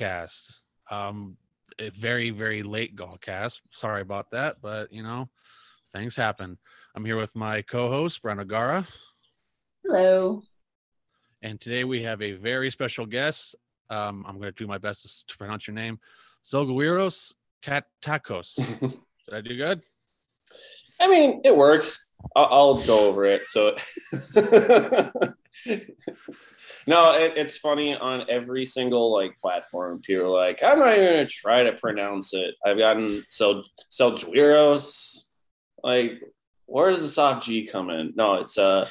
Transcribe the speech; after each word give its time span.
Welcome 0.00 0.28
to 0.28 0.28
Gallcast. 0.28 0.60
Um, 0.90 1.36
a 1.78 1.90
very, 1.90 2.30
very 2.30 2.62
late 2.62 2.96
Gallcast. 2.96 3.60
Sorry 3.70 4.02
about 4.02 4.30
that, 4.30 4.56
but 4.62 4.92
you 4.92 5.02
know, 5.02 5.28
things 5.92 6.16
happen. 6.16 6.58
I'm 6.94 7.04
here 7.04 7.16
with 7.16 7.34
my 7.34 7.62
co-host 7.62 8.22
Brenda 8.22 8.44
Gara, 8.44 8.86
Hello. 9.84 10.42
and 11.42 11.60
today 11.60 11.84
we 11.84 12.02
have 12.02 12.22
a 12.22 12.32
very 12.32 12.70
special 12.70 13.06
guest. 13.06 13.56
Um, 13.90 14.24
I'm 14.28 14.38
going 14.38 14.52
to 14.52 14.58
do 14.58 14.66
my 14.66 14.78
best 14.78 15.02
to, 15.02 15.26
to 15.26 15.38
pronounce 15.38 15.66
your 15.66 15.74
name, 15.74 15.98
Zolguiros 16.44 17.34
Katakos. 17.64 18.54
Did 18.80 19.34
I 19.34 19.40
do 19.40 19.56
good? 19.56 19.82
I 21.00 21.08
mean, 21.08 21.40
it 21.44 21.56
works. 21.56 22.14
I'll, 22.36 22.48
I'll 22.50 22.74
go 22.74 23.08
over 23.08 23.24
it. 23.24 23.46
So, 23.48 23.74
no, 26.86 27.12
it, 27.12 27.34
it's 27.36 27.56
funny 27.56 27.94
on 27.94 28.24
every 28.28 28.66
single 28.66 29.12
like 29.12 29.38
platform. 29.38 30.00
People 30.00 30.26
are 30.26 30.46
like, 30.46 30.62
I'm 30.62 30.78
not 30.78 30.94
even 30.94 31.06
gonna 31.06 31.26
try 31.26 31.62
to 31.64 31.72
pronounce 31.72 32.34
it. 32.34 32.54
I've 32.64 32.78
gotten 32.78 33.24
so 33.28 33.62
Seljueros. 33.90 35.28
Like, 35.82 36.22
where 36.66 36.90
does 36.90 37.02
the 37.02 37.08
soft 37.08 37.44
G 37.44 37.66
come 37.66 37.90
in? 37.90 38.12
No, 38.16 38.34
it's 38.34 38.58
uh 38.58 38.88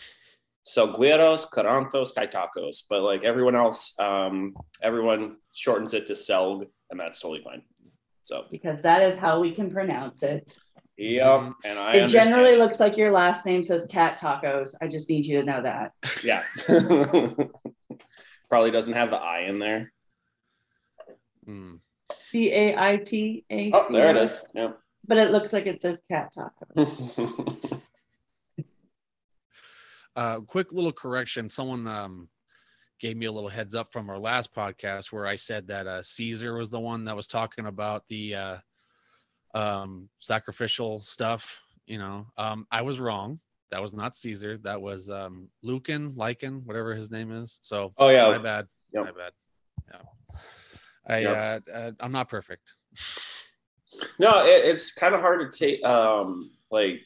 Selgueros, 0.66 1.50
Carantos, 1.50 2.14
Kaitakos. 2.14 2.84
But 2.90 3.02
like 3.02 3.24
everyone 3.24 3.56
else, 3.56 3.98
um, 4.00 4.56
everyone 4.82 5.38
shortens 5.54 5.94
it 5.94 6.06
to 6.08 6.14
Selg, 6.14 6.68
and 6.90 7.00
that's 7.00 7.20
totally 7.20 7.44
fine. 7.44 7.64
So, 8.22 8.46
Because 8.50 8.82
that 8.84 9.02
is 9.02 9.16
how 9.16 9.42
we 9.42 9.52
can 9.52 9.70
pronounce 9.70 10.24
it. 10.24 10.58
Yep. 10.98 11.54
And 11.64 11.80
I 11.80 11.96
it 11.96 12.04
understand. 12.04 12.26
generally 12.26 12.58
looks 12.58 12.80
like 12.80 12.98
your 12.98 13.12
last 13.12 13.46
name 13.46 13.64
says 13.64 13.86
cat 13.88 14.20
tacos. 14.20 14.74
I 14.82 14.88
just 14.88 15.10
need 15.10 15.26
you 15.26 15.40
to 15.40 15.46
know 15.46 15.62
that. 15.62 15.94
Yeah. 16.24 16.44
Probably 18.50 18.72
doesn't 18.72 18.94
have 18.94 19.10
the 19.10 19.18
I 19.18 19.42
in 19.42 19.60
there. 19.60 19.92
Hmm. 21.46 21.76
C 22.30 22.52
A 22.52 22.78
I 22.78 22.98
T 22.98 23.46
A. 23.50 23.72
Oh, 23.74 23.88
there 23.92 24.10
it 24.10 24.18
is. 24.18 24.44
Yep. 24.54 24.80
But 25.06 25.18
it 25.18 25.32
looks 25.32 25.52
like 25.52 25.66
it 25.66 25.82
says 25.82 26.00
cat 26.10 26.34
tacos. 26.36 27.82
Uh, 30.16 30.40
quick 30.42 30.72
little 30.72 30.92
correction. 30.92 31.50
Someone 31.50 31.88
um, 31.88 32.30
gave 33.00 33.18
me 33.18 33.26
a 33.26 33.32
little 33.32 33.50
heads 33.50 33.74
up 33.74 33.92
from 33.92 34.10
our 34.10 34.20
last 34.20 34.54
podcast 34.54 35.12
where 35.12 35.26
I 35.26 35.36
said 35.36 35.68
that 35.68 35.88
uh, 35.88 36.04
Caesar 36.04 36.56
was 36.56 36.70
the 36.70 36.80
one 36.80 37.04
that 37.06 37.16
was 37.16 37.28
talking 37.28 37.66
about 37.66 38.08
the 38.08 38.36
uh, 38.36 38.58
um, 39.54 40.10
sacrificial 40.20 41.00
stuff. 41.00 41.60
You 41.86 41.98
know, 41.98 42.28
um, 42.38 42.66
I 42.72 42.82
was 42.82 43.00
wrong. 43.00 43.40
That 43.72 43.82
was 43.82 43.94
not 43.94 44.16
Caesar. 44.16 44.58
That 44.64 44.82
was 44.82 45.10
um, 45.10 45.50
Lucan, 45.64 46.12
Lycan, 46.12 46.64
whatever 46.64 46.94
his 46.94 47.10
name 47.12 47.32
is. 47.32 47.60
So, 47.62 47.94
oh 47.98 48.10
yeah, 48.10 48.28
my 48.28 48.38
bad. 48.38 48.68
Yep. 48.94 49.06
My 49.06 49.12
bad. 49.12 49.32
Yeah. 49.92 50.38
I 51.08 51.20
Yep. 51.20 51.64
uh, 51.68 51.72
uh, 51.72 51.92
I'm 52.00 52.12
not 52.12 52.30
perfect. 52.30 52.74
No, 54.20 54.44
it, 54.46 54.66
it's 54.66 54.92
kind 54.92 55.14
of 55.14 55.22
hard 55.22 55.52
to 55.52 55.58
take 55.58 55.84
um 55.86 56.52
like 56.72 57.02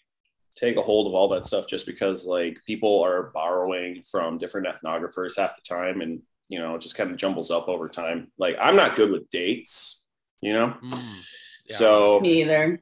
take 0.56 0.78
a 0.78 0.82
hold 0.82 1.08
of 1.08 1.14
all 1.14 1.28
that 1.30 1.46
stuff 1.46 1.68
just 1.68 1.86
because 1.86 2.26
like 2.26 2.58
people 2.66 3.04
are 3.04 3.32
borrowing 3.34 4.02
from 4.04 4.38
different 4.38 4.68
ethnographers 4.68 5.38
half 5.38 5.56
the 5.56 5.62
time 5.68 6.02
and 6.02 6.22
you 6.50 6.60
know 6.60 6.76
it 6.76 6.82
just 6.82 6.96
kind 6.96 7.12
of 7.12 7.18
jumbles 7.18 7.52
up 7.52 7.68
over 7.68 7.90
time. 7.90 8.32
Like 8.40 8.58
I'm 8.60 8.76
not 8.76 8.96
good 8.96 9.12
with 9.12 9.30
dates, 9.30 10.08
you 10.42 10.54
know? 10.54 10.76
Mm, 10.82 11.28
yeah. 11.70 11.76
So 11.76 12.20
Me 12.20 12.42
either. 12.42 12.80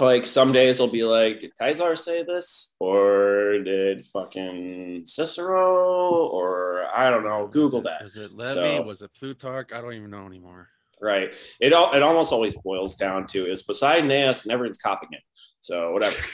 like 0.00 0.26
some 0.26 0.52
days 0.52 0.80
I'll 0.80 0.88
be 0.88 1.04
like, 1.04 1.40
did 1.40 1.56
Kaiser 1.58 1.96
say 1.96 2.22
this? 2.22 2.74
Or 2.80 3.58
did 3.64 4.04
fucking 4.06 5.02
Cicero? 5.04 6.26
Or 6.26 6.84
I 6.94 7.10
don't 7.10 7.24
know, 7.24 7.46
Google 7.46 7.80
that. 7.82 8.02
Was 8.02 8.16
it 8.16 8.32
Livy? 8.32 8.50
So- 8.52 8.82
was 8.82 9.02
it 9.02 9.10
Plutarch? 9.18 9.72
I 9.72 9.80
don't 9.80 9.94
even 9.94 10.10
know 10.10 10.26
anymore. 10.26 10.68
Right. 11.00 11.34
It 11.60 11.74
all 11.74 11.92
it 11.92 12.02
almost 12.02 12.32
always 12.32 12.54
boils 12.54 12.96
down 12.96 13.26
to 13.28 13.50
is 13.50 13.62
Poseidonius 13.62 14.44
and 14.44 14.52
everyone's 14.52 14.78
copying 14.78 15.12
it. 15.12 15.22
So 15.60 15.92
whatever. 15.92 16.16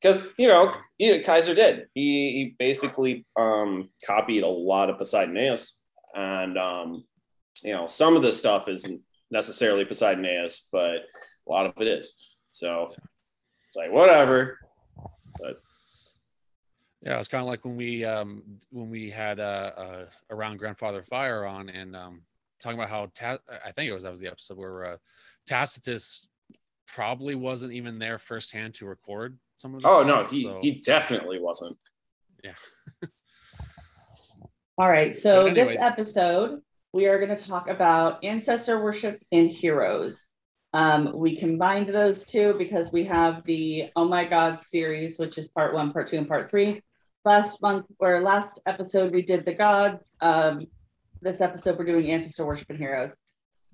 Because 0.00 0.20
you 0.36 0.48
know, 0.48 0.74
you 0.98 1.12
know, 1.16 1.22
Kaiser 1.22 1.54
did. 1.54 1.86
He 1.94 2.32
he 2.32 2.56
basically 2.58 3.24
um 3.38 3.90
copied 4.04 4.42
a 4.42 4.48
lot 4.48 4.90
of 4.90 4.98
Poseidonius. 4.98 5.74
And 6.14 6.58
um, 6.58 7.04
you 7.62 7.72
know, 7.72 7.86
some 7.86 8.16
of 8.16 8.22
this 8.22 8.36
stuff 8.38 8.66
isn't 8.68 9.00
necessarily 9.32 9.84
Poseidonius, 9.84 10.68
but 10.70 10.98
a 11.48 11.50
lot 11.50 11.66
of 11.66 11.72
it 11.78 11.88
is. 11.88 12.36
So 12.50 12.92
it's 13.66 13.76
like 13.76 13.90
whatever. 13.90 14.58
But 15.40 15.60
Yeah, 17.00 17.18
it's 17.18 17.28
kind 17.28 17.42
of 17.42 17.48
like 17.48 17.64
when 17.64 17.74
we 17.74 18.04
um 18.04 18.42
when 18.70 18.88
we 18.90 19.10
had 19.10 19.40
uh, 19.40 19.72
uh 19.76 20.04
around 20.30 20.58
grandfather 20.58 21.02
fire 21.02 21.44
on 21.46 21.68
and 21.70 21.96
um 21.96 22.22
talking 22.62 22.78
about 22.78 22.90
how 22.90 23.10
Ta- 23.14 23.38
I 23.66 23.72
think 23.72 23.90
it 23.90 23.94
was 23.94 24.04
that 24.04 24.10
was 24.10 24.20
the 24.20 24.28
episode 24.28 24.58
where 24.58 24.84
uh, 24.84 24.96
Tacitus 25.46 26.28
probably 26.86 27.34
wasn't 27.34 27.72
even 27.72 27.98
there 27.98 28.18
firsthand 28.18 28.74
to 28.74 28.86
record 28.86 29.36
some 29.56 29.74
of 29.74 29.82
the 29.82 29.88
Oh 29.88 30.02
no, 30.02 30.24
he 30.26 30.44
so- 30.44 30.60
he 30.62 30.72
definitely 30.84 31.40
wasn't. 31.40 31.76
Yeah. 32.44 32.54
All 34.78 34.88
right. 34.88 35.18
So 35.18 35.44
But 35.44 35.54
this 35.54 35.76
episode, 35.78 36.60
we 36.92 37.06
are 37.06 37.18
going 37.24 37.36
to 37.36 37.42
talk 37.44 37.68
about 37.68 38.22
ancestor 38.24 38.82
worship 38.82 39.22
and 39.32 39.50
heroes. 39.50 40.30
Um, 40.74 41.12
we 41.14 41.36
combined 41.36 41.88
those 41.88 42.24
two 42.24 42.54
because 42.58 42.92
we 42.92 43.04
have 43.04 43.44
the 43.44 43.90
Oh 43.96 44.06
My 44.06 44.24
God 44.24 44.60
series, 44.60 45.18
which 45.18 45.38
is 45.38 45.48
part 45.48 45.74
one, 45.74 45.92
part 45.92 46.08
two, 46.08 46.18
and 46.18 46.28
part 46.28 46.50
three. 46.50 46.82
Last 47.24 47.62
month 47.62 47.86
or 47.98 48.20
last 48.20 48.60
episode, 48.66 49.12
we 49.12 49.22
did 49.22 49.44
the 49.44 49.54
gods. 49.54 50.16
Um, 50.20 50.66
this 51.20 51.40
episode, 51.40 51.78
we're 51.78 51.84
doing 51.84 52.10
ancestor 52.10 52.44
worship 52.44 52.68
and 52.70 52.78
heroes. 52.78 53.16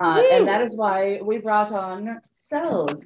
Uh, 0.01 0.23
and 0.33 0.47
that 0.47 0.61
is 0.61 0.77
why 0.77 1.21
we 1.23 1.39
brought 1.39 1.73
on 1.73 2.21
Selg. 2.33 3.03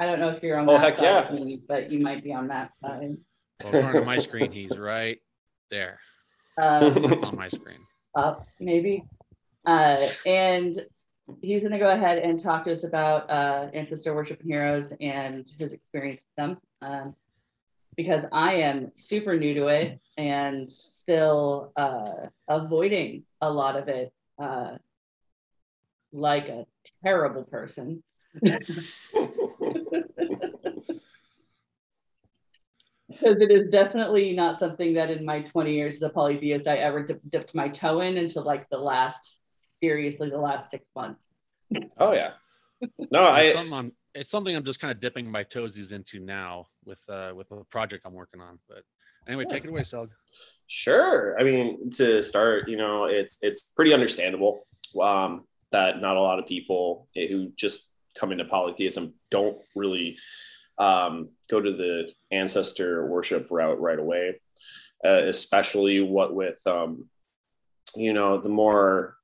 I 0.00 0.06
don't 0.06 0.18
know 0.20 0.28
if 0.30 0.42
you're 0.42 0.58
on 0.58 0.68
Oh, 0.68 0.72
that 0.72 0.80
heck 0.82 0.94
side 0.96 1.02
yeah. 1.04 1.28
of 1.28 1.34
me, 1.34 1.62
but 1.68 1.90
you 1.92 2.00
might 2.00 2.24
be 2.24 2.32
on 2.32 2.48
that 2.48 2.74
side. 2.74 3.16
Well, 3.62 3.76
according 3.76 4.00
to 4.00 4.06
my 4.06 4.18
screen, 4.18 4.50
he's 4.52 4.76
right 4.76 5.18
there. 5.70 6.00
Um, 6.60 7.04
It's 7.12 7.22
on 7.22 7.36
my 7.36 7.48
screen. 7.48 7.78
up, 8.16 8.46
maybe. 8.58 9.04
Uh, 9.64 10.08
and 10.26 10.80
he's 11.40 11.60
going 11.60 11.72
to 11.72 11.78
go 11.78 11.90
ahead 11.90 12.18
and 12.18 12.42
talk 12.42 12.64
to 12.64 12.72
us 12.72 12.84
about 12.84 13.30
uh, 13.30 13.68
ancestor 13.72 14.14
worship 14.14 14.40
and 14.40 14.50
heroes 14.50 14.92
and 15.00 15.46
his 15.58 15.72
experience 15.72 16.20
with 16.20 16.36
them. 16.36 16.58
Um, 16.82 17.14
because 17.96 18.24
I 18.32 18.54
am 18.54 18.90
super 18.94 19.38
new 19.38 19.54
to 19.54 19.66
it 19.68 20.00
and 20.16 20.70
still 20.70 21.72
uh, 21.76 22.28
avoiding 22.48 23.24
a 23.40 23.50
lot 23.50 23.76
of 23.76 23.88
it 23.88 24.12
uh, 24.38 24.76
like 26.12 26.48
a 26.48 26.66
terrible 27.02 27.44
person. 27.44 28.02
Because 33.12 33.42
it 33.42 33.50
is 33.50 33.68
definitely 33.68 34.32
not 34.32 34.58
something 34.58 34.94
that 34.94 35.10
in 35.10 35.24
my 35.24 35.42
20 35.42 35.74
years 35.74 35.96
as 35.96 36.02
a 36.02 36.08
polytheist 36.08 36.66
I 36.66 36.76
ever 36.76 37.04
dip, 37.04 37.20
dipped 37.28 37.54
my 37.54 37.68
toe 37.68 38.00
in 38.00 38.16
until 38.16 38.42
like 38.42 38.68
the 38.70 38.78
last, 38.78 39.38
seriously, 39.82 40.30
the 40.30 40.38
last 40.38 40.70
six 40.70 40.84
months. 40.94 41.20
Oh 41.98 42.12
yeah. 42.12 42.32
No, 43.10 43.24
I 43.24 43.42
it's, 43.42 43.54
something 43.54 43.72
I'm, 43.72 43.92
it's 44.14 44.30
something 44.30 44.54
I'm 44.54 44.64
just 44.64 44.80
kind 44.80 44.90
of 44.90 45.00
dipping 45.00 45.30
my 45.30 45.44
toesies 45.44 45.92
into 45.92 46.20
now 46.20 46.66
with 46.84 46.98
uh 47.08 47.32
with 47.34 47.50
a 47.50 47.64
project 47.64 48.02
I'm 48.04 48.12
working 48.12 48.40
on. 48.40 48.58
But 48.68 48.82
anyway, 49.26 49.44
take 49.48 49.64
it 49.64 49.70
away, 49.70 49.82
Selg. 49.82 50.08
Sure. 50.66 51.38
I 51.38 51.44
mean, 51.44 51.90
to 51.90 52.22
start, 52.22 52.68
you 52.68 52.76
know, 52.76 53.04
it's 53.04 53.38
it's 53.42 53.64
pretty 53.64 53.92
understandable 53.92 54.66
um, 55.00 55.44
that 55.70 56.00
not 56.00 56.16
a 56.16 56.20
lot 56.20 56.38
of 56.38 56.46
people 56.46 57.08
who 57.14 57.52
just 57.56 57.96
come 58.14 58.32
into 58.32 58.44
polytheism 58.44 59.14
don't 59.30 59.58
really 59.74 60.18
um, 60.78 61.30
go 61.50 61.60
to 61.60 61.72
the 61.72 62.12
ancestor 62.30 63.06
worship 63.06 63.48
route 63.50 63.80
right 63.80 63.98
away, 63.98 64.40
uh, 65.04 65.22
especially 65.24 66.00
what 66.00 66.34
with 66.34 66.60
um, 66.66 67.08
you 67.94 68.12
know 68.12 68.40
the 68.40 68.48
more 68.48 69.16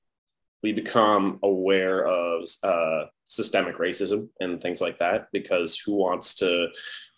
we 0.63 0.73
become 0.73 1.39
aware 1.43 2.07
of 2.07 2.49
uh, 2.63 3.05
systemic 3.27 3.77
racism 3.79 4.29
and 4.41 4.61
things 4.61 4.81
like 4.81 4.99
that, 4.99 5.29
because 5.33 5.79
who 5.79 5.97
wants 5.97 6.35
to 6.37 6.69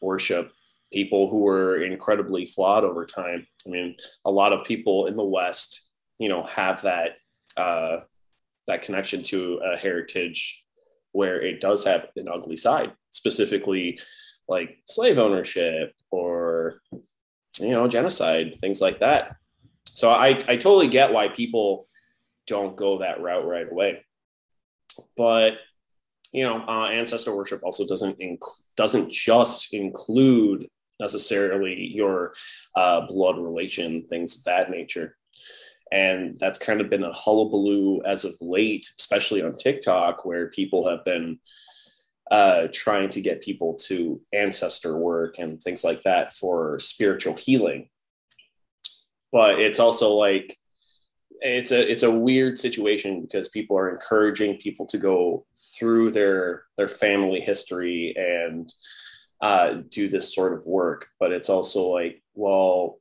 worship 0.01 0.53
people 0.93 1.31
who 1.31 1.39
were 1.39 1.83
incredibly 1.83 2.47
flawed 2.47 2.85
over 2.85 3.07
time? 3.07 3.47
I 3.67 3.71
mean, 3.71 3.97
a 4.25 4.31
lot 4.31 4.53
of 4.53 4.65
people 4.65 5.07
in 5.07 5.17
the 5.17 5.25
West, 5.25 5.91
you 6.19 6.29
know, 6.29 6.43
have 6.45 6.83
that 6.83 7.13
uh, 7.57 7.99
that 8.67 8.83
connection 8.83 9.23
to 9.23 9.61
a 9.65 9.77
heritage 9.77 10.65
where 11.13 11.41
it 11.41 11.61
does 11.61 11.85
have 11.85 12.07
an 12.17 12.29
ugly 12.29 12.57
side, 12.57 12.93
specifically 13.11 13.99
like 14.49 14.79
slave 14.87 15.19
ownership 15.19 15.93
or 16.11 16.81
you 17.59 17.71
know 17.71 17.89
genocide, 17.89 18.59
things 18.61 18.81
like 18.81 19.01
that. 19.01 19.37
So 19.95 20.11
I 20.11 20.29
I 20.47 20.57
totally 20.57 20.89
get 20.89 21.13
why 21.13 21.29
people 21.29 21.87
don't 22.50 22.76
go 22.76 22.99
that 22.99 23.23
route 23.23 23.47
right 23.47 23.70
away, 23.70 24.05
but 25.17 25.55
you 26.32 26.44
know, 26.44 26.62
uh, 26.69 26.88
ancestor 26.88 27.35
worship 27.35 27.62
also 27.64 27.87
doesn't 27.87 28.19
inc- 28.19 28.62
doesn't 28.76 29.11
just 29.11 29.73
include 29.73 30.69
necessarily 31.00 31.75
your 31.75 32.35
uh, 32.76 33.06
blood 33.06 33.38
relation, 33.38 34.05
things 34.06 34.38
of 34.38 34.44
that 34.44 34.70
nature. 34.70 35.17
And 35.91 36.38
that's 36.38 36.58
kind 36.58 36.81
of 36.81 36.91
been 36.91 37.02
a 37.02 37.12
hullabaloo 37.12 38.02
as 38.05 38.25
of 38.25 38.35
late, 38.41 38.87
especially 38.99 39.43
on 39.43 39.56
TikTok, 39.56 40.25
where 40.25 40.50
people 40.50 40.88
have 40.88 41.05
been 41.05 41.41
uh, 42.31 42.69
trying 42.73 43.08
to 43.08 43.20
get 43.20 43.43
people 43.43 43.75
to 43.75 44.20
ancestor 44.32 44.97
work 44.97 45.41
and 45.41 45.61
things 45.61 45.82
like 45.82 46.02
that 46.02 46.32
for 46.32 46.79
spiritual 46.79 47.35
healing. 47.35 47.88
But 49.32 49.58
it's 49.58 49.81
also 49.81 50.14
like 50.14 50.56
it's 51.41 51.73
a 51.73 51.91
it's 51.91 52.03
a 52.03 52.11
weird 52.11 52.59
situation 52.59 53.21
because 53.21 53.49
people 53.49 53.77
are 53.77 53.91
encouraging 53.91 54.59
people 54.59 54.87
to 54.87 54.99
go 54.99 55.47
through 55.79 56.11
their 56.11 56.65
their 56.77 56.89
family 56.89 57.41
history 57.41 58.15
and 58.17 58.73
uh, 59.41 59.83
do 59.89 60.09
this 60.09 60.35
sort 60.35 60.53
of 60.53 60.67
work. 60.67 61.07
But 61.19 61.33
it's 61.33 61.49
also 61.49 61.89
like, 61.89 62.23
well, 62.35 63.01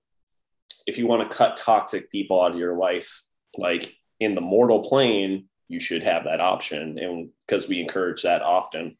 if 0.87 0.97
you 0.97 1.07
want 1.07 1.29
to 1.29 1.37
cut 1.37 1.57
toxic 1.57 2.11
people 2.11 2.41
out 2.41 2.51
of 2.51 2.57
your 2.57 2.77
life, 2.77 3.21
like 3.57 3.93
in 4.19 4.35
the 4.35 4.41
mortal 4.41 4.81
plane, 4.81 5.49
you 5.67 5.79
should 5.79 6.03
have 6.03 6.23
that 6.23 6.41
option, 6.41 6.97
and 6.97 7.29
because 7.45 7.67
we 7.67 7.79
encourage 7.79 8.23
that 8.23 8.41
often. 8.41 8.97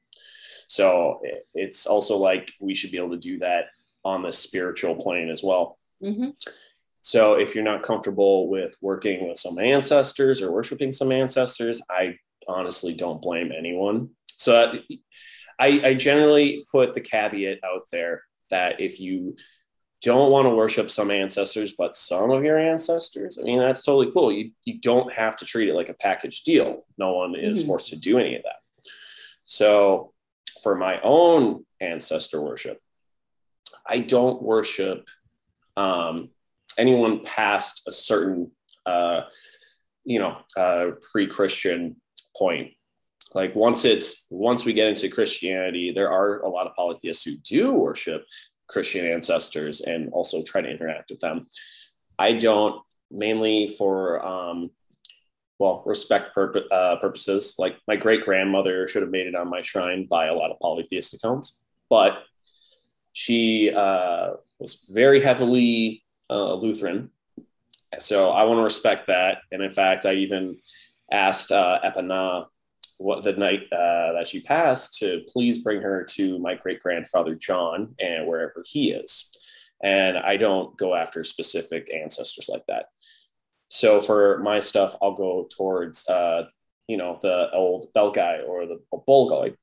So 0.67 1.21
it's 1.55 1.87
also 1.87 2.17
like 2.17 2.51
we 2.61 2.75
should 2.75 2.91
be 2.91 2.97
able 2.97 3.11
to 3.11 3.17
do 3.17 3.39
that 3.39 3.65
on 4.05 4.21
the 4.21 4.31
spiritual 4.31 4.95
plane 4.95 5.29
as 5.29 5.43
well. 5.43 5.79
Mm-hmm. 6.03 6.29
So 7.01 7.35
if 7.35 7.55
you're 7.55 7.63
not 7.63 7.83
comfortable 7.83 8.49
with 8.49 8.75
working 8.81 9.27
with 9.27 9.37
some 9.39 9.57
ancestors 9.59 10.41
or 10.41 10.51
worshiping 10.51 10.91
some 10.91 11.11
ancestors, 11.11 11.81
I 11.89 12.17
honestly 12.47 12.93
don't 12.93 13.21
blame 13.21 13.51
anyone. 13.57 14.09
So 14.37 14.73
I, 15.59 15.81
I 15.83 15.93
generally 15.93 16.65
put 16.71 16.93
the 16.93 17.01
caveat 17.01 17.59
out 17.63 17.83
there 17.91 18.23
that 18.49 18.79
if 18.79 18.99
you 18.99 19.35
don't 20.01 20.31
want 20.31 20.45
to 20.45 20.55
worship 20.55 20.89
some 20.89 21.11
ancestors, 21.11 21.73
but 21.77 21.95
some 21.95 22.31
of 22.31 22.43
your 22.43 22.57
ancestors, 22.57 23.37
I 23.37 23.43
mean, 23.43 23.59
that's 23.59 23.83
totally 23.83 24.11
cool. 24.11 24.31
You, 24.31 24.51
you 24.63 24.79
don't 24.79 25.11
have 25.11 25.35
to 25.37 25.45
treat 25.45 25.67
it 25.69 25.75
like 25.75 25.89
a 25.89 25.93
package 25.93 26.43
deal. 26.43 26.85
No 26.97 27.13
one 27.13 27.35
is 27.35 27.59
Mm-hmm. 27.59 27.67
forced 27.67 27.89
to 27.89 27.97
do 27.97 28.17
any 28.17 28.35
of 28.35 28.43
that. 28.43 28.59
So 29.43 30.13
for 30.63 30.75
my 30.75 31.01
own 31.01 31.65
ancestor 31.81 32.41
worship, 32.41 32.79
I 33.85 33.99
don't 33.99 34.41
worship 34.41 35.07
um, 35.75 36.29
anyone 36.79 37.23
past 37.23 37.83
a 37.87 37.91
certain, 37.91 38.51
uh, 38.85 39.21
you 40.05 40.19
know, 40.19 40.37
uh, 40.57 40.91
pre-Christian 41.11 41.97
point. 42.35 42.71
Like 43.35 43.55
once 43.55 43.85
it's 43.85 44.25
once 44.31 44.65
we 44.65 44.73
get 44.73 44.87
into 44.87 45.09
Christianity, 45.09 45.91
there 45.91 46.09
are 46.09 46.39
a 46.39 46.49
lot 46.49 46.65
of 46.65 46.75
polytheists 46.75 47.23
who 47.23 47.35
do 47.45 47.73
worship 47.73 48.25
Christian 48.67 49.05
ancestors 49.05 49.81
and 49.81 50.09
also 50.11 50.43
try 50.43 50.61
to 50.61 50.69
interact 50.69 51.11
with 51.11 51.19
them. 51.19 51.45
I 52.17 52.33
don't 52.33 52.81
mainly 53.11 53.67
for 53.67 54.25
um, 54.25 54.71
well 55.59 55.83
respect 55.85 56.35
uh, 56.37 56.95
purposes. 56.95 57.55
Like 57.59 57.77
my 57.87 57.97
great 57.97 58.23
grandmother 58.23 58.87
should 58.87 59.03
have 59.03 59.11
made 59.11 59.27
it 59.27 59.35
on 59.35 59.49
my 59.49 59.61
shrine 59.61 60.05
by 60.05 60.27
a 60.27 60.33
lot 60.33 60.51
of 60.51 60.59
polytheist 60.59 61.13
accounts, 61.13 61.61
but 61.89 62.23
she 63.13 63.71
uh, 63.71 64.31
was 64.59 64.89
very 64.91 65.21
heavily 65.21 66.03
uh, 66.29 66.53
Lutheran. 66.55 67.11
So 67.99 68.31
I 68.31 68.43
want 68.43 68.59
to 68.59 68.63
respect 68.63 69.07
that. 69.07 69.39
And 69.51 69.63
in 69.63 69.71
fact, 69.71 70.05
I 70.05 70.13
even 70.13 70.57
asked 71.11 71.51
uh, 71.51 71.79
what 72.97 73.23
the 73.23 73.33
night 73.33 73.63
uh, 73.71 74.13
that 74.13 74.27
she 74.27 74.41
passed 74.41 74.99
to 74.99 75.21
please 75.27 75.59
bring 75.59 75.81
her 75.81 76.03
to 76.03 76.37
my 76.39 76.55
great 76.55 76.81
grandfather 76.81 77.33
John 77.33 77.95
and 77.99 78.27
wherever 78.27 78.63
he 78.65 78.91
is. 78.91 79.35
And 79.81 80.17
I 80.17 80.35
don't 80.37 80.77
go 80.77 80.93
after 80.93 81.23
specific 81.23 81.89
ancestors 81.93 82.49
like 82.49 82.65
that. 82.67 82.87
So 83.69 84.01
for 84.01 84.39
my 84.39 84.59
stuff, 84.59 84.95
I'll 85.01 85.15
go 85.15 85.47
towards 85.49 86.07
uh, 86.09 86.47
you 86.87 86.97
know 86.97 87.19
the 87.21 87.49
old 87.53 87.93
bell 87.93 88.11
guy 88.11 88.39
or 88.39 88.65
the 88.65 88.81
bull 89.05 89.29
guy. 89.29 89.55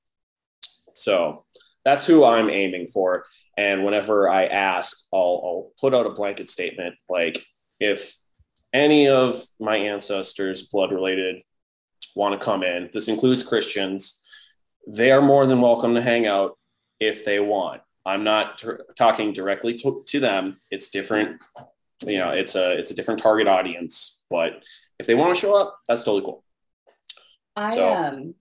So 0.94 1.44
that's 1.86 2.04
who 2.04 2.24
I'm 2.24 2.50
aiming 2.50 2.88
for. 2.88 3.24
And 3.56 3.84
whenever 3.84 4.28
I 4.28 4.46
ask, 4.46 5.06
I'll, 5.14 5.20
I'll 5.20 5.72
put 5.80 5.94
out 5.94 6.04
a 6.04 6.10
blanket 6.10 6.50
statement 6.50 6.96
like, 7.08 7.46
if 7.78 8.18
any 8.72 9.08
of 9.08 9.40
my 9.60 9.76
ancestors, 9.76 10.64
blood 10.64 10.90
related, 10.90 11.42
want 12.16 12.38
to 12.38 12.44
come 12.44 12.64
in, 12.64 12.90
this 12.92 13.06
includes 13.06 13.44
Christians, 13.44 14.24
they 14.88 15.12
are 15.12 15.22
more 15.22 15.46
than 15.46 15.60
welcome 15.60 15.94
to 15.94 16.02
hang 16.02 16.26
out 16.26 16.58
if 16.98 17.24
they 17.24 17.38
want. 17.38 17.82
I'm 18.04 18.24
not 18.24 18.58
t- 18.58 18.68
talking 18.98 19.32
directly 19.32 19.74
to, 19.78 20.02
to 20.08 20.18
them. 20.18 20.56
It's 20.72 20.90
different. 20.90 21.40
You 22.04 22.18
know, 22.18 22.30
it's 22.30 22.56
a 22.56 22.76
it's 22.76 22.90
a 22.90 22.94
different 22.94 23.20
target 23.20 23.46
audience. 23.46 24.24
But 24.28 24.62
if 24.98 25.06
they 25.06 25.14
want 25.14 25.34
to 25.34 25.40
show 25.40 25.56
up, 25.56 25.78
that's 25.86 26.02
totally 26.02 26.24
cool. 26.24 26.42
I 27.54 27.72
So- 27.72 27.94
um 27.94 28.34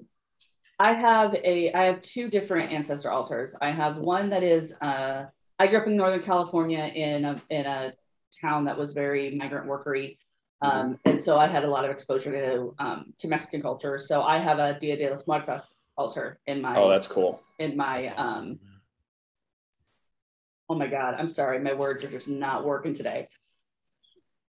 I 0.80 0.94
have 0.94 1.34
a 1.36 1.72
I 1.74 1.86
have 1.86 2.02
two 2.02 2.30
different 2.30 2.72
ancestor 2.72 3.12
altars. 3.12 3.56
I 3.62 3.72
have 3.72 3.98
one 3.98 4.30
that 4.30 4.44
is 4.44 4.74
uh 4.82 5.26
I 5.58 5.68
grew 5.68 5.80
up 5.80 5.88
in 5.88 5.96
Northern 5.96 6.22
California 6.24 6.84
in 6.84 7.26
a 7.26 7.42
in 7.50 7.66
a 7.66 7.94
town 8.42 8.66
that 8.66 8.78
was 8.78 8.94
very 8.94 9.34
migrant 9.36 9.68
workery. 9.68 10.18
Um, 10.62 10.98
and 11.06 11.22
so 11.22 11.38
I 11.38 11.48
had 11.48 11.64
a 11.64 11.70
lot 11.70 11.86
of 11.86 11.92
exposure 11.92 12.32
to 12.32 12.76
um, 12.80 13.14
to 13.20 13.28
Mexican 13.28 13.62
culture. 13.62 14.00
So 14.00 14.22
I 14.24 14.40
have 14.40 14.58
a 14.60 14.80
Dia 14.80 14.98
de 14.98 15.10
los 15.10 15.28
Muertos 15.28 15.76
altar 15.98 16.40
in 16.48 16.62
my 16.62 16.76
Oh, 16.76 16.90
that's 16.90 17.08
cool. 17.08 17.40
in 17.60 17.78
my 17.78 18.12
awesome. 18.18 18.38
um 18.38 18.60
oh 20.70 20.76
my 20.76 20.88
god, 20.88 21.16
I'm 21.18 21.30
sorry, 21.30 21.60
my 21.60 21.74
words 21.74 22.04
are 22.04 22.10
just 22.10 22.28
not 22.28 22.66
working 22.66 22.94
today. 22.94 23.28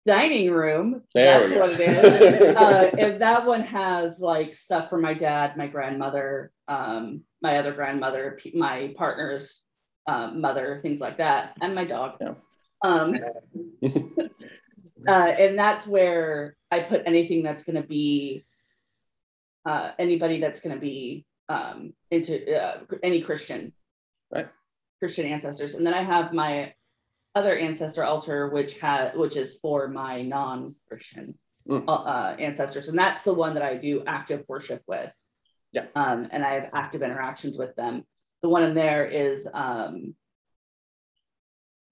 Dining 0.05 0.51
room. 0.51 1.01
There 1.13 1.47
that's 1.47 1.59
what 1.59 1.79
it 1.79 1.79
is. 1.79 2.57
uh, 2.57 2.91
and 2.97 3.21
that 3.21 3.45
one 3.45 3.61
has 3.61 4.19
like 4.19 4.55
stuff 4.55 4.89
for 4.89 4.97
my 4.97 5.13
dad, 5.13 5.55
my 5.55 5.67
grandmother, 5.67 6.51
um, 6.67 7.21
my 7.41 7.57
other 7.57 7.73
grandmother, 7.73 8.37
my 8.53 8.93
partner's 8.97 9.61
um, 10.07 10.41
mother, 10.41 10.79
things 10.81 10.99
like 10.99 11.17
that, 11.17 11.55
and 11.61 11.73
my 11.73 11.85
dog. 11.85 12.17
Yeah. 12.19 12.33
Um, 12.83 13.15
uh, 15.07 15.09
and 15.09 15.57
that's 15.57 15.87
where 15.87 16.57
I 16.69 16.81
put 16.81 17.03
anything 17.05 17.43
that's 17.43 17.63
going 17.63 17.81
to 17.81 17.87
be 17.87 18.43
uh, 19.65 19.91
anybody 19.97 20.41
that's 20.41 20.61
going 20.61 20.75
to 20.75 20.81
be 20.81 21.25
um, 21.49 21.93
into 22.11 22.61
uh, 22.61 22.81
any 23.01 23.21
Christian, 23.21 23.73
Right. 24.33 24.47
Christian 24.99 25.25
ancestors, 25.25 25.75
and 25.75 25.85
then 25.85 25.93
I 25.93 26.03
have 26.03 26.33
my 26.33 26.73
other 27.35 27.55
ancestor 27.57 28.03
altar, 28.03 28.49
which 28.49 28.79
has 28.79 29.15
which 29.15 29.35
is 29.35 29.57
for 29.59 29.87
my 29.87 30.21
non-Christian 30.21 31.37
Mm. 31.67 31.85
uh, 31.87 32.35
ancestors, 32.39 32.89
and 32.89 32.97
that's 32.99 33.23
the 33.23 33.33
one 33.33 33.53
that 33.53 33.63
I 33.63 33.77
do 33.77 34.03
active 34.05 34.43
worship 34.49 34.81
with. 34.85 35.09
Yeah. 35.71 35.85
Um, 35.95 36.27
and 36.29 36.43
I 36.43 36.55
have 36.55 36.69
active 36.73 37.01
interactions 37.01 37.57
with 37.57 37.73
them. 37.77 38.03
The 38.41 38.49
one 38.49 38.63
in 38.63 38.73
there 38.73 39.05
is 39.05 39.47
um, 39.53 40.13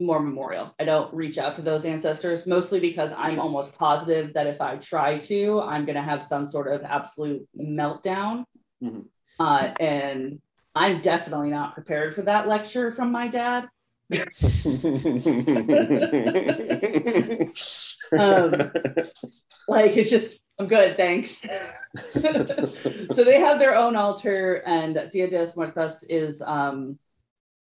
more 0.02 0.20
memorial. 0.20 0.76
I 0.78 0.84
don't 0.84 1.14
reach 1.14 1.38
out 1.38 1.56
to 1.56 1.62
those 1.62 1.86
ancestors 1.86 2.46
mostly 2.46 2.82
because 2.82 3.14
I'm 3.14 3.40
almost 3.40 3.74
positive 3.78 4.34
that 4.34 4.46
if 4.46 4.60
I 4.60 4.76
try 4.76 5.20
to, 5.20 5.62
I'm 5.62 5.86
going 5.86 5.96
to 5.96 6.02
have 6.02 6.22
some 6.22 6.46
sort 6.46 6.68
of 6.68 6.84
absolute 6.84 7.48
meltdown. 7.58 8.44
Mhm. 8.84 9.06
Uh, 9.40 9.74
and 9.80 10.42
I'm 10.76 11.02
definitely 11.02 11.50
not 11.50 11.76
prepared 11.76 12.14
for 12.14 12.24
that 12.24 12.48
lecture 12.50 12.92
from 12.92 13.12
my 13.12 13.30
dad. 13.30 13.70
Um, 18.18 18.72
Like 19.68 19.96
it's 19.96 20.10
just, 20.10 20.42
I'm 20.60 20.68
good, 20.68 20.92
thanks. 20.98 21.42
so 21.98 23.24
they 23.24 23.40
have 23.40 23.60
their 23.60 23.76
own 23.76 23.96
altar, 23.96 24.56
and 24.66 25.10
Dia 25.12 25.30
de 25.30 25.40
los 25.40 25.56
Muertos 25.56 26.04
is 26.04 26.42
um, 26.42 27.00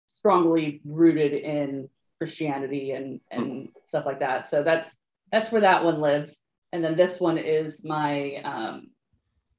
strongly 0.07 0.81
rooted 0.85 1.33
in 1.33 1.89
Christianity 2.19 2.93
and 2.93 3.21
and 3.31 3.69
stuff 3.87 4.07
like 4.07 4.21
that. 4.21 4.47
So 4.47 4.63
that's 4.63 4.97
that's 5.33 5.51
where 5.51 5.63
that 5.63 5.85
one 5.85 6.01
lives. 6.01 6.41
And 6.73 6.85
then 6.85 6.97
this 6.97 7.21
one 7.21 7.39
is 7.39 7.85
my 7.85 8.37
um, 8.45 8.91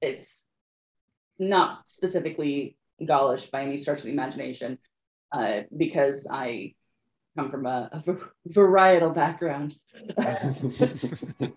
it's 0.01 0.47
not 1.39 1.87
specifically 1.87 2.77
Gaulish 3.03 3.49
by 3.51 3.63
any 3.63 3.77
stretch 3.77 3.99
of 3.99 4.05
the 4.05 4.11
imagination, 4.11 4.77
uh, 5.35 5.63
because 5.75 6.27
I 6.31 6.73
come 7.37 7.51
from 7.51 7.65
a, 7.65 7.89
a 7.91 8.49
varietal 8.49 9.13
background. 9.13 9.75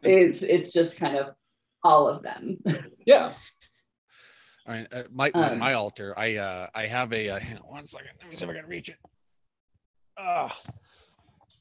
it's 0.03 0.43
it's 0.43 0.73
just 0.73 0.99
kind 0.99 1.17
of 1.17 1.35
all 1.85 2.09
of 2.09 2.23
them. 2.23 2.59
yeah. 3.07 3.33
All 4.67 4.75
right, 4.75 4.87
uh, 4.93 5.05
my, 5.11 5.31
my 5.35 5.53
Um, 5.53 5.59
my 5.59 5.73
altar. 5.75 6.19
I 6.19 6.37
uh 6.37 6.67
I 6.75 6.87
have 6.87 7.13
a 7.13 7.31
uh, 7.31 7.39
hang 7.47 7.59
on 7.59 7.63
one 7.71 7.87
second. 7.87 8.11
Let 8.21 8.29
me 8.29 8.37
see 8.37 8.45
if 8.45 8.51
I 8.51 8.55
can 8.55 8.67
reach 8.67 8.89
it. 8.89 8.97
Ah, 10.19 10.55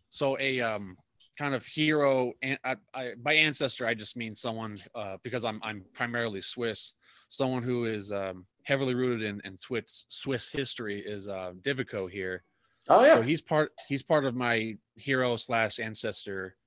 so 0.09 0.37
a 0.39 0.59
um 0.61 0.97
kind 1.37 1.53
of 1.53 1.63
hero. 1.65 2.33
And 2.41 2.57
I, 2.63 2.75
I 2.95 3.11
by 3.21 3.33
ancestor 3.33 3.85
I 3.85 3.93
just 3.93 4.17
mean 4.17 4.33
someone 4.33 4.77
uh 4.95 5.17
because 5.23 5.45
I'm 5.45 5.59
I'm 5.63 5.83
primarily 5.93 6.41
Swiss. 6.41 6.93
Someone 7.29 7.61
who 7.61 7.85
is 7.85 8.11
um 8.11 8.45
heavily 8.67 8.93
rooted 8.93 9.23
in 9.25 9.39
in 9.45 9.57
Swiss 9.57 10.05
Swiss 10.09 10.49
history 10.51 10.99
is 10.99 11.27
uh 11.29 11.53
Divico 11.61 12.09
here. 12.11 12.43
Oh 12.89 13.03
yeah. 13.05 13.15
So 13.15 13.21
he's 13.21 13.41
part 13.41 13.71
he's 13.87 14.03
part 14.03 14.25
of 14.25 14.35
my 14.35 14.75
hero 14.95 15.37
slash 15.37 15.79
ancestor 15.79 16.57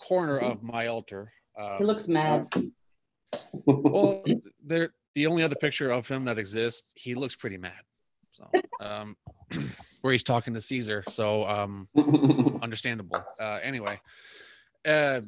corner 0.00 0.40
Mhm. 0.40 0.50
of 0.52 0.62
my 0.62 0.86
altar. 0.86 1.30
Um, 1.58 1.76
He 1.78 1.84
looks 1.84 2.08
mad. 2.08 2.48
well. 3.66 4.24
There, 4.64 4.94
the 5.14 5.26
only 5.26 5.42
other 5.42 5.56
picture 5.56 5.90
of 5.90 6.06
him 6.08 6.24
that 6.24 6.38
exists, 6.38 6.92
he 6.94 7.14
looks 7.14 7.34
pretty 7.34 7.58
mad. 7.58 7.82
So, 8.30 8.48
um, 8.80 9.16
where 10.00 10.12
he's 10.12 10.22
talking 10.22 10.54
to 10.54 10.60
Caesar. 10.60 11.02
So, 11.08 11.44
um, 11.46 11.88
understandable. 12.62 13.22
Uh, 13.40 13.58
anyway, 13.62 14.00
uh, 14.86 15.20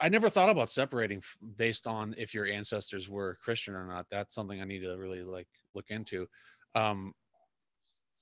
I 0.00 0.08
never 0.08 0.28
thought 0.28 0.48
about 0.48 0.70
separating 0.70 1.22
based 1.56 1.86
on 1.86 2.14
if 2.18 2.34
your 2.34 2.46
ancestors 2.46 3.08
were 3.08 3.38
Christian 3.42 3.74
or 3.74 3.86
not. 3.86 4.06
That's 4.10 4.34
something 4.34 4.60
I 4.60 4.64
need 4.64 4.80
to 4.80 4.96
really 4.96 5.22
like 5.22 5.48
look 5.74 5.86
into. 5.90 6.26
Um, 6.74 7.14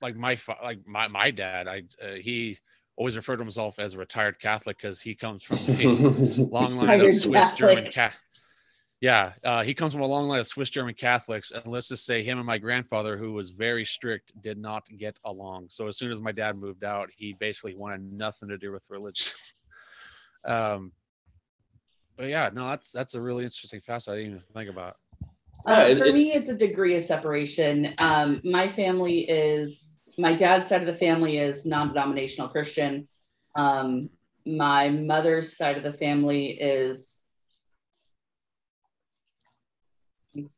like 0.01 0.15
my 0.15 0.37
like 0.63 0.79
my 0.87 1.07
my 1.07 1.31
dad, 1.31 1.67
I 1.67 1.83
uh, 2.01 2.15
he 2.15 2.57
always 2.95 3.15
referred 3.15 3.37
to 3.37 3.43
himself 3.43 3.79
as 3.79 3.93
a 3.93 3.97
retired 3.97 4.39
Catholic 4.39 4.77
because 4.77 4.99
he 5.01 5.15
comes 5.15 5.43
from 5.43 5.57
a 5.57 5.87
long 6.43 6.77
line 6.77 7.01
of 7.01 7.13
Swiss 7.13 7.53
German 7.53 7.91
Catholics. 7.91 8.43
Yeah, 8.99 9.33
uh, 9.43 9.61
he 9.61 9.75
comes 9.75 9.93
from 9.93 10.01
a 10.01 10.07
long 10.07 10.27
line 10.27 10.39
of 10.39 10.47
Swiss 10.47 10.71
German 10.71 10.95
Catholics, 10.95 11.51
and 11.51 11.67
let's 11.67 11.87
just 11.87 12.03
say 12.03 12.23
him 12.23 12.39
and 12.39 12.47
my 12.47 12.57
grandfather, 12.57 13.15
who 13.15 13.33
was 13.33 13.51
very 13.51 13.85
strict, 13.85 14.31
did 14.41 14.57
not 14.57 14.87
get 14.97 15.19
along. 15.23 15.67
So 15.69 15.87
as 15.87 15.97
soon 15.97 16.11
as 16.11 16.19
my 16.19 16.31
dad 16.31 16.57
moved 16.57 16.83
out, 16.83 17.09
he 17.15 17.33
basically 17.33 17.75
wanted 17.75 18.11
nothing 18.11 18.49
to 18.49 18.57
do 18.57 18.71
with 18.71 18.89
religion. 18.89 19.31
um, 20.45 20.91
but 22.17 22.27
yeah, 22.27 22.49
no, 22.53 22.67
that's 22.67 22.91
that's 22.91 23.13
a 23.13 23.21
really 23.21 23.43
interesting 23.43 23.79
facet. 23.81 24.13
I 24.13 24.17
didn't 24.17 24.31
even 24.31 24.43
think 24.53 24.69
about. 24.69 24.97
Uh, 25.67 25.87
Yeah, 25.89 25.95
for 25.95 26.05
it- 26.05 26.13
me, 26.13 26.33
it's 26.33 26.49
a 26.49 26.55
degree 26.55 26.95
of 26.95 27.03
separation. 27.03 27.93
Um, 27.99 28.41
my 28.43 28.67
family 28.69 29.19
is 29.29 29.99
my 30.17 30.33
dad's 30.33 30.69
side 30.69 30.81
of 30.81 30.87
the 30.87 30.97
family 30.97 31.37
is 31.37 31.65
non-denominational 31.65 32.49
Christian. 32.49 33.07
Um, 33.55 34.09
my 34.45 34.89
mother's 34.89 35.55
side 35.57 35.77
of 35.77 35.83
the 35.83 35.93
family 35.93 36.47
is 36.47 37.19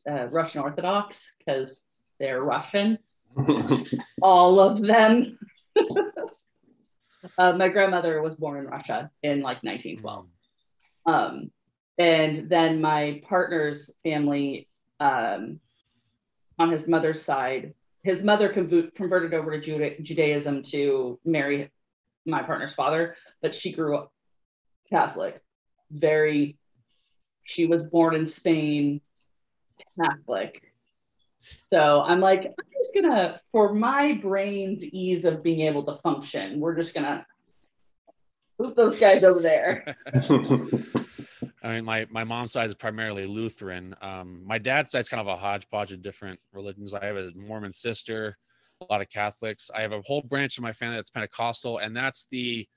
uh, 0.10 0.28
Russian 0.28 0.62
Orthodox 0.62 1.20
because 1.40 1.84
they're 2.20 2.42
Russian. 2.42 3.00
All 4.22 4.60
of 4.60 4.86
them. 4.86 5.40
uh, 7.38 7.54
my 7.54 7.70
grandmother 7.70 8.22
was 8.22 8.36
born 8.36 8.60
in 8.60 8.66
Russia 8.68 9.10
in 9.24 9.42
like 9.42 9.64
1912. 9.64 10.28
Um, 11.10 11.52
and 11.98 12.50
then 12.50 12.82
my 12.82 13.22
partner's 13.28 13.92
family, 14.04 14.68
um, 15.00 15.60
on 16.58 16.72
his 16.72 16.88
mother's 16.88 17.22
side, 17.22 17.74
his 18.04 18.24
mother 18.24 18.50
conv- 18.50 18.94
converted 18.96 19.34
over 19.34 19.60
to 19.60 19.60
Juda- 19.60 20.02
Judaism 20.02 20.62
to 20.64 21.20
marry 21.26 21.72
my 22.26 22.44
partner's 22.44 22.74
father, 22.74 23.16
but 23.42 23.56
she 23.56 23.72
grew 23.72 23.98
up 23.98 24.14
Catholic. 24.90 25.42
Very, 25.92 26.58
she 27.44 27.66
was 27.66 27.84
born 27.86 28.16
in 28.16 28.28
Spain, 28.28 29.02
Catholic. 30.00 30.62
So 31.72 32.02
I'm 32.02 32.20
like, 32.20 32.42
I'm 32.42 32.66
just 32.78 32.94
gonna, 32.94 33.42
for 33.52 33.74
my 33.74 34.14
brain's 34.22 34.84
ease 34.84 35.26
of 35.26 35.42
being 35.42 35.62
able 35.62 35.86
to 35.86 36.02
function, 36.04 36.60
we're 36.60 36.76
just 36.76 36.94
gonna 36.94 37.26
move 38.60 38.76
those 38.76 39.00
guys 39.00 39.24
over 39.24 39.40
there. 39.40 39.96
I 41.64 41.74
mean, 41.74 41.86
my 41.86 42.06
my 42.10 42.24
mom's 42.24 42.52
side 42.52 42.68
is 42.68 42.76
primarily 42.76 43.26
Lutheran. 43.26 43.96
Um, 44.02 44.44
my 44.46 44.58
dad's 44.58 44.92
side's 44.92 45.10
kind 45.10 45.22
of 45.22 45.28
a 45.28 45.36
hodgepodge 45.36 45.92
of 45.92 46.02
different 46.02 46.40
religions. 46.54 46.94
I 46.94 47.06
have 47.06 47.18
a 47.18 47.32
Mormon 47.36 47.74
sister, 47.74 48.38
a 48.82 48.86
lot 48.90 49.02
of 49.02 49.10
Catholics. 49.10 49.70
I 49.74 49.82
have 49.82 49.92
a 49.92 50.02
whole 50.02 50.22
branch 50.22 50.58
of 50.58 50.64
my 50.64 50.74
family 50.74 50.98
that's 50.98 51.10
Pentecostal, 51.10 51.80
and 51.80 51.96
that's 51.96 52.28
the, 52.32 52.68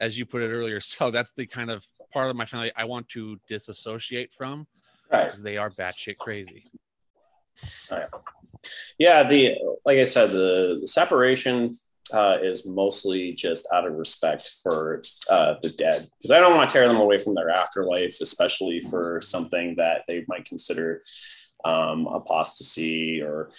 as 0.00 0.18
you 0.18 0.24
put 0.26 0.42
it 0.42 0.50
earlier, 0.50 0.80
so 0.80 1.10
that's 1.10 1.32
the 1.32 1.46
kind 1.46 1.70
of 1.70 1.84
part 2.12 2.30
of 2.30 2.36
my 2.36 2.44
family 2.44 2.72
I 2.76 2.84
want 2.84 3.08
to 3.10 3.38
disassociate 3.48 4.32
from 4.32 4.66
right. 5.10 5.26
because 5.26 5.42
they 5.42 5.56
are 5.56 5.70
batshit 5.70 6.18
crazy. 6.18 6.64
Yeah, 8.98 9.28
the 9.28 9.54
like 9.84 9.98
I 9.98 10.04
said, 10.04 10.30
the, 10.30 10.78
the 10.80 10.86
separation 10.86 11.72
uh, 12.12 12.38
is 12.42 12.66
mostly 12.66 13.32
just 13.32 13.66
out 13.72 13.86
of 13.86 13.94
respect 13.94 14.50
for 14.62 15.02
uh, 15.30 15.54
the 15.62 15.70
dead 15.70 16.06
because 16.18 16.30
I 16.30 16.40
don't 16.40 16.54
want 16.54 16.68
to 16.68 16.72
tear 16.72 16.86
them 16.88 16.96
away 16.96 17.18
from 17.18 17.34
their 17.34 17.50
afterlife, 17.50 18.20
especially 18.20 18.80
for 18.80 19.20
something 19.20 19.76
that 19.76 20.04
they 20.08 20.24
might 20.28 20.44
consider 20.44 21.02
um, 21.64 22.06
apostasy 22.06 23.20
or 23.22 23.50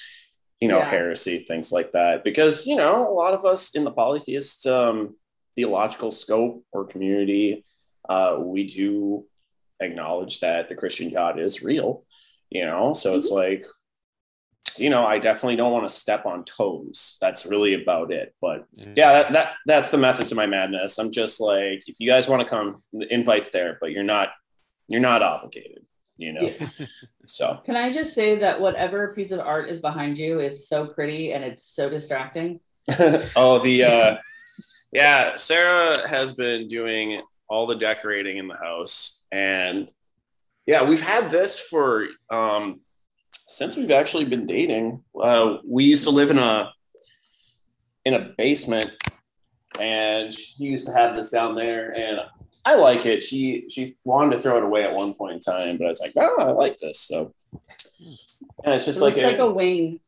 you 0.61 0.67
know 0.67 0.79
Yeah. 0.79 0.89
heresy, 0.89 1.39
things 1.39 1.71
like 1.71 1.91
that. 1.93 2.23
Because 2.23 2.65
you 2.65 2.75
know, 2.75 3.09
a 3.11 3.13
lot 3.13 3.33
of 3.33 3.45
us 3.45 3.75
in 3.75 3.83
the 3.83 3.91
polytheist 3.91 4.65
um, 4.67 5.15
theological 5.55 6.11
scope 6.11 6.63
or 6.71 6.85
community, 6.85 7.63
uh, 8.07 8.37
we 8.39 8.65
do 8.65 9.25
acknowledge 9.81 10.39
that 10.41 10.69
the 10.69 10.75
Christian 10.75 11.11
God 11.11 11.39
is 11.39 11.63
real. 11.63 12.05
You 12.49 12.65
know, 12.65 12.93
so 12.93 13.15
it's 13.15 13.29
like 13.31 13.63
you 14.77 14.89
know, 14.89 15.05
I 15.05 15.19
definitely 15.19 15.57
don't 15.57 15.71
want 15.71 15.87
to 15.87 15.93
step 15.93 16.25
on 16.25 16.45
toes. 16.45 17.17
That's 17.19 17.45
really 17.45 17.81
about 17.81 18.11
it. 18.11 18.33
But 18.41 18.65
yeah, 18.73 19.13
that, 19.13 19.33
that 19.33 19.53
that's 19.65 19.89
the 19.91 19.97
method 19.97 20.27
to 20.27 20.35
my 20.35 20.45
madness. 20.45 20.97
I'm 20.97 21.11
just 21.11 21.39
like, 21.39 21.83
if 21.87 21.99
you 21.99 22.09
guys 22.09 22.27
want 22.27 22.41
to 22.41 22.47
come, 22.47 22.83
the 22.93 23.11
invite's 23.13 23.49
there, 23.49 23.77
but 23.81 23.91
you're 23.91 24.03
not 24.03 24.29
you're 24.87 25.01
not 25.01 25.21
obligated, 25.21 25.85
you 26.17 26.33
know. 26.33 26.49
So 27.25 27.61
Can 27.63 27.75
I 27.75 27.93
just 27.93 28.15
say 28.15 28.39
that 28.39 28.59
whatever 28.59 29.13
piece 29.13 29.29
of 29.29 29.39
art 29.39 29.69
is 29.69 29.79
behind 29.79 30.17
you 30.17 30.39
is 30.39 30.67
so 30.67 30.87
pretty 30.87 31.31
and 31.31 31.43
it's 31.43 31.63
so 31.63 31.87
distracting? 31.87 32.59
oh 33.35 33.59
the 33.59 33.83
uh 33.83 34.17
yeah, 34.91 35.35
Sarah 35.35 36.07
has 36.09 36.33
been 36.33 36.67
doing 36.67 37.21
all 37.47 37.67
the 37.67 37.75
decorating 37.75 38.37
in 38.37 38.47
the 38.47 38.55
house 38.55 39.25
and 39.31 39.93
yeah, 40.65 40.81
we've 40.83 41.01
had 41.01 41.29
this 41.29 41.59
for 41.59 42.07
um 42.31 42.79
since 43.49 43.75
we've 43.77 43.91
actually 43.91 44.25
been 44.25 44.45
dating. 44.45 45.03
Uh 45.19 45.57
we 45.65 45.83
used 45.85 46.03
to 46.05 46.11
live 46.11 46.29
in 46.31 46.37
a 46.39 46.71
in 48.05 48.13
a 48.13 48.33
basement 48.37 48.87
and 49.79 50.33
she 50.33 50.63
used 50.65 50.87
to 50.87 50.93
have 50.93 51.15
this 51.15 51.29
down 51.31 51.55
there 51.55 51.91
and 51.95 52.19
I 52.65 52.75
like 52.75 53.05
it. 53.05 53.23
She 53.23 53.65
she 53.69 53.97
wanted 54.03 54.35
to 54.35 54.41
throw 54.41 54.57
it 54.57 54.63
away 54.63 54.83
at 54.83 54.93
one 54.93 55.13
point 55.13 55.33
in 55.35 55.39
time, 55.39 55.77
but 55.77 55.85
I 55.85 55.87
was 55.87 55.99
like, 55.99 56.13
oh, 56.17 56.35
I 56.39 56.51
like 56.51 56.77
this. 56.77 56.99
So 56.99 57.33
and 58.63 58.75
it's 58.75 58.85
just 58.85 58.99
It 58.99 59.03
like, 59.03 59.17
a, 59.17 59.21
like 59.23 59.39
a 59.39 59.49
wing. 59.49 59.99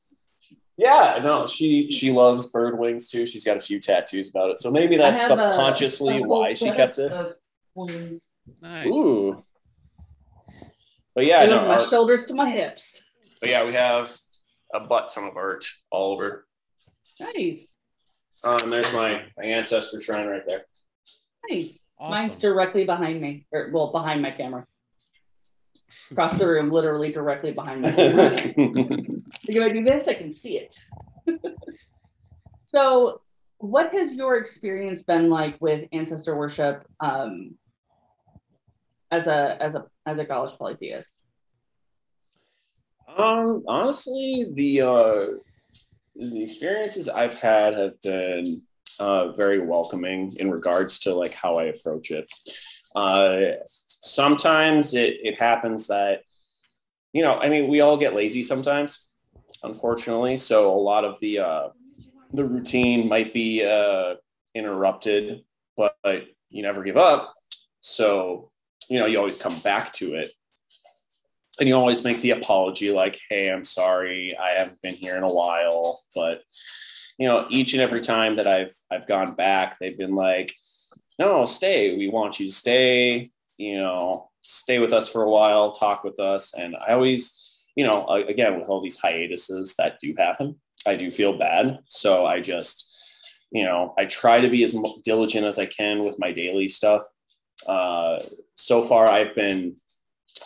yeah, 0.77 1.19
no, 1.24 1.48
she 1.48 1.91
she 1.91 2.12
loves 2.12 2.45
bird 2.48 2.77
wings 2.77 3.10
too. 3.10 3.25
She's 3.25 3.43
got 3.43 3.57
a 3.57 3.62
few 3.62 3.79
tattoos 3.79 4.29
about 4.29 4.51
it, 4.51 4.60
so 4.60 4.69
maybe 4.71 4.98
that's 4.98 5.19
I 5.19 5.27
have 5.29 5.39
a- 5.39 5.50
subconsciously 5.50 6.17
a 6.21 6.27
why 6.27 6.53
she 6.53 6.71
kept 6.71 7.00
it. 7.00 7.12
of 7.12 7.33
wings. 7.74 8.31
nice. 8.62 8.88
Ooh, 8.88 9.43
but 11.15 11.25
yeah, 11.25 11.43
no, 11.45 11.62
my 11.67 11.77
our- 11.77 11.88
shoulders 11.88 12.25
to 12.25 12.33
my 12.36 12.50
hips. 12.50 13.00
But 13.41 13.50
yeah, 13.50 13.65
we 13.65 13.74
have 13.74 14.15
a 14.74 14.79
butt 14.79 15.10
ton 15.10 15.25
of 15.25 15.36
art 15.36 15.65
all 15.91 16.13
over. 16.13 16.48
Nice. 17.19 17.67
Um, 18.43 18.57
and 18.63 18.71
there's 18.71 18.93
my 18.93 19.24
my 19.38 19.43
ancestor 19.43 20.00
shrine 20.00 20.27
right 20.27 20.43
there. 20.48 20.65
Nice. 21.50 21.79
Awesome. 22.00 22.19
Mine's 22.19 22.39
directly 22.39 22.86
behind 22.86 23.21
me, 23.21 23.45
or 23.51 23.69
well, 23.74 23.91
behind 23.91 24.21
my 24.21 24.31
camera. 24.31 24.65
Across 26.12 26.39
the 26.39 26.48
room, 26.48 26.71
literally 26.71 27.12
directly 27.12 27.51
behind 27.51 27.81
me. 27.81 27.91
camera. 27.93 28.31
If 29.48 29.63
I 29.63 29.69
do 29.69 29.83
this, 29.83 30.07
I 30.07 30.13
can 30.13 30.33
see 30.33 30.57
it. 30.57 30.77
so, 32.65 33.21
what 33.57 33.93
has 33.93 34.13
your 34.13 34.38
experience 34.38 35.03
been 35.03 35.29
like 35.29 35.60
with 35.62 35.88
ancestor 35.93 36.36
worship 36.36 36.86
um, 37.00 37.55
as 39.10 39.27
a 39.27 39.62
as 39.62 39.75
a 39.75 39.86
as 40.05 40.19
a 40.19 40.25
college 40.25 40.57
polytheist? 40.57 41.21
Um, 43.18 43.63
honestly, 43.68 44.48
the 44.53 44.82
uh, 44.82 45.25
the 46.15 46.44
experiences 46.44 47.10
I've 47.10 47.34
had 47.34 47.74
have 47.74 48.01
been 48.01 48.62
uh, 49.00 49.32
very 49.34 49.60
welcoming 49.60 50.32
in 50.39 50.51
regards 50.51 51.00
to 51.00 51.13
like 51.15 51.34
how 51.34 51.56
I 51.56 51.65
approach 51.65 52.12
it. 52.12 52.32
Uh, 52.96 53.63
sometimes 53.65 54.94
it 54.94 55.18
it 55.24 55.39
happens 55.39 55.88
that 55.88 56.24
you 57.13 57.22
know, 57.24 57.38
I 57.39 57.50
mean, 57.50 57.68
we 57.68 57.82
all 57.82 57.98
get 57.98 58.15
lazy 58.15 58.41
sometimes, 58.41 59.13
unfortunately. 59.63 60.38
So 60.38 60.74
a 60.74 60.80
lot 60.80 61.03
of 61.03 61.20
the 61.20 61.39
uh, 61.39 61.70
the 62.32 62.46
routine 62.46 63.10
might 63.10 63.34
be 63.34 63.65
uh, 63.65 64.15
interrupted, 64.56 65.44
but 65.75 65.96
you 66.50 66.62
never 66.62 66.84
give 66.84 66.98
up. 66.98 67.34
So 67.82 68.51
you 68.89 69.00
know, 69.00 69.06
you 69.06 69.18
always 69.18 69.38
come 69.38 69.58
back 69.60 69.94
to 69.94 70.15
it 70.15 70.30
and 71.62 71.70
you 71.70 71.75
always 71.75 72.03
make 72.03 72.20
the 72.22 72.32
apology 72.32 72.91
like 72.91 73.20
hey 73.30 73.50
i'm 73.50 73.63
sorry 73.63 74.36
i 74.38 74.50
haven't 74.50 74.82
been 74.82 74.96
here 74.96 75.15
in 75.15 75.24
a 75.24 75.34
while. 75.34 76.01
But 76.13 76.41
you 77.18 77.27
know 77.27 77.46
each 77.50 77.74
and 77.74 77.82
every 77.82 78.01
time 78.01 78.36
that 78.36 78.48
i've 78.48 78.74
i've 78.89 79.08
gone 79.08 79.36
back 79.36 79.77
they've 79.77 79.98
been 79.98 80.15
like 80.15 80.53
no 81.20 81.46
stay. 81.46 81.96
We 81.96 82.10
want 82.10 82.39
you 82.39 82.48
to 82.48 82.51
stay 82.51 83.30
you 83.58 83.77
know 83.77 84.30
stay 84.41 84.80
with 84.80 84.91
us 84.91 85.08
for 85.08 85.22
a 85.22 85.30
while 85.30 85.72
talk 85.72 86.03
with 86.03 86.20
us. 86.20 86.53
And 86.56 86.75
i 86.75 86.94
always 86.94 87.63
you 87.75 87.86
know 87.86 88.08
again 88.08 88.60
with 88.60 88.68
all 88.68 88.82
these 88.82 88.98
hiatuses 88.98 89.75
that 89.75 90.00
do 90.01 90.13
happen 90.18 90.60
i 90.86 90.96
do 90.96 91.12
feel 91.12 91.38
bad. 91.38 91.77
So 91.88 92.25
i 92.25 92.41
just 92.41 92.88
you 93.51 93.63
know 93.63 93.94
i 94.00 94.06
try 94.06 94.41
to 94.41 94.50
be 94.50 94.63
as 94.63 94.75
diligent 95.03 95.46
as 95.46 95.60
i 95.60 95.68
can 95.68 96.00
with 96.00 96.20
my 96.20 96.32
daily 96.32 96.68
stuff. 96.68 97.03
Uh, 97.68 98.20
so 98.56 98.82
far, 98.82 99.08
I've 99.08 99.36
been 99.36 99.75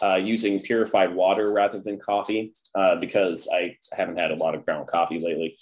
uh, 0.01 0.15
using 0.15 0.59
purified 0.59 1.13
water 1.13 1.51
rather 1.51 1.79
than 1.79 1.99
coffee 1.99 2.53
uh, 2.75 2.95
because 2.99 3.47
I 3.53 3.77
haven't 3.95 4.17
had 4.17 4.31
a 4.31 4.35
lot 4.35 4.55
of 4.55 4.65
ground 4.65 4.87
coffee 4.87 5.19
lately. 5.19 5.57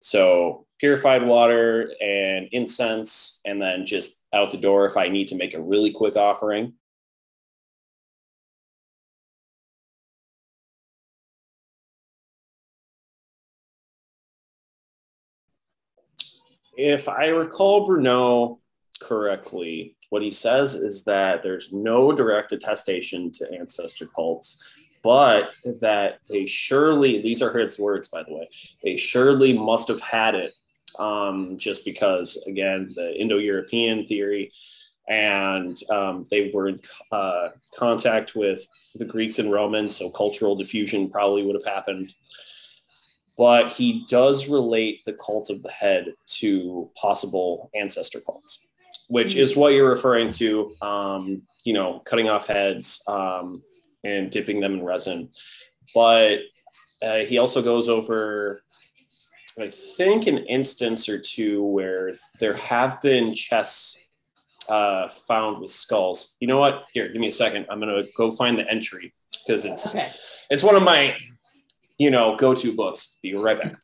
So 0.00 0.66
purified 0.80 1.24
water 1.24 1.92
and 2.00 2.48
incense, 2.50 3.40
and 3.44 3.62
then 3.62 3.86
just 3.86 4.24
out 4.32 4.50
the 4.50 4.56
door 4.56 4.86
if 4.86 4.96
I 4.96 5.08
need 5.08 5.28
to 5.28 5.36
make 5.36 5.54
a 5.54 5.62
really 5.62 5.92
quick 5.92 6.16
offering. 6.16 6.74
If 16.76 17.08
I 17.08 17.26
recall 17.26 17.86
Brunaux 17.86 18.58
correctly, 19.00 19.96
what 20.12 20.20
he 20.20 20.30
says 20.30 20.74
is 20.74 21.04
that 21.04 21.42
there's 21.42 21.72
no 21.72 22.12
direct 22.12 22.52
attestation 22.52 23.32
to 23.32 23.50
ancestor 23.50 24.06
cults, 24.06 24.62
but 25.02 25.52
that 25.80 26.18
they 26.28 26.44
surely, 26.44 27.22
these 27.22 27.40
are 27.40 27.58
his 27.58 27.78
words, 27.78 28.08
by 28.08 28.22
the 28.22 28.34
way, 28.34 28.46
they 28.84 28.94
surely 28.94 29.56
must 29.56 29.88
have 29.88 30.02
had 30.02 30.34
it 30.34 30.52
um, 30.98 31.56
just 31.56 31.86
because, 31.86 32.36
again, 32.46 32.92
the 32.94 33.18
Indo 33.18 33.38
European 33.38 34.04
theory, 34.04 34.52
and 35.08 35.78
um, 35.90 36.26
they 36.30 36.50
were 36.52 36.68
in 36.68 36.80
uh, 37.10 37.48
contact 37.74 38.36
with 38.36 38.68
the 38.96 39.06
Greeks 39.06 39.38
and 39.38 39.50
Romans, 39.50 39.96
so 39.96 40.10
cultural 40.10 40.54
diffusion 40.54 41.08
probably 41.08 41.42
would 41.42 41.56
have 41.56 41.64
happened. 41.64 42.14
But 43.38 43.72
he 43.72 44.04
does 44.10 44.46
relate 44.46 45.06
the 45.06 45.14
cult 45.14 45.48
of 45.48 45.62
the 45.62 45.70
head 45.70 46.12
to 46.40 46.90
possible 47.00 47.70
ancestor 47.74 48.20
cults, 48.20 48.68
which 49.08 49.36
is 49.36 49.56
what 49.56 49.72
you're 49.72 49.88
referring 49.88 50.30
to. 50.30 50.74
Um, 50.82 51.42
you 51.64 51.72
know, 51.72 52.00
cutting 52.04 52.28
off 52.28 52.46
heads 52.48 53.02
um, 53.06 53.62
and 54.04 54.30
dipping 54.30 54.60
them 54.60 54.74
in 54.74 54.84
resin. 54.84 55.28
But 55.94 56.38
uh, 57.00 57.18
he 57.18 57.38
also 57.38 57.62
goes 57.62 57.88
over, 57.88 58.62
I 59.60 59.68
think, 59.68 60.26
an 60.26 60.38
instance 60.38 61.08
or 61.08 61.18
two 61.20 61.62
where 61.64 62.16
there 62.40 62.54
have 62.54 63.00
been 63.00 63.34
chests 63.34 63.98
uh, 64.68 65.08
found 65.08 65.60
with 65.60 65.70
skulls. 65.70 66.36
You 66.40 66.48
know 66.48 66.58
what? 66.58 66.84
Here, 66.92 67.08
give 67.08 67.20
me 67.20 67.28
a 67.28 67.32
second. 67.32 67.66
I'm 67.70 67.78
gonna 67.80 68.04
go 68.16 68.30
find 68.30 68.58
the 68.58 68.68
entry 68.70 69.12
because 69.46 69.64
it's 69.64 69.94
Okay. 69.94 70.10
it's 70.50 70.62
one 70.62 70.76
of 70.76 70.82
my 70.82 71.14
you 71.98 72.10
know 72.10 72.36
go-to 72.36 72.74
books. 72.74 73.18
Be 73.22 73.34
right 73.34 73.58
back. 73.60 73.74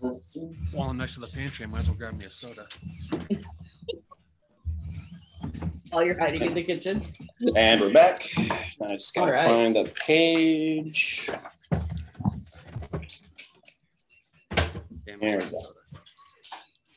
While 0.00 0.88
I'm 0.88 0.96
next 0.96 1.14
to 1.14 1.20
the 1.20 1.26
pantry, 1.26 1.66
I 1.66 1.68
might 1.68 1.80
as 1.80 1.88
well 1.88 1.96
grab 1.96 2.16
me 2.16 2.24
a 2.24 2.30
soda. 2.30 2.66
While 5.90 6.04
you're 6.04 6.18
hiding 6.18 6.42
in 6.42 6.54
the 6.54 6.62
kitchen. 6.62 7.02
And 7.54 7.80
we're 7.82 7.92
back. 7.92 8.26
I 8.82 8.94
just 8.94 9.14
gotta 9.14 9.32
All 9.32 9.36
right. 9.36 9.46
find 9.46 9.76
the 9.76 9.92
page. 9.92 11.28
Damn 14.50 15.20
There 15.20 15.38
we 15.38 15.50
go. 15.50 15.62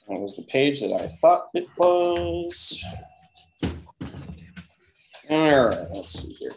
That 0.07 0.19
was 0.19 0.37
the 0.37 0.45
page 0.47 0.79
that 0.79 0.93
I 0.93 1.07
thought 1.07 1.49
it 1.53 1.67
was. 1.77 2.83
All 5.29 5.65
right, 5.67 5.87
let's 5.93 6.21
see 6.21 6.33
here. 6.33 6.51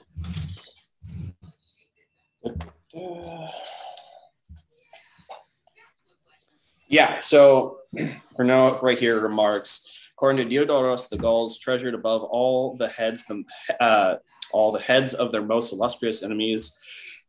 Yeah, 6.88 7.18
so 7.18 7.78
Brunaux 8.38 8.80
right 8.82 8.98
here 8.98 9.20
remarks, 9.20 10.10
according 10.12 10.48
to 10.48 10.54
Diodoros, 10.54 11.08
the 11.08 11.18
Gauls 11.18 11.58
treasured 11.58 11.94
above 11.94 12.22
all 12.22 12.76
the 12.76 12.88
heads, 12.88 13.24
the, 13.24 13.42
uh, 13.80 14.16
all 14.52 14.70
the 14.72 14.80
heads 14.80 15.12
of 15.14 15.32
their 15.32 15.42
most 15.42 15.72
illustrious 15.72 16.22
enemies, 16.22 16.78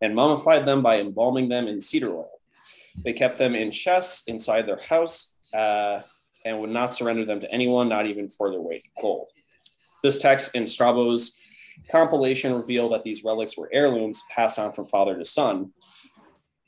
and 0.01 0.13
mummified 0.13 0.65
them 0.65 0.83
by 0.83 0.99
embalming 0.99 1.49
them 1.49 1.67
in 1.67 1.81
cedar 1.81 2.15
oil. 2.15 2.29
They 3.03 3.13
kept 3.13 3.37
them 3.37 3.55
in 3.55 3.71
chests 3.71 4.27
inside 4.27 4.67
their 4.67 4.79
house 4.79 5.37
uh, 5.53 6.01
and 6.45 6.59
would 6.59 6.69
not 6.69 6.93
surrender 6.93 7.25
them 7.25 7.41
to 7.41 7.51
anyone, 7.51 7.89
not 7.89 8.05
even 8.05 8.29
for 8.29 8.51
their 8.51 8.61
weight 8.61 8.83
in 8.85 9.01
gold. 9.01 9.29
This 10.03 10.19
text 10.19 10.55
in 10.55 10.67
Strabo's 10.67 11.37
compilation 11.89 12.53
revealed 12.53 12.91
that 12.91 13.03
these 13.03 13.23
relics 13.23 13.57
were 13.57 13.69
heirlooms 13.73 14.21
passed 14.33 14.59
on 14.59 14.71
from 14.73 14.87
father 14.87 15.17
to 15.17 15.25
son. 15.25 15.73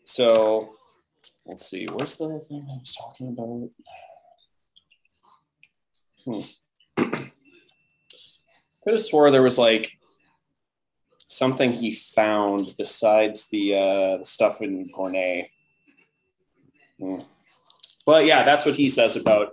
So 0.06 0.72
let's 1.50 1.68
see, 1.68 1.88
where's 1.88 2.16
the 2.16 2.40
thing 2.40 2.66
I 2.70 2.78
was 2.78 2.96
talking 2.96 3.30
about? 3.30 3.70
Hmm. 6.26 6.40
Could 8.84 8.94
have 8.94 9.02
swore 9.02 9.32
there 9.32 9.42
was 9.42 9.58
like 9.58 9.98
something 11.28 11.74
he 11.74 11.94
found 11.94 12.74
besides 12.78 13.48
the 13.50 13.76
uh, 13.76 14.18
the 14.18 14.26
stuff 14.26 14.62
in 14.62 14.90
Gournay. 14.92 15.50
Hmm. 17.00 17.22
But 18.06 18.26
yeah, 18.26 18.44
that's 18.44 18.66
what 18.66 18.76
he 18.76 18.90
says 18.90 19.16
about 19.16 19.50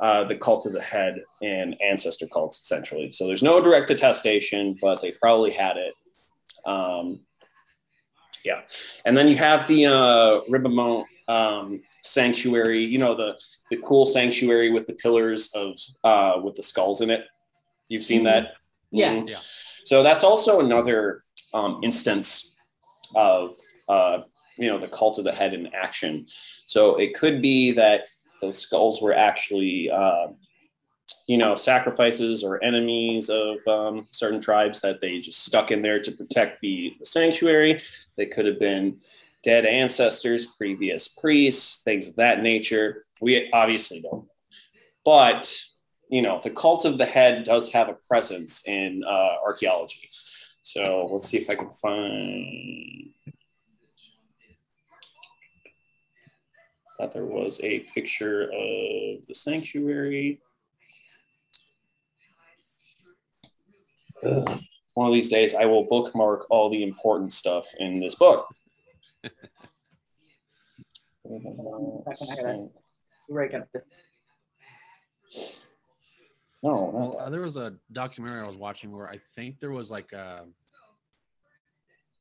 uh, 0.00 0.24
the 0.24 0.36
cult 0.36 0.66
of 0.66 0.72
the 0.72 0.80
head 0.80 1.22
and 1.42 1.76
ancestor 1.82 2.26
cults, 2.28 2.60
essentially. 2.60 3.10
So 3.12 3.26
there's 3.26 3.42
no 3.42 3.60
direct 3.60 3.90
attestation, 3.90 4.78
but 4.80 5.02
they 5.02 5.12
probably 5.12 5.50
had 5.50 5.76
it. 5.76 5.94
Um, 6.64 7.20
yeah, 8.44 8.62
and 9.04 9.16
then 9.16 9.28
you 9.28 9.36
have 9.36 9.66
the 9.68 9.86
uh, 9.86 10.40
Ribemont 10.50 11.04
um, 11.28 11.78
sanctuary. 12.02 12.84
You 12.84 12.98
know 12.98 13.14
the 13.14 13.38
the 13.70 13.78
cool 13.78 14.06
sanctuary 14.06 14.70
with 14.70 14.86
the 14.86 14.94
pillars 14.94 15.52
of 15.54 15.78
uh, 16.04 16.40
with 16.42 16.54
the 16.54 16.62
skulls 16.62 17.00
in 17.00 17.10
it. 17.10 17.24
You've 17.88 18.02
seen 18.02 18.24
that, 18.24 18.54
Yeah. 18.90 19.12
Mhm. 19.12 19.28
Yeah. 19.30 19.38
So 19.84 20.02
that's 20.02 20.24
also 20.24 20.60
another 20.60 21.24
um, 21.52 21.80
instance 21.82 22.58
of 23.14 23.54
uh, 23.88 24.18
you 24.58 24.68
know 24.68 24.78
the 24.78 24.88
cult 24.88 25.18
of 25.18 25.24
the 25.24 25.32
head 25.32 25.54
in 25.54 25.68
action. 25.74 26.26
So 26.66 26.96
it 26.96 27.14
could 27.14 27.42
be 27.42 27.72
that 27.72 28.08
those 28.40 28.58
skulls 28.58 29.00
were 29.02 29.14
actually 29.14 29.90
uh, 29.90 30.28
you 31.32 31.38
know 31.38 31.54
sacrifices 31.54 32.44
or 32.44 32.62
enemies 32.62 33.30
of 33.30 33.66
um, 33.66 34.06
certain 34.10 34.38
tribes 34.38 34.82
that 34.82 35.00
they 35.00 35.18
just 35.18 35.46
stuck 35.46 35.70
in 35.70 35.80
there 35.80 35.98
to 35.98 36.12
protect 36.12 36.60
the, 36.60 36.94
the 36.98 37.06
sanctuary. 37.06 37.80
They 38.18 38.26
could 38.26 38.44
have 38.44 38.58
been 38.58 38.98
dead 39.42 39.64
ancestors, 39.64 40.44
previous 40.44 41.08
priests, 41.08 41.82
things 41.84 42.06
of 42.06 42.16
that 42.16 42.42
nature. 42.42 43.06
We 43.22 43.50
obviously 43.50 44.02
don't, 44.02 44.28
but 45.06 45.58
you 46.10 46.20
know 46.20 46.38
the 46.44 46.50
cult 46.50 46.84
of 46.84 46.98
the 46.98 47.06
head 47.06 47.44
does 47.44 47.72
have 47.72 47.88
a 47.88 47.96
presence 48.06 48.68
in 48.68 49.02
uh, 49.02 49.36
archaeology. 49.42 50.10
So 50.60 51.08
let's 51.10 51.28
see 51.28 51.38
if 51.38 51.48
I 51.48 51.54
can 51.54 51.70
find. 51.70 53.08
Thought 56.98 57.12
there 57.12 57.24
was 57.24 57.58
a 57.64 57.78
picture 57.94 58.42
of 58.42 59.26
the 59.26 59.34
sanctuary. 59.34 60.42
Ugh. 64.24 64.60
One 64.94 65.08
of 65.08 65.14
these 65.14 65.30
days, 65.30 65.54
I 65.54 65.64
will 65.64 65.84
bookmark 65.84 66.46
all 66.50 66.68
the 66.70 66.82
important 66.82 67.32
stuff 67.32 67.66
in 67.78 67.98
this 67.98 68.14
book. 68.14 68.46
Right 73.28 73.54
up 73.54 73.70
to- 73.72 73.82
No, 76.62 76.90
Well, 76.92 77.16
uh, 77.18 77.30
there 77.30 77.40
was 77.40 77.56
a 77.56 77.74
documentary 77.92 78.42
I 78.42 78.46
was 78.46 78.56
watching 78.56 78.92
where 78.92 79.08
I 79.08 79.18
think 79.34 79.58
there 79.60 79.70
was 79.72 79.90
like 79.90 80.12
a. 80.12 80.44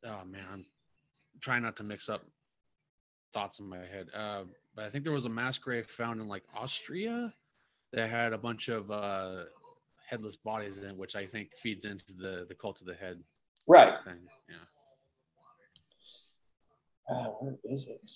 Oh 0.03 0.21
man, 0.25 0.45
I'm 0.51 0.65
trying 1.41 1.61
not 1.61 1.75
to 1.77 1.83
mix 1.83 2.09
up 2.09 2.23
thoughts 3.33 3.59
in 3.59 3.67
my 3.67 3.77
head. 3.77 4.07
Uh, 4.15 4.43
but 4.75 4.85
I 4.85 4.89
think 4.89 5.03
there 5.03 5.13
was 5.13 5.25
a 5.25 5.29
mass 5.29 5.57
grave 5.57 5.87
found 5.87 6.19
in 6.21 6.27
like 6.27 6.43
Austria 6.55 7.33
that 7.93 8.09
had 8.09 8.33
a 8.33 8.37
bunch 8.37 8.69
of 8.69 8.89
uh, 8.89 9.43
headless 10.11 10.35
bodies 10.35 10.83
in, 10.83 10.97
which 10.97 11.15
I 11.15 11.25
think 11.25 11.49
feeds 11.57 11.85
into 11.85 12.05
the 12.17 12.45
the 12.47 12.53
cult 12.53 12.81
of 12.81 12.87
the 12.87 12.93
head 12.93 13.23
right. 13.67 13.93
thing. 14.03 14.19
Yeah. 14.49 14.55
Uh, 17.15 17.29
where 17.39 17.55
is 17.63 17.87
it? 17.87 18.09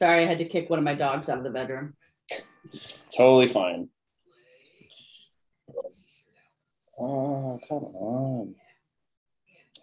Sorry, 0.00 0.24
I 0.24 0.28
had 0.28 0.38
to 0.38 0.44
kick 0.44 0.68
one 0.70 0.78
of 0.78 0.84
my 0.84 0.94
dogs 0.94 1.28
out 1.28 1.38
of 1.38 1.44
the 1.44 1.50
bedroom. 1.50 1.94
Totally 3.16 3.46
fine. 3.46 3.88
Oh, 6.98 7.60
come 7.68 7.78
on. 7.78 8.54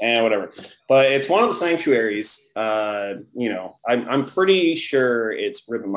And 0.01 0.23
whatever. 0.23 0.51
But 0.87 1.11
it's 1.11 1.29
one 1.29 1.43
of 1.43 1.49
the 1.49 1.55
sanctuaries. 1.55 2.51
Uh, 2.55 3.13
you 3.33 3.49
know, 3.49 3.75
I'm, 3.87 4.07
I'm 4.09 4.25
pretty 4.25 4.75
sure 4.75 5.31
it's 5.31 5.69
Ribbon 5.69 5.91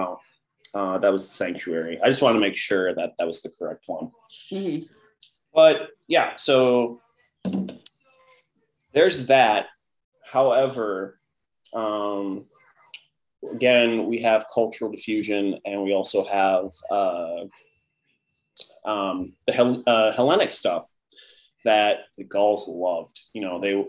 Uh, 0.75 0.99
that 0.99 1.13
was 1.13 1.29
the 1.29 1.35
sanctuary. 1.35 2.01
I 2.03 2.09
just 2.09 2.21
want 2.23 2.35
to 2.35 2.41
make 2.41 2.57
sure 2.57 2.95
that 2.95 3.13
that 3.19 3.27
was 3.27 3.43
the 3.43 3.51
correct 3.57 3.85
one. 3.87 4.11
Mhm. 4.51 4.89
But 5.55 5.91
yeah, 6.09 6.35
so 6.37 7.01
there's 8.93 9.27
that. 9.27 9.67
however, 10.27 11.21
um, 11.75 12.47
again, 13.53 14.07
we 14.07 14.21
have 14.23 14.47
cultural 14.53 14.91
diffusion, 14.91 15.61
and 15.67 15.83
we 15.85 15.93
also 15.93 16.25
have 16.25 16.71
uh, 16.91 17.45
um, 18.85 19.35
the 19.47 19.53
Hel- 19.53 19.83
uh, 19.87 20.13
Hellenic 20.13 20.51
stuff 20.51 20.85
that 21.65 21.99
the 22.17 22.25
Gauls 22.25 22.69
loved. 22.69 23.21
You 23.35 23.43
know, 23.43 23.61
they 23.61 23.85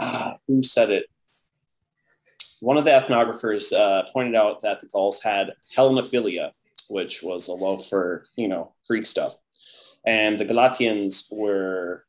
uh, 0.00 0.34
who 0.48 0.62
said 0.62 0.90
it? 0.90 1.06
One 2.60 2.76
of 2.76 2.84
the 2.84 2.90
ethnographers 2.90 3.72
uh, 3.72 4.04
pointed 4.12 4.34
out 4.34 4.62
that 4.62 4.80
the 4.80 4.86
Gauls 4.86 5.22
had 5.22 5.52
Hellenophilia, 5.76 6.52
which 6.88 7.22
was 7.22 7.48
a 7.48 7.52
love 7.52 7.86
for 7.86 8.24
you 8.36 8.48
know 8.48 8.72
Greek 8.88 9.06
stuff, 9.06 9.38
and 10.06 10.38
the 10.38 10.44
Galatians 10.44 11.28
were 11.30 12.04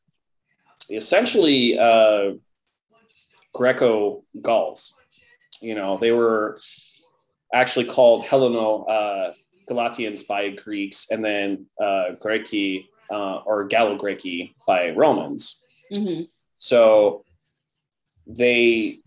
essentially 0.90 1.78
uh, 1.78 2.32
Greco 3.52 4.24
Gauls. 4.40 4.98
You 5.60 5.74
know, 5.74 5.98
they 5.98 6.12
were 6.12 6.60
actually 7.52 7.86
called 7.86 8.24
Helleno 8.24 8.88
uh, 8.88 9.32
Galatians 9.66 10.22
by 10.22 10.50
Greeks, 10.50 11.10
and 11.10 11.24
then 11.24 11.66
uh, 11.80 12.14
Greci 12.22 12.86
uh, 13.10 13.38
or 13.44 13.64
Gallo 13.64 13.98
Greci 13.98 14.54
by 14.66 14.90
Romans. 14.90 15.66
Mm-hmm. 15.92 16.24
So 16.56 17.24
they 18.26 19.00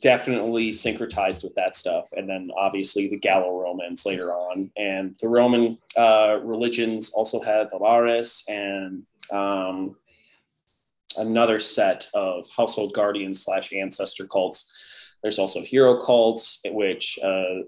definitely 0.00 0.70
syncretized 0.70 1.44
with 1.44 1.54
that 1.54 1.76
stuff. 1.76 2.08
And 2.12 2.28
then 2.28 2.50
obviously 2.56 3.08
the 3.08 3.18
Gallo 3.18 3.60
Romans 3.60 4.04
later 4.04 4.32
on. 4.32 4.70
And 4.76 5.16
the 5.20 5.28
Roman 5.28 5.78
uh, 5.96 6.38
religions 6.42 7.10
also 7.10 7.40
had 7.40 7.70
the 7.70 7.76
Lares 7.76 8.44
and 8.48 9.04
um, 9.30 9.96
another 11.16 11.58
set 11.58 12.08
of 12.14 12.46
household 12.56 12.92
guardians 12.94 13.44
slash 13.44 13.72
ancestor 13.72 14.26
cults. 14.26 15.16
There's 15.22 15.38
also 15.38 15.60
hero 15.60 16.00
cults, 16.00 16.60
which 16.64 17.18
uh, 17.22 17.62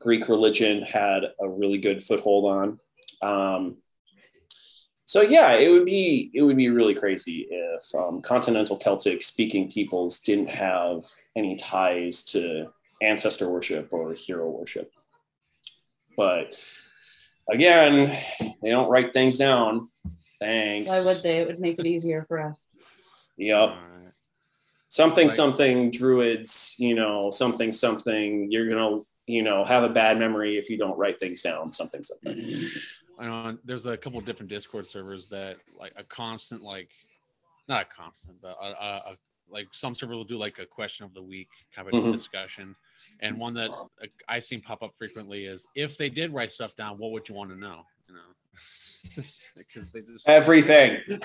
Greek 0.00 0.28
religion 0.28 0.82
had 0.82 1.24
a 1.40 1.48
really 1.48 1.78
good 1.78 2.04
foothold 2.04 2.44
on. 2.52 2.80
Um, 3.22 3.76
so 5.08 5.22
yeah, 5.22 5.52
it 5.52 5.70
would 5.70 5.86
be 5.86 6.30
it 6.34 6.42
would 6.42 6.58
be 6.58 6.68
really 6.68 6.94
crazy 6.94 7.48
if 7.50 7.94
um, 7.94 8.20
continental 8.20 8.76
Celtic 8.76 9.22
speaking 9.22 9.72
peoples 9.72 10.20
didn't 10.20 10.50
have 10.50 11.06
any 11.34 11.56
ties 11.56 12.22
to 12.24 12.66
ancestor 13.00 13.48
worship 13.48 13.88
or 13.90 14.12
hero 14.12 14.50
worship. 14.50 14.92
But 16.14 16.54
again, 17.50 18.14
they 18.60 18.68
don't 18.68 18.90
write 18.90 19.14
things 19.14 19.38
down. 19.38 19.88
Thanks. 20.40 20.90
Why 20.90 21.02
would 21.02 21.22
they? 21.22 21.38
It 21.38 21.46
would 21.46 21.58
make 21.58 21.78
it 21.78 21.86
easier 21.86 22.26
for 22.28 22.40
us. 22.40 22.66
Yep. 23.38 23.76
Something 24.90 25.28
Like- 25.28 25.36
something 25.36 25.90
druids, 25.90 26.74
you 26.76 26.94
know, 26.94 27.30
something 27.30 27.72
something. 27.72 28.52
You're 28.52 28.68
gonna 28.68 29.00
you 29.26 29.42
know 29.42 29.64
have 29.64 29.84
a 29.84 29.88
bad 29.88 30.18
memory 30.18 30.58
if 30.58 30.68
you 30.68 30.76
don't 30.76 30.98
write 30.98 31.18
things 31.18 31.40
down. 31.40 31.72
Something 31.72 32.02
something. 32.02 32.68
I 33.18 33.24
know 33.26 33.58
there's 33.64 33.86
a 33.86 33.96
couple 33.96 34.20
different 34.20 34.48
Discord 34.50 34.86
servers 34.86 35.28
that 35.28 35.56
like 35.78 35.92
a 35.96 36.04
constant 36.04 36.62
like 36.62 36.90
not 37.68 37.82
a 37.82 37.94
constant, 37.94 38.36
but 38.40 38.56
a, 38.60 38.66
a, 38.66 39.02
a 39.12 39.16
like 39.50 39.66
some 39.72 39.94
server 39.94 40.14
will 40.14 40.24
do 40.24 40.38
like 40.38 40.58
a 40.58 40.66
question 40.66 41.04
of 41.06 41.14
the 41.14 41.22
week 41.22 41.48
kind 41.74 41.88
of 41.88 41.94
Mhm. 41.94 42.12
discussion, 42.12 42.76
and 43.20 43.38
one 43.38 43.54
that 43.54 43.70
uh, 43.70 43.86
I've 44.28 44.44
seen 44.44 44.60
pop 44.60 44.82
up 44.82 44.92
frequently 44.98 45.46
is 45.46 45.66
if 45.74 45.96
they 45.96 46.08
did 46.10 46.32
write 46.32 46.52
stuff 46.52 46.76
down, 46.76 46.98
what 46.98 47.10
would 47.12 47.28
you 47.28 47.34
want 47.34 47.50
to 47.50 47.56
know? 47.56 47.82
You 48.08 48.14
know, 48.14 48.20
because 49.56 49.90
they 49.90 50.00
just 50.02 50.28
Everything. 50.28 50.98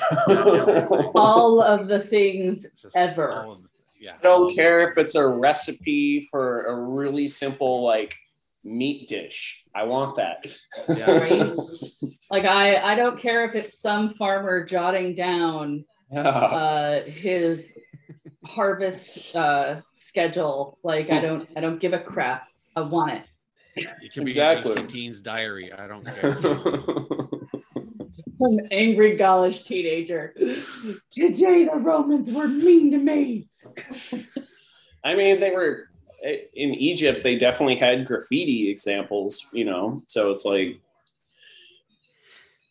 All 1.16 1.62
of 1.62 1.88
the 1.88 2.00
things 2.00 2.66
just 2.82 2.96
ever. 2.96 3.32
all 3.32 3.52
of 3.54 3.64
the- 3.64 3.70
yeah. 4.00 4.16
I 4.20 4.24
don't 4.24 4.54
care 4.54 4.82
if 4.90 4.98
it's 4.98 5.16
a 5.16 5.26
recipe 5.26 6.28
for 6.30 6.66
a 6.66 6.76
really 6.82 7.30
simple 7.30 7.84
like 7.84 8.18
meat 8.64 9.08
dish. 9.08 9.64
I 9.76 9.84
want 9.84 10.16
that. 10.16 10.46
Yeah. 10.90 11.10
Right. 11.20 11.58
Like 12.32 12.46
I, 12.46 12.76
I 12.94 12.96
don't 12.96 13.20
care 13.20 13.46
if 13.46 13.56
it's 13.56 13.80
some 13.80 14.14
farmer 14.16 14.66
jotting 14.66 15.16
down 15.16 15.86
Yeah. 16.12 16.22
uh, 16.22 17.04
his 17.04 17.78
harvest 18.46 19.36
uh, 19.36 19.82
schedule. 19.98 20.78
Like 20.84 21.10
I 21.12 21.20
don't, 21.20 21.48
I 21.56 21.60
don't 21.62 21.80
give 21.80 21.94
a 21.94 22.00
crap. 22.00 22.48
I 22.76 22.82
want 22.82 23.12
it. 23.14 23.24
It 23.76 24.14
could 24.14 24.26
be 24.26 24.32
Exactly. 24.32 24.72
exactly. 24.72 24.88
teen's 25.02 25.20
diary. 25.22 25.72
I 25.74 25.88
don't 25.88 26.06
care. 26.06 26.32
Some 28.40 28.60
angry 28.72 29.16
Gaulish 29.16 29.64
teenager. 29.64 30.34
Today 31.12 31.66
the 31.66 31.76
Romans 31.76 32.32
were 32.32 32.48
mean 32.48 32.92
to 32.92 32.98
me. 32.98 33.48
I 35.04 35.16
mean, 35.16 35.40
they 35.40 35.52
were 35.52 35.90
in 36.24 36.74
Egypt. 36.76 37.24
They 37.24 37.38
definitely 37.38 37.76
had 37.76 38.06
graffiti 38.06 38.70
examples, 38.70 39.48
you 39.52 39.66
know. 39.66 40.04
So 40.08 40.32
it's 40.32 40.46
like, 40.46 40.80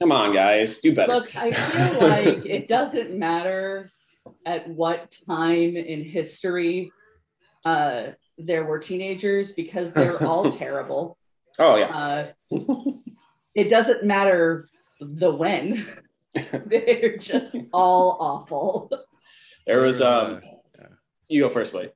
come 0.00 0.12
on, 0.12 0.34
guys, 0.34 0.80
do 0.80 0.94
better. 0.94 1.12
Look, 1.12 1.36
I 1.36 1.52
feel 1.52 2.08
like 2.08 2.46
it 2.46 2.68
doesn't 2.68 3.16
matter 3.16 3.90
at 4.46 4.68
what 4.68 5.16
time 5.26 5.76
in 5.76 6.04
history 6.04 6.90
uh, 7.64 8.08
there 8.38 8.64
were 8.64 8.78
teenagers 8.78 9.52
because 9.52 9.92
they're 9.92 10.22
all 10.26 10.50
terrible. 10.52 11.16
oh 11.58 11.76
yeah, 11.76 12.32
Uh, 12.50 12.58
it 13.54 13.68
doesn't 13.68 14.04
matter 14.04 14.68
the 15.00 15.30
when. 15.30 15.86
they're 16.66 17.18
just 17.18 17.54
all 17.72 18.16
awful. 18.20 18.90
there 19.66 19.82
was 19.82 20.00
um. 20.00 20.40
You 21.28 21.42
go 21.42 21.48
first, 21.48 21.72
buddy. 21.72 21.90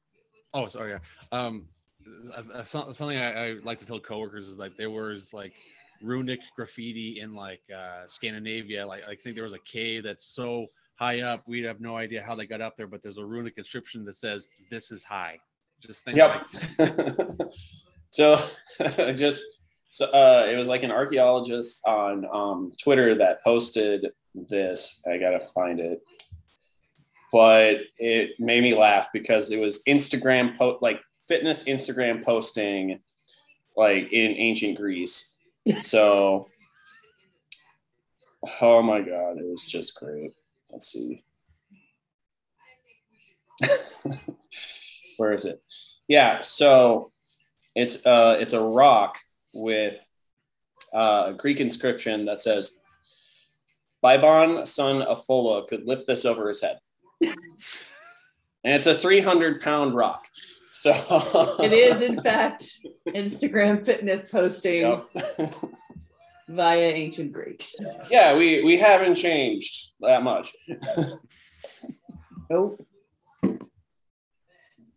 Oh, 0.55 0.67
sorry. 0.67 0.93
Yeah. 0.93 0.99
Um, 1.33 1.67
uh, 2.35 2.43
uh, 2.55 2.63
something 2.63 3.17
I, 3.17 3.49
I 3.49 3.55
like 3.65 3.79
to 3.81 3.87
tell 3.87 3.99
coworkers 3.99 4.49
is 4.49 4.59
like 4.59 4.77
there 4.77 4.91
was 4.91 5.33
like 5.35 5.53
runic 6.03 6.41
graffiti 6.55 7.21
in 7.21 7.35
like 7.35 7.63
uh, 7.75 8.07
Scandinavia. 8.07 8.87
Like 8.87 9.03
I 9.09 9.17
think 9.17 9.35
there 9.35 9.45
was 9.45 9.55
a 9.55 9.59
cave 9.61 10.05
that's 10.05 10.25
so 10.25 10.67
high 10.99 11.21
up 11.21 11.43
we'd 11.47 11.65
have 11.65 11.81
no 11.81 11.97
idea 11.97 12.23
how 12.23 12.35
they 12.35 12.47
got 12.47 12.61
up 12.61 12.77
there, 12.77 12.87
but 12.87 13.03
there's 13.03 13.19
a 13.19 13.25
runic 13.25 13.55
inscription 13.59 14.05
that 14.05 14.17
says 14.17 14.49
"This 14.71 14.91
is 14.91 15.05
high." 15.05 15.39
Just 15.81 16.05
think 16.05 16.17
Yep. 16.17 16.47
like 16.79 17.39
so 18.11 18.41
just 19.15 19.43
so 19.91 20.07
uh, 20.07 20.47
it 20.51 20.57
was 20.57 20.69
like 20.69 20.83
an 20.83 20.91
archaeologist 20.91 21.87
on 21.87 22.27
um, 22.33 22.73
Twitter 22.83 23.15
that 23.17 23.43
posted 23.43 24.07
this. 24.49 25.03
I 25.11 25.19
gotta 25.19 25.41
find 25.41 25.81
it, 25.81 26.01
but 27.33 27.79
it 27.99 28.39
made 28.39 28.63
me 28.63 28.75
laugh 28.75 29.09
because 29.13 29.51
it 29.51 29.59
was 29.61 29.83
Instagram 29.85 30.57
po- 30.57 30.79
like 30.81 31.01
fitness 31.27 31.65
Instagram 31.65 32.25
posting 32.25 33.01
like 33.77 34.13
in 34.13 34.33
ancient 34.33 34.77
Greece. 34.77 35.33
So, 35.81 36.47
oh 38.61 38.83
my 38.83 39.01
god, 39.01 39.39
it 39.39 39.51
was 39.51 39.65
just 39.65 39.97
great. 39.97 40.31
Let's 40.71 40.87
see. 40.87 41.25
Where 45.17 45.33
is 45.33 45.45
it? 45.45 45.57
Yeah, 46.07 46.41
so 46.41 47.11
it's 47.75 48.07
uh 48.07 48.37
it's 48.39 48.53
a 48.53 48.61
rock 48.61 49.19
with 49.53 49.99
uh, 50.95 51.25
a 51.29 51.35
Greek 51.35 51.61
inscription 51.61 52.27
that 52.27 52.41
says 52.41 52.81
Bybon, 54.05 54.67
son 54.67 55.03
of 55.03 55.25
Phola, 55.27 55.67
could 55.67 55.87
lift 55.87 56.07
this 56.07 56.25
over 56.25 56.49
his 56.49 56.63
head. 56.63 56.79
And 58.65 58.75
it's 58.75 58.87
a 58.87 58.99
300 58.99 59.61
pound 59.61 59.95
rock. 59.95 60.27
So 60.71 60.93
It 61.63 61.73
is, 61.73 62.03
in 62.03 62.23
fact, 62.23 62.69
Instagram 63.09 63.85
fitness 63.85 64.23
posting 64.31 64.83
Yep. 64.83 65.09
via 66.49 66.79
ancient 66.81 67.33
Greeks. 67.33 67.75
yeah, 68.11 68.37
we 68.37 68.63
we 68.63 68.77
haven't 68.77 69.15
changed 69.17 69.93
that 70.01 70.23
much. 70.23 70.53
Nope. 72.51 72.87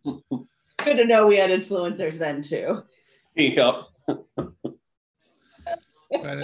Good 0.04 0.96
to 0.96 1.04
know 1.04 1.26
we 1.26 1.36
had 1.36 1.50
influencers 1.50 2.18
then 2.18 2.42
too. 2.42 2.82
yep. 3.34 3.82
but 4.06 4.54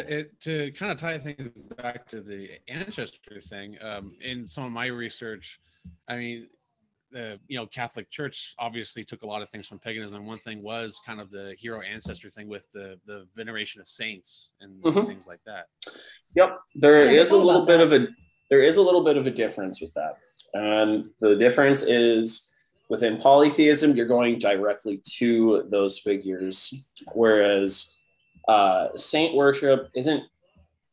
it 0.08 0.38
to 0.40 0.72
kind 0.72 0.92
of 0.92 0.98
tie 0.98 1.18
things 1.18 1.50
back 1.76 2.06
to 2.08 2.20
the 2.20 2.50
ancestry 2.68 3.40
thing 3.42 3.76
um, 3.82 4.12
in 4.20 4.46
some 4.46 4.64
of 4.64 4.72
my 4.72 4.86
research 4.86 5.58
i 6.08 6.16
mean 6.16 6.48
the 7.12 7.38
you 7.48 7.56
know 7.56 7.66
catholic 7.66 8.10
church 8.10 8.54
obviously 8.58 9.04
took 9.04 9.22
a 9.22 9.26
lot 9.26 9.40
of 9.42 9.48
things 9.50 9.66
from 9.66 9.78
paganism 9.78 10.26
one 10.26 10.38
thing 10.40 10.62
was 10.62 10.98
kind 11.06 11.20
of 11.20 11.30
the 11.30 11.54
hero 11.58 11.80
ancestry 11.80 12.30
thing 12.30 12.48
with 12.48 12.64
the 12.74 12.98
the 13.06 13.26
veneration 13.36 13.80
of 13.80 13.86
saints 13.88 14.50
and 14.60 14.82
Mhm. 14.82 15.06
things 15.06 15.26
like 15.26 15.40
that 15.46 15.66
Yep, 16.34 16.58
there 16.74 17.08
is 17.08 17.30
a 17.30 17.36
little 17.36 17.62
about 17.62 17.68
bit 17.68 17.80
of 17.80 17.92
a 17.92 18.08
there 18.50 18.62
is 18.62 18.76
a 18.76 18.82
little 18.82 19.02
bit 19.02 19.16
of 19.16 19.26
a 19.26 19.30
difference 19.30 19.80
with 19.80 19.92
that, 19.94 20.18
and 20.54 21.10
the 21.20 21.34
difference 21.36 21.82
is 21.82 22.54
within 22.90 23.16
polytheism 23.16 23.96
you're 23.96 24.06
going 24.06 24.38
directly 24.38 25.00
to 25.18 25.62
those 25.70 25.98
figures, 25.98 26.86
whereas 27.14 28.00
uh, 28.48 28.88
saint 28.96 29.34
worship 29.34 29.88
isn't 29.94 30.22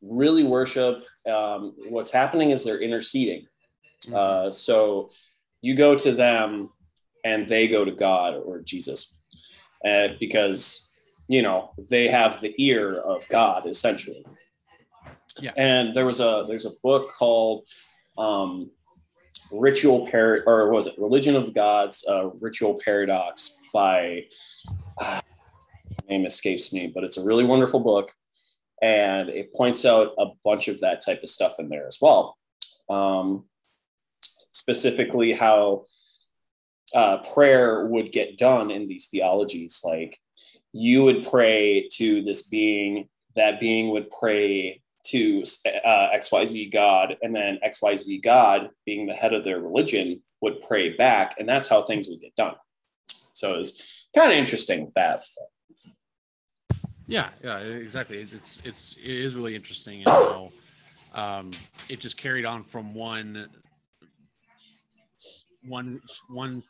really 0.01 0.43
worship. 0.43 1.03
Um, 1.29 1.73
what's 1.89 2.10
happening 2.12 2.51
is 2.51 2.63
they're 2.63 2.82
interceding. 2.82 3.45
Uh, 4.12 4.52
so 4.52 5.10
you 5.62 5.76
go 5.76 5.96
to 5.96 6.12
them 6.12 6.70
and 7.24 7.48
they 7.48 7.68
go 7.68 7.86
to 7.86 7.92
God 7.92 8.36
or 8.36 8.62
Jesus, 8.62 9.20
uh, 9.88 10.10
because 10.20 10.92
you 11.28 11.42
know 11.42 11.72
they 11.89 12.08
have 12.08 12.42
the 12.42 12.54
ear 12.58 12.96
of 12.96 13.28
God 13.30 13.68
essentially. 13.68 14.26
Yeah. 15.39 15.52
And 15.58 15.96
there 15.96 16.06
was 16.06 16.20
a 16.20 16.46
there's 16.48 16.66
a 16.66 16.72
book 16.84 17.12
called 17.13 17.68
um, 18.18 18.72
Ritual 19.52 20.08
Par 20.08 20.44
or 20.46 20.70
what 20.70 20.78
was 20.78 20.88
it 20.88 20.96
Religion 20.98 21.36
of 21.36 21.54
Gods, 21.54 22.06
uh, 22.10 22.30
Ritual 22.39 22.80
Paradox 22.84 23.62
by 23.74 24.26
uh, 25.00 25.22
name 26.10 26.26
escapes 26.26 26.74
me, 26.74 26.92
but 26.94 27.04
it's 27.04 27.18
a 27.18 27.24
really 27.24 27.46
wonderful 27.46 27.80
book, 27.80 28.12
and 28.82 29.30
it 29.30 29.54
points 29.54 29.86
out 29.86 30.12
a 30.18 30.28
bunch 30.44 30.68
of 30.68 30.80
that 30.82 31.04
type 31.04 31.24
of 31.24 31.30
stuff 31.30 31.56
in 31.60 31.70
there 31.70 31.88
as 31.88 32.00
well. 32.02 32.38
Um, 32.89 33.46
specifically, 34.63 35.34
how 35.34 35.84
uh, 36.95 37.17
prayer 37.34 37.86
would 37.86 38.13
get 38.13 38.38
done 38.38 38.71
in 38.71 38.88
these 38.88 39.08
theologies, 39.08 39.82
like 39.84 40.17
you 40.71 41.04
would 41.04 41.28
pray 41.30 41.89
to 41.91 42.21
this 42.21 42.43
being, 42.43 43.10
that 43.36 43.60
being 43.60 43.89
would 43.89 44.10
pray 44.10 44.82
to 45.08 45.43
uh, 45.84 46.08
XYZ 46.15 46.71
God, 46.71 47.17
and 47.21 47.36
then 47.36 47.60
XYZ 47.62 48.23
God, 48.23 48.69
being 48.86 49.06
the 49.06 49.13
head 49.13 49.34
of 49.34 49.43
their 49.43 49.60
religion, 49.60 50.21
would 50.39 50.62
pray 50.62 50.95
back, 50.95 51.36
and 51.38 51.49
that's 51.49 51.67
how 51.67 51.82
things 51.82 52.08
would 52.08 52.21
get 52.21 52.34
done. 52.38 52.56
So 53.34 53.56
it's 53.56 54.08
kind 54.15 54.32
of 54.32 54.38
interesting 54.38 54.93
that. 54.95 55.19
Yeah, 57.06 57.32
yeah, 57.43 57.58
exactly. 57.58 58.19
It's 58.21 58.32
it's, 58.32 58.62
it's 58.63 58.95
it 59.04 59.12
is 59.12 59.36
really 59.36 59.56
interesting, 59.56 60.04
how 60.06 60.52
um, 61.13 61.52
it 61.89 61.99
just 61.99 62.15
carried 62.15 62.45
on 62.45 62.63
from 62.63 62.93
one 62.93 63.49
one 65.67 66.02
one 66.30 66.63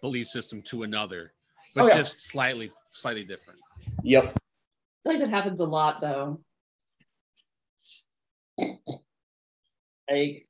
belief 0.00 0.28
system 0.28 0.62
to 0.62 0.82
another, 0.84 1.32
but 1.74 1.84
Oh, 1.84 1.86
yeah. 1.88 1.96
just 1.96 2.20
slightly 2.28 2.70
slightly 2.90 3.24
different. 3.24 3.60
Yep. 4.02 4.24
I 4.24 4.28
feel 4.28 5.12
like 5.12 5.18
that 5.18 5.30
happens 5.30 5.60
a 5.60 5.64
lot 5.64 6.00
though. 6.00 6.40
Like 10.08 10.48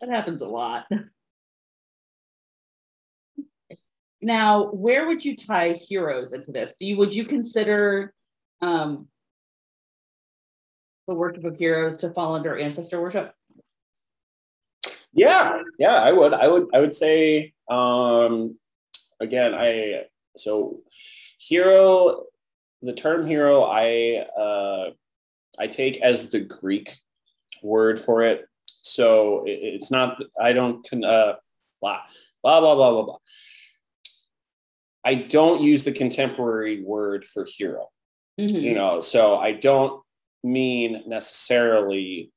that 0.00 0.10
happens 0.10 0.42
a 0.42 0.46
lot. 0.46 0.86
Now, 4.20 4.70
where 4.72 5.06
would 5.06 5.24
you 5.24 5.36
tie 5.36 5.72
heroes 5.72 6.32
into 6.32 6.50
this? 6.52 6.74
Do 6.78 6.86
you 6.86 6.96
would 6.98 7.14
you 7.14 7.24
consider 7.24 8.12
um 8.60 9.08
the 11.06 11.14
worship 11.14 11.44
of 11.44 11.56
heroes 11.56 11.98
to 11.98 12.10
fall 12.10 12.34
under 12.34 12.58
ancestor 12.58 13.00
worship? 13.00 13.32
Yeah, 15.18 15.62
yeah, 15.78 15.96
I 15.96 16.12
would. 16.12 16.32
I 16.32 16.48
would. 16.48 16.66
I 16.74 16.80
would 16.80 16.94
say. 16.94 17.52
Um, 17.70 18.58
again, 19.20 19.54
I 19.54 20.04
so 20.36 20.80
hero. 21.38 22.24
The 22.82 22.94
term 22.94 23.26
hero, 23.26 23.64
I 23.64 24.26
uh, 24.38 24.90
I 25.58 25.66
take 25.66 26.00
as 26.00 26.30
the 26.30 26.40
Greek 26.40 26.90
word 27.62 27.98
for 28.00 28.22
it. 28.22 28.46
So 28.82 29.44
it, 29.44 29.58
it's 29.62 29.90
not. 29.90 30.22
I 30.40 30.52
don't. 30.52 30.88
Con, 30.88 31.04
uh, 31.04 31.34
blah 31.80 32.02
blah 32.42 32.60
blah 32.60 32.74
blah 32.74 32.90
blah 32.92 33.02
blah. 33.02 33.18
I 35.04 35.14
don't 35.14 35.60
use 35.62 35.84
the 35.84 35.92
contemporary 35.92 36.82
word 36.82 37.24
for 37.24 37.46
hero. 37.48 37.88
Mhm. 38.38 38.62
you 38.62 38.74
know 38.74 39.00
so 39.00 39.36
i 39.36 39.50
don't 39.50 40.00
mean 40.44 41.02
necessarily 41.08 42.30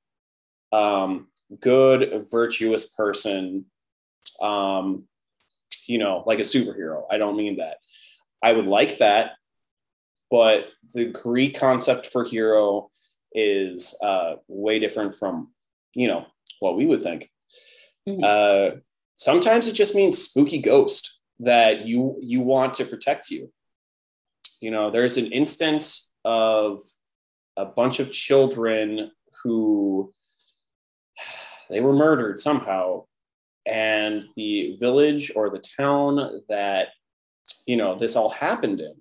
um 0.72 1.28
good 1.60 2.26
virtuous 2.32 2.86
person 2.86 3.66
um 4.42 5.04
you 5.88 5.98
know 5.98 6.24
like 6.26 6.40
a 6.40 6.44
superhero. 6.44 7.04
I 7.12 7.18
don't 7.18 7.38
mean 7.38 7.58
that. 7.58 7.78
I 8.44 8.54
would 8.54 8.68
like 8.68 8.98
that 9.00 9.32
but 10.30 10.68
the 10.94 11.06
greek 11.06 11.60
concept 11.60 12.06
for 12.08 12.24
hero 12.24 12.90
is 13.34 13.98
uh 14.02 14.36
way 14.48 14.80
different 14.80 15.14
from 15.14 15.52
you 15.94 16.08
know 16.08 16.26
what 16.60 16.76
we 16.78 16.86
would 16.86 17.02
think. 17.02 17.30
Mhm. 18.08 18.24
uh 18.24 18.78
sometimes 19.18 19.68
it 19.68 19.74
just 19.74 19.94
means 19.94 20.18
spooky 20.24 20.58
ghost 20.58 21.22
that 21.40 21.86
you 21.86 22.18
you 22.22 22.42
want 22.42 22.74
to 22.76 22.86
protect 22.86 23.30
you. 23.30 23.52
You 24.62 24.72
know 24.72 24.90
there's 24.92 25.18
an 25.18 25.32
instance 25.32 26.14
of 26.24 26.80
a 27.58 27.66
bunch 27.66 28.00
of 28.00 28.12
children 28.12 29.12
who 29.44 30.12
they 31.70 31.82
were 31.82 31.94
murdered 31.94 32.40
somehow. 32.40 33.06
And 33.66 34.24
the 34.36 34.76
village 34.80 35.32
or 35.36 35.50
the 35.50 35.64
town 35.78 36.42
that 36.50 36.90
you 37.66 37.78
know 37.78 37.96
this 37.96 38.16
all 38.16 38.30
happened 38.30 38.80
in 38.80 38.96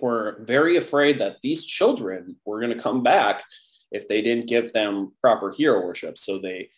were 0.00 0.38
very 0.40 0.76
afraid 0.76 1.20
that 1.20 1.36
these 1.42 1.64
children 1.64 2.36
were 2.44 2.60
going 2.60 2.76
to 2.76 2.82
come 2.82 3.02
back 3.02 3.44
if 3.92 4.08
they 4.08 4.22
didn't 4.22 4.48
give 4.48 4.72
them 4.72 5.12
proper 5.20 5.50
hero 5.50 5.84
worship. 5.84 6.18
So 6.18 6.38
they 6.38 6.70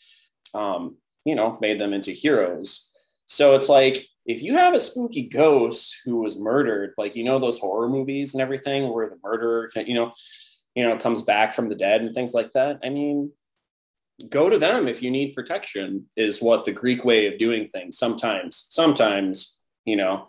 um, 0.52 0.96
you 1.24 1.34
know 1.34 1.58
made 1.60 1.78
them 1.78 1.94
into 1.94 2.10
heroes. 2.10 2.92
So 3.26 3.54
it's 3.54 3.68
like 3.68 4.06
if 4.26 4.42
you 4.42 4.56
have 4.56 4.74
a 4.74 4.80
spooky 4.80 5.28
ghost 5.28 5.96
who 6.04 6.16
was 6.16 6.38
murdered, 6.38 6.94
like 6.96 7.16
you 7.16 7.24
know 7.24 7.38
those 7.38 7.58
horror 7.58 7.88
movies 7.88 8.34
and 8.34 8.40
everything 8.40 8.92
where 8.92 9.08
the 9.08 9.18
murderer, 9.22 9.70
you 9.76 9.94
know, 9.94 10.12
you 10.74 10.82
know, 10.82 10.96
comes 10.96 11.22
back 11.22 11.54
from 11.54 11.68
the 11.68 11.74
dead 11.74 12.00
and 12.00 12.14
things 12.14 12.34
like 12.34 12.52
that. 12.52 12.80
I 12.82 12.88
mean, 12.88 13.32
go 14.30 14.48
to 14.48 14.58
them 14.58 14.88
if 14.88 15.02
you 15.02 15.10
need 15.10 15.34
protection. 15.34 16.06
Is 16.16 16.42
what 16.42 16.64
the 16.64 16.72
Greek 16.72 17.04
way 17.04 17.26
of 17.26 17.38
doing 17.38 17.68
things. 17.68 17.98
Sometimes, 17.98 18.66
sometimes, 18.70 19.64
you 19.84 19.96
know, 19.96 20.28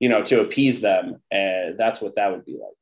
you 0.00 0.08
know, 0.08 0.22
to 0.22 0.40
appease 0.40 0.80
them, 0.80 1.20
and 1.30 1.78
that's 1.78 2.00
what 2.00 2.16
that 2.16 2.30
would 2.32 2.44
be 2.44 2.58
like. 2.58 2.76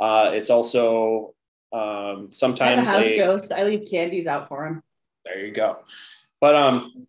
Uh, 0.00 0.32
it's 0.32 0.50
also 0.50 1.34
um, 1.72 1.80
have 1.80 2.28
a 2.30 2.32
sometimes 2.32 2.90
house 2.90 3.04
a, 3.04 3.16
ghost. 3.16 3.52
I 3.52 3.64
leave 3.64 3.88
candies 3.90 4.26
out 4.26 4.48
for 4.48 4.64
them 4.64 4.82
there 5.24 5.44
you 5.44 5.52
go. 5.52 5.78
But 6.40 6.54
um, 6.54 7.06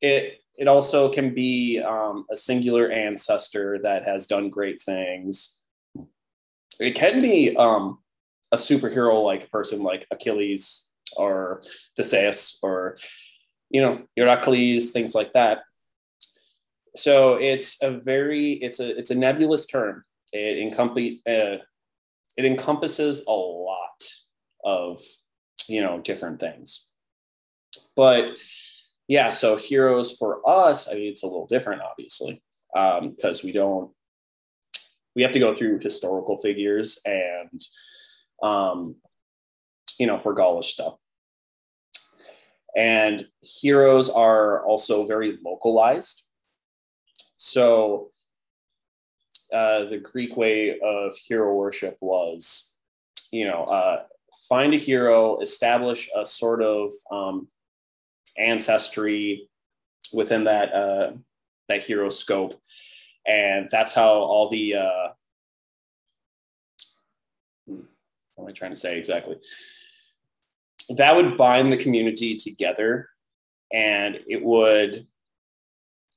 it 0.00 0.40
it 0.56 0.66
also 0.66 1.08
can 1.08 1.34
be 1.34 1.80
um, 1.80 2.26
a 2.30 2.36
singular 2.36 2.90
ancestor 2.90 3.78
that 3.82 4.04
has 4.04 4.26
done 4.26 4.50
great 4.50 4.80
things. 4.80 5.62
It 6.80 6.94
can 6.94 7.22
be 7.22 7.56
um, 7.56 7.98
a 8.50 8.56
superhero 8.56 9.24
like 9.24 9.50
person 9.50 9.82
like 9.82 10.06
Achilles 10.10 10.87
or 11.16 11.62
Theseus 11.96 12.58
or 12.62 12.96
you 13.70 13.80
know 13.80 14.02
Heracles, 14.16 14.92
things 14.92 15.14
like 15.14 15.32
that. 15.32 15.62
So 16.96 17.34
it's 17.34 17.82
a 17.82 17.90
very 17.90 18.52
it's 18.54 18.80
a 18.80 18.96
it's 18.98 19.10
a 19.10 19.14
nebulous 19.14 19.66
term. 19.66 20.04
It 20.32 20.58
encompass 20.58 21.18
uh, 21.26 21.58
it 22.36 22.44
encompasses 22.44 23.24
a 23.26 23.32
lot 23.32 24.02
of 24.64 25.00
you 25.68 25.80
know 25.80 26.00
different 26.00 26.40
things, 26.40 26.92
but 27.96 28.38
yeah 29.08 29.30
so 29.30 29.56
heroes 29.56 30.12
for 30.12 30.48
us 30.48 30.88
i 30.88 30.94
mean 30.94 31.10
it's 31.10 31.22
a 31.22 31.26
little 31.26 31.46
different 31.46 31.82
obviously 31.82 32.40
because 33.16 33.42
we 33.42 33.50
don't 33.50 33.90
we 35.16 35.22
have 35.22 35.32
to 35.32 35.40
go 35.40 35.54
through 35.54 35.80
historical 35.80 36.36
figures 36.36 37.00
and 37.04 37.62
um 38.42 38.94
you 39.98 40.06
know 40.06 40.18
for 40.18 40.34
gaulish 40.34 40.72
stuff. 40.72 40.96
And 42.76 43.26
heroes 43.42 44.08
are 44.10 44.64
also 44.64 45.04
very 45.04 45.38
localized. 45.44 46.22
So 47.36 48.10
uh, 49.52 49.84
the 49.84 49.98
greek 49.98 50.36
way 50.36 50.78
of 50.80 51.16
hero 51.16 51.54
worship 51.54 51.96
was 52.00 52.78
you 53.32 53.46
know 53.46 53.64
uh, 53.64 54.04
find 54.48 54.74
a 54.74 54.78
hero 54.78 55.40
establish 55.40 56.08
a 56.16 56.24
sort 56.24 56.62
of 56.62 56.90
um, 57.10 57.48
ancestry 58.38 59.48
within 60.12 60.44
that 60.44 60.72
uh, 60.72 61.12
that 61.68 61.82
hero 61.82 62.10
scope, 62.10 62.60
and 63.26 63.68
that's 63.70 63.94
how 63.94 64.10
all 64.10 64.48
the 64.48 64.74
uh, 64.76 65.08
what 68.38 68.44
am 68.44 68.50
I 68.50 68.52
trying 68.52 68.70
to 68.70 68.76
say 68.76 68.96
exactly? 68.96 69.36
That 70.96 71.16
would 71.16 71.36
bind 71.36 71.72
the 71.72 71.76
community 71.76 72.36
together, 72.36 73.08
and 73.72 74.20
it 74.28 74.42
would 74.42 75.06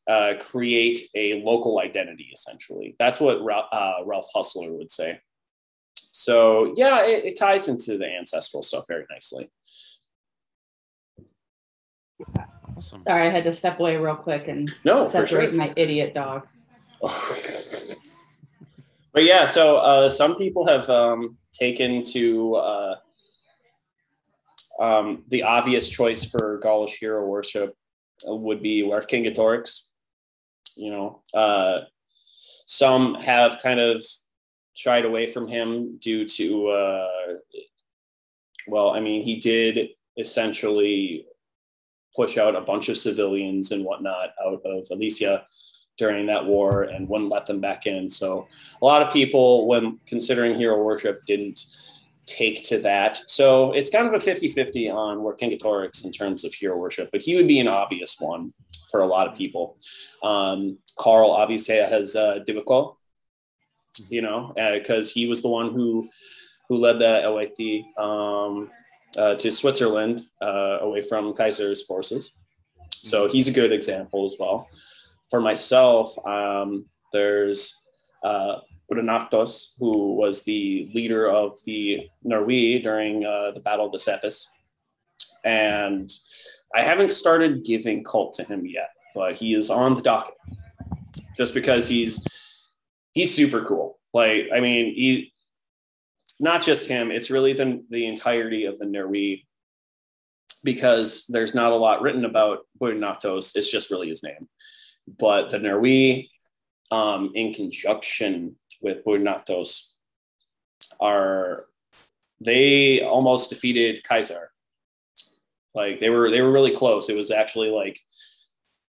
uh, 0.07 0.33
create 0.39 1.09
a 1.15 1.41
local 1.43 1.79
identity. 1.79 2.29
Essentially, 2.31 2.95
that's 2.99 3.19
what 3.19 3.43
Ra- 3.43 3.67
uh, 3.71 4.03
Ralph 4.05 4.27
Haeussler 4.35 4.77
would 4.77 4.91
say. 4.91 5.19
So 6.11 6.73
yeah, 6.77 7.05
it, 7.05 7.25
it 7.25 7.37
ties 7.37 7.67
into 7.67 7.97
the 7.97 8.07
ancestral 8.07 8.61
stuff 8.61 8.85
very 8.87 9.05
nicely. 9.09 9.49
Awesome. 12.77 13.03
Sorry, 13.07 13.27
I 13.27 13.31
had 13.31 13.45
to 13.45 13.53
step 13.53 13.79
away 13.79 13.97
real 13.97 14.15
quick 14.15 14.47
and 14.47 14.71
No, 14.83 15.07
separate 15.07 15.29
sure. 15.29 15.51
my 15.51 15.73
idiot 15.75 16.13
dogs. 16.13 16.61
but 17.01 17.97
yeah, 19.23 19.45
so 19.45 19.77
uh, 19.77 20.07
some 20.07 20.35
people 20.35 20.67
have 20.67 20.87
um, 20.89 21.37
taken 21.53 22.03
to 22.03 22.55
uh, 22.55 22.95
um, 24.79 25.23
the 25.27 25.43
obvious 25.43 25.89
choice 25.89 26.23
for 26.23 26.59
Gaulish 26.63 26.97
hero 26.99 27.25
worship 27.25 27.75
would 28.25 28.61
be 28.61 28.83
Vercingetorix. 28.83 29.87
You 30.75 30.91
know, 30.91 31.21
uh, 31.33 31.81
some 32.65 33.15
have 33.15 33.59
kind 33.61 33.79
of 33.79 34.03
shied 34.73 35.05
away 35.05 35.27
from 35.27 35.47
him 35.47 35.97
due 35.97 36.25
to, 36.25 36.67
uh, 36.69 37.07
well, 38.67 38.91
I 38.91 38.99
mean, 38.99 39.23
he 39.23 39.35
did 39.35 39.89
essentially 40.17 41.25
push 42.15 42.37
out 42.37 42.55
a 42.55 42.61
bunch 42.61 42.89
of 42.89 42.97
civilians 42.97 43.71
and 43.71 43.85
whatnot 43.85 44.31
out 44.43 44.61
of 44.65 44.87
Alesia 44.89 45.43
during 45.97 46.25
that 46.27 46.45
war 46.45 46.83
and 46.83 47.07
wouldn't 47.07 47.29
let 47.29 47.45
them 47.45 47.59
back 47.59 47.85
in. 47.85 48.09
So 48.09 48.47
a 48.81 48.85
lot 48.85 49.01
of 49.01 49.13
people, 49.13 49.67
when 49.67 49.99
considering 50.07 50.55
hero 50.55 50.81
worship, 50.83 51.25
didn't 51.25 51.65
take 52.25 52.63
to 52.63 52.79
that. 52.79 53.19
So 53.27 53.73
it's 53.73 53.89
kind 53.89 54.07
of 54.07 54.13
a 54.13 54.17
50-50 54.17 54.93
on 54.93 55.23
where 55.23 55.33
King 55.33 55.51
Vercingetorix 55.51 56.05
in 56.05 56.11
terms 56.11 56.43
of 56.43 56.53
hero 56.53 56.77
worship, 56.77 57.09
but 57.11 57.21
he 57.21 57.35
would 57.35 57.47
be 57.47 57.59
an 57.59 57.67
obvious 57.67 58.17
one 58.19 58.53
for 58.89 59.01
a 59.01 59.07
lot 59.07 59.27
of 59.27 59.37
people. 59.37 59.77
Um, 60.23 60.77
Carl 60.97 61.31
obviously 61.31 61.75
has 61.75 62.15
uh, 62.15 62.39
Divico, 62.47 62.95
you 64.09 64.21
know, 64.21 64.53
because 64.55 65.11
uh, 65.11 65.13
he 65.13 65.27
was 65.27 65.41
the 65.41 65.49
one 65.49 65.73
who 65.73 66.07
who 66.69 66.77
led 66.77 66.99
the 66.99 67.19
Helvetii 67.21 67.85
um, 67.97 68.69
uh, 69.17 69.35
to 69.35 69.51
Switzerland 69.51 70.21
uh, 70.41 70.77
away 70.79 71.01
from 71.01 71.33
Kaiser's 71.33 71.81
forces. 71.81 72.39
So 73.03 73.27
he's 73.27 73.49
a 73.49 73.51
good 73.51 73.73
example 73.73 74.23
as 74.23 74.37
well. 74.39 74.69
For 75.31 75.41
myself, 75.41 76.15
um, 76.27 76.85
there's 77.11 77.89
uh, 78.23 78.59
who 79.79 80.15
was 80.15 80.43
the 80.43 80.91
leader 80.93 81.29
of 81.29 81.57
the 81.63 82.09
Nerwii 82.25 82.83
during 82.83 83.25
uh, 83.25 83.51
the 83.51 83.61
Battle 83.61 83.85
of 83.85 83.93
the 83.93 83.99
Sabis. 83.99 84.51
And 85.45 86.11
I 86.75 86.83
haven't 86.83 87.11
started 87.11 87.63
giving 87.63 88.03
cult 88.03 88.33
to 88.33 88.43
him 88.43 88.65
yet, 88.65 88.89
but 89.15 89.35
he 89.35 89.53
is 89.53 89.69
on 89.69 89.95
the 89.95 90.01
docket 90.01 90.35
just 91.37 91.53
because 91.53 91.87
he's 91.87 92.25
he's 93.13 93.33
super 93.33 93.63
cool. 93.63 93.97
Like, 94.13 94.49
I 94.53 94.59
mean, 94.59 94.93
he 94.93 95.33
not 96.39 96.61
just 96.61 96.87
him, 96.87 97.11
it's 97.11 97.29
really 97.29 97.53
the, 97.53 97.83
the 97.89 98.07
entirety 98.07 98.65
of 98.65 98.79
the 98.79 98.85
Nerwii 98.85 99.45
because 100.63 101.25
there's 101.29 101.55
not 101.55 101.71
a 101.71 101.75
lot 101.75 102.01
written 102.01 102.25
about 102.25 102.59
Brunachtos. 102.79 103.55
It's 103.55 103.71
just 103.71 103.91
really 103.91 104.09
his 104.09 104.23
name. 104.23 104.49
But 105.19 105.49
the 105.49 105.57
Nerwii, 105.57 106.29
um, 106.91 107.31
in 107.35 107.53
conjunction 107.53 108.55
with 108.81 109.03
Brunachtos, 109.03 109.93
are 110.99 111.65
they 112.43 113.01
almost 113.01 113.49
defeated 113.49 114.03
Kaiser. 114.03 114.51
Like 115.75 115.99
they 115.99 116.09
were 116.09 116.29
they 116.31 116.41
were 116.41 116.51
really 116.51 116.75
close. 116.75 117.09
It 117.09 117.15
was 117.15 117.31
actually 117.31 117.69
like 117.69 117.99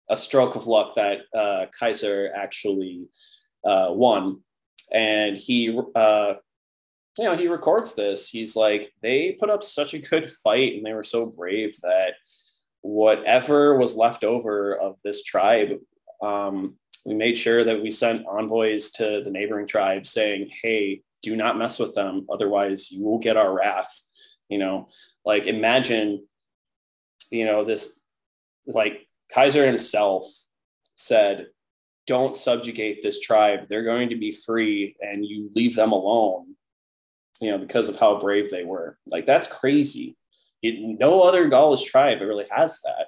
a 0.10 0.16
stroke 0.16 0.56
of 0.56 0.68
luck 0.68 0.96
that 0.96 1.22
uh, 1.36 1.66
Kaiser 1.78 2.32
actually 2.36 3.08
uh, 3.66 3.88
won, 3.90 4.42
and 4.92 5.38
he 5.38 5.78
uh, 5.96 6.34
you 7.18 7.26
know 7.26 7.36
he 7.36 7.48
records 7.48 7.94
this. 7.94 8.30
He's 8.30 8.56
like 8.56 8.92
they 9.02 9.38
put 9.40 9.50
up 9.50 9.64
such 9.64 9.94
a 9.94 10.00
good 10.00 10.28
fight 10.30 10.74
and 10.74 10.86
they 10.86 10.94
were 10.94 11.04
so 11.04 11.28
brave 11.28 11.76
that 11.84 12.14
whatever 12.82 13.78
was 13.78 13.96
left 13.96 14.24
over 14.24 14.76
of 14.76 15.00
this 15.04 15.24
tribe 15.24 15.78
um, 16.22 16.76
we 17.06 17.14
made 17.14 17.38
sure 17.38 17.64
that 17.64 17.82
we 17.82 17.90
sent 17.92 18.26
envoys 18.28 18.92
to 18.92 19.22
the 19.24 19.32
neighboring 19.32 19.68
tribes 19.68 20.12
saying, 20.12 20.50
hey, 20.62 21.02
do 21.24 21.36
not 21.36 21.58
mess 21.58 21.80
with 21.80 21.96
them. 21.96 22.28
Otherwise, 22.32 22.92
you 22.92 23.04
will 23.06 23.20
get 23.20 23.38
our 23.38 23.54
wrath. 23.54 24.02
You 24.50 24.60
know, 24.60 24.90
like 25.26 25.48
imagine, 25.48 26.26
you 27.32 27.46
know, 27.46 27.64
this 27.64 28.02
like 28.68 29.08
Kaiser 29.34 29.66
himself 29.66 30.26
said, 30.96 31.48
don't 32.08 32.36
subjugate 32.36 33.02
this 33.02 33.22
tribe. 33.22 33.68
They're 33.70 33.84
going 33.84 34.10
to 34.10 34.16
be 34.16 34.32
free 34.32 34.96
and 35.00 35.26
you 35.26 35.50
leave 35.56 35.76
them 35.76 35.92
alone, 35.92 36.56
you 37.40 37.52
know, 37.52 37.58
because 37.58 37.88
of 37.88 38.00
how 38.00 38.20
brave 38.20 38.52
they 38.52 38.64
were. 38.64 38.98
Like, 39.10 39.26
that's 39.26 39.48
crazy. 39.48 40.18
It, 40.62 41.00
no 41.00 41.22
other 41.22 41.48
Gaulish 41.48 41.84
tribe 41.86 42.22
really 42.22 42.46
has 42.52 42.82
that. 42.82 43.08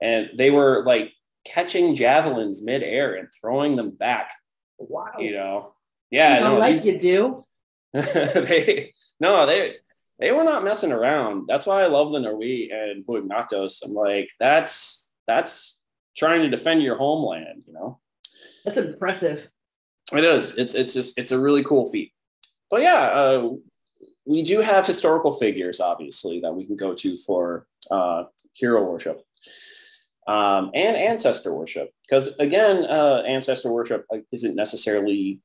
And 0.00 0.30
they 0.36 0.50
were 0.50 0.84
like 0.86 1.12
catching 1.48 1.94
javelins 1.94 2.62
midair 2.62 3.14
and 3.14 3.28
throwing 3.40 3.76
them 3.76 3.90
back. 3.90 4.32
Wow. 4.78 5.12
You 5.18 5.32
know, 5.32 5.74
yeah, 6.10 6.40
no, 6.40 6.58
like 6.58 6.74
these, 6.74 6.84
you 6.84 6.98
do. 6.98 7.44
they 7.92 8.92
no, 9.20 9.46
they 9.46 9.74
they 10.18 10.32
were 10.32 10.44
not 10.44 10.64
messing 10.64 10.92
around. 10.92 11.46
That's 11.48 11.66
why 11.66 11.82
I 11.82 11.86
love 11.86 12.12
the 12.12 12.18
Nerwii 12.18 12.72
and 12.72 13.04
Brunachtos. 13.04 13.78
I'm 13.84 13.94
like, 13.94 14.30
that's 14.38 15.10
that's 15.26 15.82
trying 16.16 16.42
to 16.42 16.48
defend 16.48 16.82
your 16.82 16.96
homeland. 16.96 17.64
You 17.66 17.72
know, 17.72 18.00
that's 18.64 18.78
impressive. 18.78 19.48
It 20.12 20.24
is. 20.24 20.56
It's 20.56 20.74
it's 20.74 20.94
just 20.94 21.18
it's 21.18 21.32
a 21.32 21.38
really 21.38 21.64
cool 21.64 21.90
feat. 21.90 22.12
But 22.70 22.82
yeah, 22.82 23.06
uh, 23.06 23.50
we 24.26 24.42
do 24.42 24.60
have 24.60 24.86
historical 24.86 25.32
figures, 25.32 25.80
obviously, 25.80 26.40
that 26.40 26.52
we 26.52 26.66
can 26.66 26.76
go 26.76 26.94
to 26.94 27.16
for 27.16 27.66
uh, 27.90 28.24
hero 28.52 28.84
worship 28.84 29.22
um, 30.28 30.70
and 30.74 30.96
ancestor 30.96 31.52
worship. 31.54 31.90
Because 32.02 32.36
again, 32.38 32.84
uh, 32.84 33.22
ancestor 33.26 33.72
worship 33.72 34.06
isn't 34.30 34.54
necessarily 34.54 35.40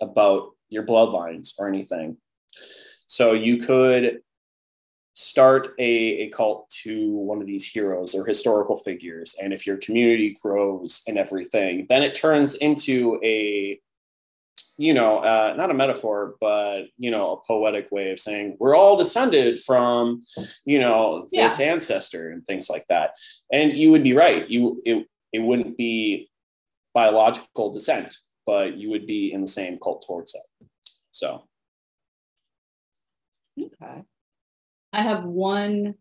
about 0.00 0.50
your 0.68 0.84
bloodlines 0.84 1.54
or 1.58 1.66
anything. 1.66 2.18
So 3.06 3.32
you 3.32 3.56
could 3.56 4.20
start 5.14 5.70
a, 5.78 5.82
a 6.22 6.30
cult 6.30 6.70
to 6.84 7.10
one 7.10 7.40
of 7.40 7.46
these 7.46 7.66
heroes 7.66 8.14
or 8.14 8.24
historical 8.24 8.76
figures. 8.76 9.34
And 9.42 9.52
if 9.52 9.66
your 9.66 9.78
community 9.78 10.36
grows 10.42 11.02
and 11.06 11.18
everything, 11.18 11.86
then 11.88 12.02
it 12.02 12.14
turns 12.14 12.54
into 12.56 13.18
a 13.22 13.80
you 14.78 14.94
know, 14.94 15.18
uh, 15.18 15.54
not 15.56 15.70
a 15.70 15.74
metaphor, 15.74 16.36
but 16.40 16.84
you 16.96 17.10
know, 17.10 17.32
a 17.32 17.46
poetic 17.46 17.90
way 17.92 18.10
of 18.10 18.18
saying 18.18 18.56
we're 18.58 18.76
all 18.76 18.96
descended 18.96 19.60
from, 19.60 20.22
you 20.64 20.80
know, 20.80 21.26
this 21.32 21.58
yeah. 21.58 21.72
ancestor 21.72 22.30
and 22.30 22.44
things 22.46 22.68
like 22.70 22.86
that. 22.88 23.10
And 23.52 23.76
you 23.76 23.90
would 23.90 24.02
be 24.02 24.14
right. 24.14 24.48
You 24.48 24.82
it 24.84 25.06
it 25.32 25.40
wouldn't 25.40 25.76
be 25.76 26.30
biological 26.94 27.72
descent, 27.72 28.16
but 28.46 28.76
you 28.76 28.90
would 28.90 29.06
be 29.06 29.32
in 29.32 29.40
the 29.40 29.46
same 29.46 29.78
cult 29.78 30.04
towards 30.06 30.34
it. 30.34 30.66
So. 31.10 31.44
Okay. 33.60 34.02
I 34.94 35.02
have 35.02 35.24
one, 35.24 35.94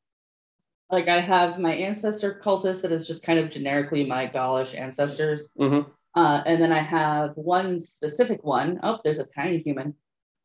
like 0.90 1.08
I 1.08 1.22
have 1.22 1.60
my 1.60 1.74
ancestor 1.74 2.42
cultist 2.44 2.82
that 2.82 2.92
is 2.92 3.08
just 3.08 3.24
kind 3.24 3.40
of 3.40 3.50
generically 3.50 4.06
my 4.06 4.28
Gaulish 4.28 4.78
ancestors. 4.78 5.52
Mm-hmm. 5.60 5.90
Uh, 6.16 6.42
and 6.46 6.62
then 6.62 6.72
I 6.72 6.82
have 6.82 7.32
one 7.36 7.80
specific 7.80 8.44
one. 8.44 8.80
Oh, 8.84 9.00
there's 9.04 9.20
a 9.20 9.26
tiny 9.26 9.60
human. 9.60 9.96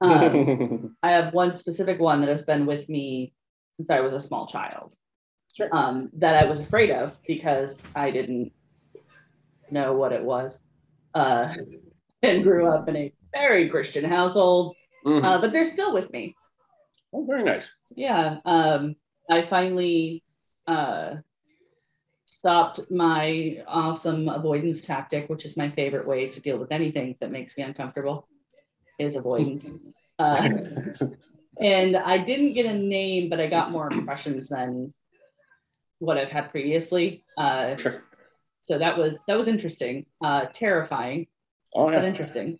Um, 0.00 0.96
I 1.02 1.10
have 1.10 1.34
one 1.34 1.54
specific 1.54 1.98
one 1.98 2.20
that 2.20 2.28
has 2.28 2.44
been 2.44 2.66
with 2.66 2.88
me 2.88 3.32
since 3.76 3.90
I 3.90 4.00
was 4.00 4.14
a 4.14 4.20
small 4.20 4.46
child. 4.46 4.92
Sure. 5.54 5.68
Um, 5.72 6.10
that 6.14 6.42
I 6.42 6.46
was 6.46 6.60
afraid 6.60 6.90
of 6.90 7.16
because 7.26 7.82
I 7.94 8.10
didn't 8.10 8.52
know 9.70 9.94
what 9.94 10.12
it 10.12 10.22
was, 10.22 10.64
uh, 11.14 11.54
and 12.22 12.42
grew 12.42 12.68
up 12.68 12.88
in 12.88 12.96
a 12.96 13.12
very 13.32 13.68
Christian 13.68 14.04
household. 14.04 14.76
Mm-hmm. 15.04 15.24
Uh, 15.24 15.40
but 15.40 15.52
they're 15.52 15.64
still 15.64 15.92
with 15.92 16.12
me. 16.12 16.36
Oh, 17.12 17.24
very 17.24 17.42
nice. 17.42 17.70
Yeah. 17.94 18.38
Um, 18.44 18.96
I 19.30 19.42
finally 19.42 20.22
uh, 20.66 21.16
stopped 22.38 22.80
my 22.90 23.62
awesome 23.66 24.28
avoidance 24.28 24.82
tactic, 24.82 25.28
which 25.28 25.44
is 25.44 25.56
my 25.56 25.70
favorite 25.70 26.06
way 26.06 26.28
to 26.28 26.40
deal 26.40 26.58
with 26.58 26.70
anything 26.70 27.16
that 27.20 27.30
makes 27.30 27.56
me 27.56 27.62
uncomfortable, 27.62 28.28
is 28.98 29.16
avoidance. 29.16 29.70
uh, 30.18 30.50
and 31.60 31.96
I 31.96 32.18
didn't 32.18 32.52
get 32.52 32.66
a 32.66 32.74
name, 32.74 33.30
but 33.30 33.40
I 33.40 33.46
got 33.46 33.70
more 33.70 33.90
impressions 33.90 34.48
than 34.48 34.92
what 35.98 36.18
I've 36.18 36.28
had 36.28 36.50
previously. 36.50 37.24
Uh, 37.38 37.76
sure. 37.76 38.04
So 38.60 38.78
that 38.78 38.98
was 38.98 39.22
that 39.28 39.38
was 39.38 39.48
interesting, 39.48 40.06
uh, 40.22 40.46
terrifying, 40.52 41.28
oh, 41.74 41.88
yeah. 41.88 41.96
but 41.96 42.04
interesting. 42.04 42.58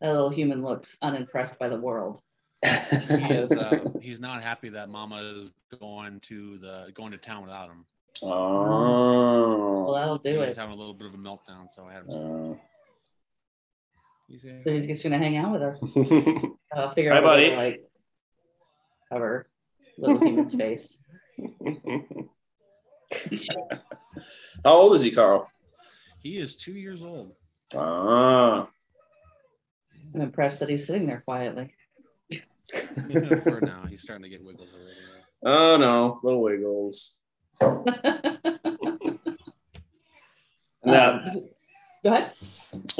That 0.00 0.12
little 0.12 0.30
human 0.30 0.62
looks 0.62 0.96
unimpressed 1.02 1.58
by 1.58 1.68
the 1.68 1.78
world. 1.78 2.22
he 2.64 2.70
is, 2.70 3.52
uh, 3.52 3.80
he's 4.00 4.20
not 4.20 4.42
happy 4.42 4.70
that 4.70 4.88
Mama 4.88 5.34
is 5.36 5.50
going 5.78 6.20
to 6.20 6.58
the 6.58 6.86
going 6.94 7.12
to 7.12 7.18
town 7.18 7.42
without 7.42 7.68
him. 7.68 7.84
Oh. 8.22 9.84
Well, 9.84 9.94
that'll 9.94 10.18
do 10.18 10.30
he 10.30 10.36
it. 10.36 10.46
He's 10.48 10.56
having 10.56 10.74
a 10.74 10.78
little 10.78 10.94
bit 10.94 11.06
of 11.06 11.14
a 11.14 11.18
meltdown, 11.18 11.68
so 11.74 11.86
I 11.88 11.94
had 11.94 12.02
him. 12.04 12.52
Uh, 12.52 12.54
he's, 14.28 14.42
so 14.42 14.72
he's 14.72 14.86
just 14.86 15.02
gonna 15.02 15.18
hang 15.18 15.36
out 15.36 15.52
with 15.52 15.62
us. 15.62 15.82
I'll 16.74 16.94
figure 16.94 17.12
Hi, 17.12 17.18
out 17.18 17.24
buddy. 17.24 17.50
To, 17.50 17.56
like 17.56 17.80
cover 19.10 19.50
little 19.98 20.18
human's 20.18 20.54
face. 20.58 21.02
How 24.64 24.74
old 24.74 24.94
is 24.94 25.02
he, 25.02 25.10
Carl? 25.10 25.50
He 26.20 26.38
is 26.38 26.54
two 26.54 26.72
years 26.72 27.02
old. 27.02 27.32
Ah. 27.74 28.68
I'm 30.14 30.20
impressed 30.20 30.60
that 30.60 30.68
he's 30.68 30.86
sitting 30.86 31.06
there 31.06 31.22
quietly. 31.24 31.74
For 32.68 33.60
now, 33.62 33.86
he's 33.88 34.02
starting 34.02 34.24
to 34.24 34.28
get 34.28 34.44
wiggles 34.44 34.68
already. 34.74 34.96
Oh 35.44 35.76
no, 35.76 36.20
little 36.22 36.42
wiggles. 36.42 37.19
Now, 40.84 41.12
Um, 41.12 41.24
go 42.02 42.12
ahead. 42.14 42.32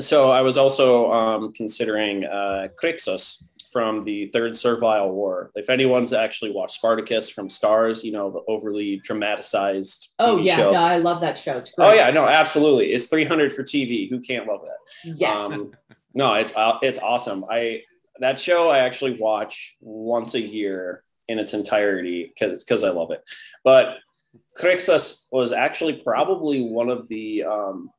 so 0.00 0.30
I 0.30 0.42
was 0.42 0.58
also 0.58 1.10
um, 1.12 1.52
considering 1.52 2.24
uh, 2.24 2.68
Crixus 2.80 3.48
from 3.72 4.02
the 4.02 4.26
Third 4.26 4.54
Servile 4.56 5.10
War. 5.12 5.50
If 5.54 5.70
anyone's 5.70 6.12
actually 6.12 6.50
watched 6.50 6.74
Spartacus 6.74 7.30
from 7.30 7.48
Starz, 7.48 8.02
you 8.04 8.12
know 8.12 8.30
the 8.30 8.40
overly 8.52 8.96
dramatized 9.02 10.08
TV 10.20 10.26
Oh 10.28 10.36
yeah, 10.38 10.56
show. 10.56 10.72
no, 10.72 10.80
I 10.80 10.98
love 10.98 11.20
that 11.22 11.38
show. 11.38 11.62
Oh 11.78 11.94
yeah, 11.94 12.10
no, 12.10 12.26
absolutely. 12.26 12.92
It's 12.92 13.06
300 13.06 13.52
for 13.52 13.62
TV. 13.62 14.10
Who 14.10 14.20
can't 14.20 14.46
love 14.46 14.60
that? 14.62 15.14
Yes. 15.16 15.40
Um, 15.40 15.72
no, 16.14 16.34
it's 16.34 16.54
uh, 16.56 16.78
it's 16.82 16.98
awesome. 16.98 17.44
I 17.48 17.82
that 18.18 18.38
show 18.38 18.68
I 18.70 18.80
actually 18.80 19.16
watch 19.18 19.76
once 19.80 20.34
a 20.34 20.40
year 20.40 21.04
in 21.28 21.38
its 21.38 21.54
entirety 21.54 22.32
because 22.34 22.62
because 22.64 22.82
I 22.84 22.90
love 22.90 23.10
it. 23.12 23.22
But 23.64 23.98
Crixus 24.58 25.26
was 25.32 25.52
actually 25.52 25.94
probably 25.94 26.62
one 26.62 26.88
of 26.88 27.08
the 27.08 27.44
um, 27.44 27.90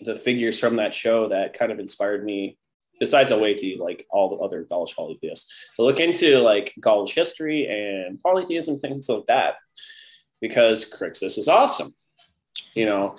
the 0.00 0.14
figures 0.14 0.58
from 0.58 0.76
that 0.76 0.94
show 0.94 1.28
that 1.28 1.54
kind 1.54 1.72
of 1.72 1.78
inspired 1.78 2.24
me. 2.24 2.58
Besides 3.00 3.30
Aweti, 3.30 3.78
like 3.78 4.06
all 4.10 4.28
the 4.28 4.42
other 4.44 4.64
Gaulish 4.64 4.96
polytheists, 4.96 5.70
to 5.76 5.82
look 5.82 6.00
into 6.00 6.40
like 6.40 6.74
Gaulish 6.80 7.14
history 7.14 7.68
and 7.68 8.20
polytheism, 8.20 8.80
things 8.80 9.08
like 9.08 9.26
that, 9.26 9.54
because 10.40 10.84
Crixus 10.84 11.38
is 11.38 11.48
awesome, 11.48 11.92
you 12.74 12.86
know. 12.86 13.14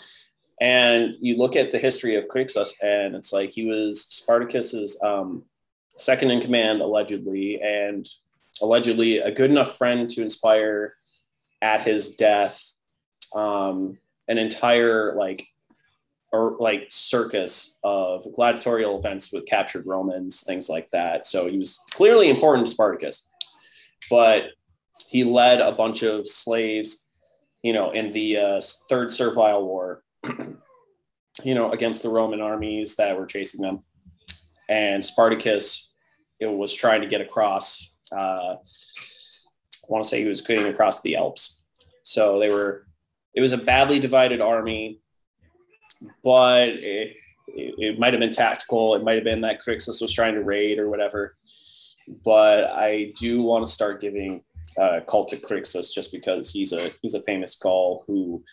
And 0.60 1.16
you 1.22 1.38
look 1.38 1.56
at 1.56 1.72
the 1.72 1.80
history 1.80 2.16
of 2.16 2.26
Crixus, 2.26 2.74
and 2.84 3.16
it's 3.16 3.32
like 3.32 3.52
he 3.52 3.66
was 3.66 4.06
Spartacus's 4.06 5.02
um, 5.02 5.44
second 5.96 6.32
in 6.32 6.42
command, 6.42 6.82
allegedly, 6.82 7.62
and 7.62 8.06
allegedly 8.62 9.20
a 9.20 9.32
good 9.32 9.50
enough 9.50 9.78
friend 9.78 10.10
to 10.10 10.22
inspire 10.22 10.96
at 11.62 11.84
his 11.84 12.16
death 12.16 12.64
um, 13.36 13.98
an 14.28 14.38
entire 14.38 15.16
like 15.16 15.48
or 16.32 16.56
like 16.60 16.88
circus 16.90 17.80
of 17.84 18.24
gladiatorial 18.36 19.00
events 19.00 19.34
with 19.34 19.48
captured 19.48 19.86
Romans, 19.88 20.42
things 20.42 20.70
like 20.70 20.90
that. 20.92 21.26
So 21.26 21.50
he 21.50 21.58
was 21.58 21.80
clearly 21.92 22.30
important 22.30 22.68
to 22.68 22.74
Spartacus, 22.74 23.28
but 24.10 24.44
he 25.08 25.24
led 25.24 25.60
a 25.60 25.72
bunch 25.72 26.04
of 26.04 26.28
slaves, 26.28 27.10
you 27.64 27.74
know, 27.74 27.92
in 27.92 28.12
the 28.12 28.38
uh, 28.38 28.62
Third 28.90 29.12
Servile 29.12 29.66
War, 29.66 30.04
you 31.44 31.56
know, 31.56 31.72
against 31.72 32.04
the 32.04 32.10
Roman 32.10 32.42
armies 32.42 32.96
that 32.98 33.18
were 33.18 33.26
chasing 33.26 33.62
them. 33.62 33.84
And 34.70 35.04
Spartacus, 35.04 35.96
it 36.40 36.46
was 36.46 36.76
trying 36.76 37.02
to 37.02 37.08
get 37.08 37.22
across. 37.22 37.98
Uh, 38.16 38.58
want 39.90 40.04
to 40.04 40.10
say 40.10 40.22
he 40.22 40.30
was 40.30 40.42
getting 40.42 40.68
across 40.68 41.02
the 41.02 41.16
Alps. 41.16 41.66
So 42.04 42.40
they 42.40 42.50
were. 42.50 42.86
It 43.34 43.42
was 43.42 43.52
a 43.52 43.58
badly 43.58 44.00
divided 44.00 44.42
army, 44.42 45.00
but 46.24 46.70
it, 46.70 47.16
it, 47.48 47.76
it 47.78 48.00
might 48.00 48.14
have 48.14 48.20
been 48.20 48.32
tactical. 48.32 48.96
It 48.96 49.04
might 49.04 49.16
have 49.16 49.24
been 49.24 49.42
that 49.42 49.62
Crixus 49.62 50.02
was 50.02 50.14
trying 50.14 50.34
to 50.34 50.44
raid 50.44 50.80
or 50.80 50.90
whatever. 50.90 51.36
But 52.26 52.66
I 52.66 53.14
do 53.16 53.44
want 53.44 53.68
to 53.68 53.72
start 53.72 54.02
giving 54.02 54.44
uh, 54.80 55.02
cult 55.08 55.30
to 55.30 55.38
Crixus 55.38 55.94
just 55.94 56.12
because 56.12 56.52
he's 56.52 56.74
a 56.74 56.90
he's 57.02 57.14
a 57.14 57.22
famous 57.22 57.56
Gaul 57.56 58.04
who, 58.08 58.44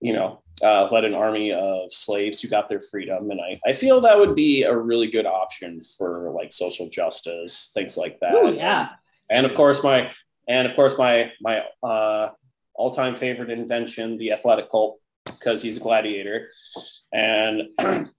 you 0.00 0.12
know, 0.12 0.42
uh, 0.62 0.88
led 0.90 1.04
an 1.04 1.14
army 1.14 1.52
of 1.52 1.92
slaves 1.92 2.40
who 2.40 2.48
got 2.48 2.68
their 2.68 2.80
freedom, 2.80 3.30
and 3.30 3.40
I 3.40 3.60
I 3.66 3.72
feel 3.72 4.00
that 4.00 4.18
would 4.18 4.34
be 4.34 4.64
a 4.64 4.76
really 4.76 5.08
good 5.08 5.26
option 5.26 5.80
for 5.96 6.32
like 6.32 6.52
social 6.52 6.88
justice 6.90 7.70
things 7.74 7.96
like 7.96 8.18
that. 8.20 8.34
Ooh, 8.34 8.54
yeah. 8.54 8.88
and 9.30 9.46
of 9.46 9.54
course 9.54 9.84
my 9.84 10.10
and 10.48 10.66
of 10.66 10.74
course 10.74 10.98
my 10.98 11.32
my 11.40 11.62
uh, 11.82 12.30
all 12.74 12.90
time 12.90 13.14
favorite 13.14 13.50
invention, 13.50 14.18
the 14.18 14.32
athletic 14.32 14.70
cult, 14.70 14.98
because 15.24 15.62
he's 15.62 15.76
a 15.76 15.80
gladiator, 15.80 16.48
and. 17.12 17.62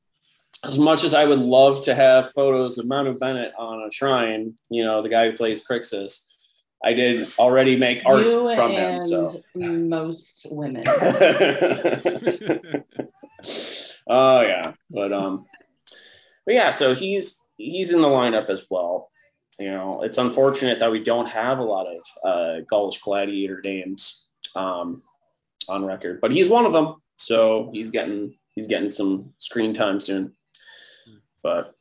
As 0.62 0.78
much 0.78 1.06
as 1.06 1.14
I 1.14 1.24
would 1.24 1.40
love 1.40 1.80
to 1.86 1.96
have 1.96 2.34
photos 2.34 2.78
of 2.78 2.86
Manu 2.86 3.18
Bennett 3.18 3.54
on 3.58 3.82
a 3.82 3.92
shrine, 3.94 4.56
you 4.70 4.84
know, 4.84 5.02
the 5.02 5.08
guy 5.08 5.32
who 5.32 5.38
plays 5.38 5.66
Crixus, 5.66 6.30
I 6.84 6.94
did 6.94 7.28
already 7.38 7.76
make 7.76 8.06
art 8.06 8.26
you 8.26 8.56
from 8.56 8.72
him. 8.72 9.02
So 9.06 9.42
most 9.56 10.48
women. 10.50 10.84
oh 14.08 14.42
yeah, 14.42 14.74
but 14.90 15.12
um, 15.12 15.46
but 16.46 16.56
yeah, 16.56 16.72
so 16.72 16.96
he's 16.96 17.46
he's 17.58 17.92
in 17.92 18.02
the 18.02 18.08
lineup 18.08 18.50
as 18.50 18.66
well. 18.70 19.12
You 19.60 19.72
know, 19.72 20.04
it's 20.04 20.18
unfortunate 20.18 20.80
that 20.80 20.90
we 20.92 21.04
don't 21.04 21.26
have 21.28 21.60
a 21.60 21.64
lot 21.64 21.86
of 21.88 22.02
uh, 22.24 22.62
Gaulish 22.72 23.02
gladiator 23.02 23.62
names 23.64 24.32
um, 24.56 25.02
on 25.68 25.84
record, 25.84 26.22
but 26.22 26.32
he's 26.32 26.50
one 26.50 26.66
of 26.66 26.72
them. 26.72 26.96
So 27.18 27.70
he's 27.74 27.92
getting 27.92 28.38
he's 28.56 28.68
getting 28.68 28.90
some 28.90 29.34
screen 29.38 29.74
time 29.74 30.00
soon. 30.00 30.34
But 31.44 31.74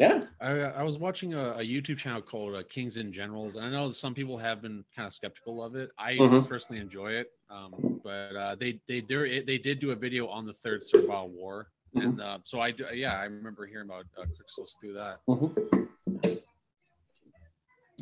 yeah, 0.00 0.22
I, 0.40 0.50
I 0.50 0.82
was 0.82 0.98
watching 0.98 1.34
a, 1.34 1.50
a 1.52 1.60
YouTube 1.60 1.98
channel 1.98 2.22
called 2.22 2.54
uh, 2.56 2.62
Kings 2.68 2.96
and 2.96 3.12
Generals, 3.12 3.54
and 3.56 3.64
I 3.64 3.70
know 3.70 3.90
some 3.90 4.14
people 4.14 4.36
have 4.38 4.60
been 4.62 4.84
kind 4.94 5.06
of 5.06 5.12
skeptical 5.12 5.62
of 5.62 5.76
it. 5.76 5.90
I 5.98 6.14
Mhm. 6.14 6.48
personally 6.48 6.80
enjoy 6.80 7.12
it, 7.12 7.28
um, 7.50 8.00
but 8.02 8.34
uh, 8.36 8.54
they 8.56 8.80
they 8.88 9.00
they 9.00 9.42
they 9.42 9.58
did 9.58 9.78
do 9.78 9.92
a 9.92 9.96
video 9.96 10.26
on 10.26 10.46
the 10.46 10.52
Third 10.52 10.82
Servile 10.82 11.28
War, 11.28 11.68
Mhm. 11.94 12.02
and 12.04 12.20
uh, 12.20 12.38
so 12.44 12.58
I 12.60 12.74
yeah 12.92 13.14
I 13.14 13.24
remember 13.24 13.66
hearing 13.66 13.86
about 13.86 14.06
uh, 14.20 14.22
Crixus 14.22 14.78
through 14.80 14.94
that. 14.94 15.20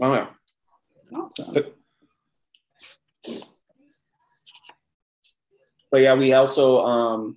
Oh 0.01 0.15
yeah. 0.15 0.27
Awesome. 1.15 1.55
but 5.91 5.99
yeah, 5.99 6.15
we 6.15 6.33
also 6.33 6.81
um 6.85 7.37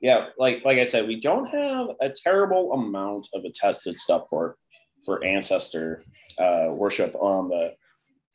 yeah, 0.00 0.26
like 0.36 0.62
like 0.64 0.78
I 0.78 0.84
said, 0.84 1.06
we 1.06 1.20
don't 1.20 1.48
have 1.50 1.90
a 2.00 2.10
terrible 2.10 2.72
amount 2.72 3.28
of 3.34 3.44
attested 3.44 3.96
stuff 3.96 4.24
for 4.28 4.56
for 5.04 5.24
ancestor 5.24 6.04
uh, 6.38 6.68
worship 6.70 7.14
on 7.14 7.48
the 7.48 7.74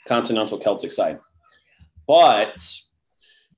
continental 0.08 0.58
Celtic 0.58 0.92
side, 0.92 1.20
but 2.08 2.58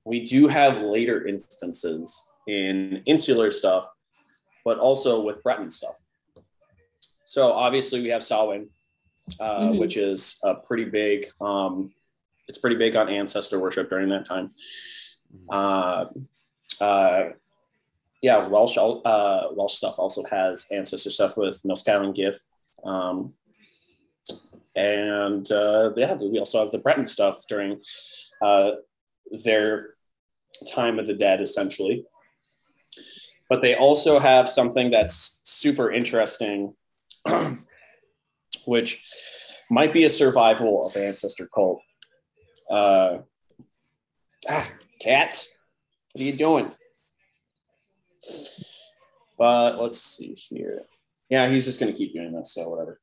we 0.04 0.24
do 0.24 0.48
have 0.48 0.80
later 0.80 1.26
instances 1.26 2.32
in 2.48 3.02
insular 3.06 3.50
stuff, 3.50 3.88
but 4.64 4.78
also 4.78 5.20
with 5.20 5.42
Breton 5.42 5.70
stuff. 5.70 5.96
So 7.26 7.52
obviously 7.52 8.02
we 8.02 8.08
have 8.08 8.24
Samhain, 8.24 8.70
uh, 9.38 9.60
Mhm. 9.60 9.78
which 9.78 9.96
is 9.96 10.38
a 10.44 10.54
pretty 10.54 10.84
big. 10.86 11.30
Um, 11.40 11.92
it's 12.48 12.58
pretty 12.58 12.76
big 12.76 12.96
on 12.96 13.08
ancestor 13.08 13.60
worship 13.60 13.88
during 13.90 14.08
that 14.08 14.26
time. 14.26 14.54
Uh, 15.48 16.06
uh, 16.80 17.30
yeah, 18.22 18.48
Welsh 18.48 18.76
uh, 18.76 19.48
Welsh 19.52 19.74
stuff 19.74 19.98
also 19.98 20.24
has 20.24 20.66
ancestor 20.72 21.10
stuff 21.10 21.36
with 21.36 21.62
Milscow 21.62 22.02
and 22.04 22.14
Gif. 22.14 22.38
Um, 22.84 23.34
and 24.74 25.50
uh, 25.50 25.92
yeah, 25.96 26.14
we 26.14 26.38
also 26.38 26.60
have 26.62 26.72
the 26.72 26.78
Breton 26.78 27.06
stuff 27.06 27.46
during 27.48 27.80
uh, 28.42 28.72
their 29.44 29.94
time 30.72 30.98
of 30.98 31.06
the 31.06 31.14
dead, 31.14 31.40
essentially. 31.40 32.04
But 33.48 33.62
they 33.62 33.74
also 33.74 34.18
have 34.18 34.48
something 34.48 34.90
that's 34.90 35.40
super 35.44 35.90
interesting, 35.90 36.74
which 38.70 39.04
might 39.68 39.92
be 39.92 40.04
a 40.04 40.10
survival 40.10 40.86
of 40.86 40.96
ancestor 40.96 41.48
cult. 41.52 41.80
Uh, 42.70 43.18
ah, 44.48 44.68
cat, 45.00 45.44
what 46.12 46.22
are 46.22 46.24
you 46.24 46.32
doing? 46.32 46.70
But 49.36 49.80
let's 49.82 50.00
see 50.00 50.34
here. 50.34 50.82
Yeah, 51.28 51.48
he's 51.48 51.64
just 51.64 51.80
gonna 51.80 51.92
keep 51.92 52.14
doing 52.14 52.32
this, 52.32 52.54
so 52.54 52.68
whatever. 52.68 53.00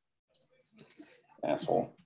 Asshole. 1.44 1.94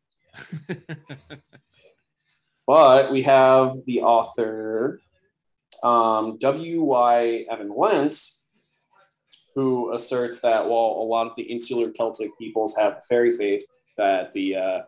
But 2.64 3.12
we 3.12 3.22
have 3.22 3.74
the 3.86 4.02
author 4.02 5.00
um, 5.82 6.38
W.Y. 6.38 7.44
Evans-Wentz, 7.50 8.41
who 9.54 9.92
asserts 9.92 10.40
that 10.40 10.64
while 10.64 10.98
a 11.00 11.04
lot 11.04 11.26
of 11.26 11.36
the 11.36 11.42
insular 11.42 11.90
Celtic 11.90 12.36
peoples 12.38 12.76
have 12.76 12.96
the 12.96 13.02
fairy 13.02 13.32
faith, 13.32 13.64
that 13.96 14.32
the 14.32 14.56
uh, 14.56 14.80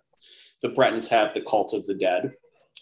the 0.63 0.71
Bretons 0.71 1.09
have 1.09 1.35
the 1.35 1.43
cult 1.43 1.75
of 1.75 1.85
the 1.87 1.95
dead, 1.95 2.33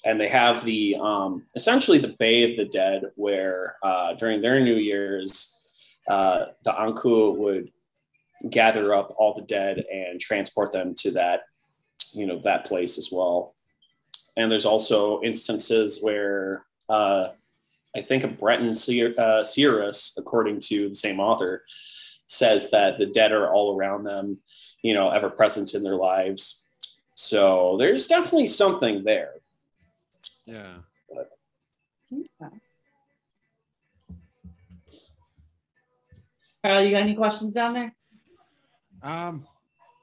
and 0.05 0.21
they 0.21 0.29
have 0.29 0.65
the 0.65 0.97
um, 1.01 1.45
essentially 1.55 1.99
the 1.99 2.15
Bay 2.19 2.51
of 2.51 2.57
the 2.57 2.67
Dead, 2.67 3.05
where 3.17 3.77
uh, 3.83 4.15
during 4.15 4.41
their 4.41 4.61
New 4.61 4.77
Year's, 4.77 5.65
uh, 6.09 6.47
the 6.65 6.73
Ankou 6.73 7.37
would 7.37 7.71
gather 8.51 8.95
up 8.95 9.15
all 9.19 9.35
the 9.35 9.43
dead 9.43 9.85
and 9.93 10.21
transport 10.21 10.73
them 10.73 10.95
to 10.97 11.13
that, 11.13 11.43
you 12.13 12.27
know, 12.27 12.41
that 12.41 12.65
place 12.65 12.99
as 12.99 13.11
well. 13.13 13.55
And 14.37 14.51
there's 14.51 14.67
also 14.67 15.23
instances 15.23 16.01
where 16.03 16.65
uh, 16.89 17.29
I 17.97 18.01
think 18.01 18.25
a 18.25 18.29
Breton 18.29 18.75
seer, 18.75 19.15
uh, 19.19 19.43
seeress, 19.43 20.15
according 20.19 20.61
to 20.61 20.89
the 20.89 20.95
same 20.95 21.21
author, 21.21 21.65
says 22.27 22.71
that 22.71 22.99
the 22.99 23.07
dead 23.07 23.33
are 23.33 23.53
all 23.53 23.77
around 23.77 24.05
them, 24.05 24.39
you 24.83 24.95
know, 24.95 25.11
ever 25.11 25.29
present 25.29 25.75
in 25.75 25.83
their 25.83 25.97
lives. 25.97 26.67
So 27.15 27.77
there's 27.79 28.07
definitely 28.07 28.47
something 28.47 29.05
there. 29.05 29.35
yeah. 30.47 30.77
Okay. 32.11 32.57
Carl, 36.65 36.85
you 36.85 36.93
got 36.93 37.03
any 37.03 37.15
questions 37.15 37.53
down 37.53 37.75
there? 37.75 37.95
Um, 39.03 39.45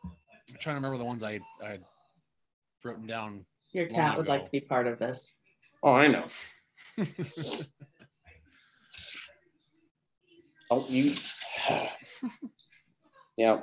I'm 0.03 0.57
trying 0.59 0.75
to 0.75 0.81
remember 0.81 0.97
the 0.97 1.05
ones 1.05 1.23
I 1.23 1.39
I 1.63 1.79
written 2.83 3.07
down. 3.07 3.45
Your 3.71 3.87
cat 3.87 4.17
would 4.17 4.27
like 4.27 4.45
to 4.45 4.51
be 4.51 4.59
part 4.59 4.87
of 4.87 4.99
this. 4.99 5.33
Oh, 5.83 5.93
I 5.93 6.07
know. 6.07 6.25
Oh, 10.71 10.85
you. 10.87 11.13
yeah. 13.37 13.61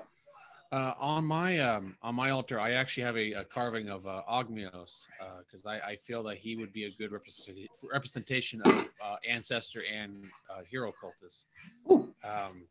Uh, 0.73 0.93
on 0.99 1.25
my 1.25 1.61
um, 1.61 1.95
on 2.03 2.17
my 2.17 2.31
altar, 2.31 2.59
I 2.59 2.73
actually 2.73 3.05
have 3.05 3.17
a, 3.17 3.33
a 3.35 3.45
carving 3.45 3.89
of 3.89 4.05
uh, 4.09 4.23
Ogmios 4.29 5.05
because 5.47 5.65
I, 5.65 5.79
I 5.79 5.97
feel 6.05 6.25
that 6.25 6.39
he 6.39 6.57
would 6.57 6.73
be 6.73 6.87
a 6.87 6.91
good 6.99 7.13
represent- 7.13 7.69
representation 7.93 8.61
of 8.63 8.75
uh, 8.75 9.17
ancestor 9.29 9.83
and 9.89 10.25
uh, 10.51 10.63
hero 10.69 10.93
cultists. 11.01 11.45
Um, 11.89 12.65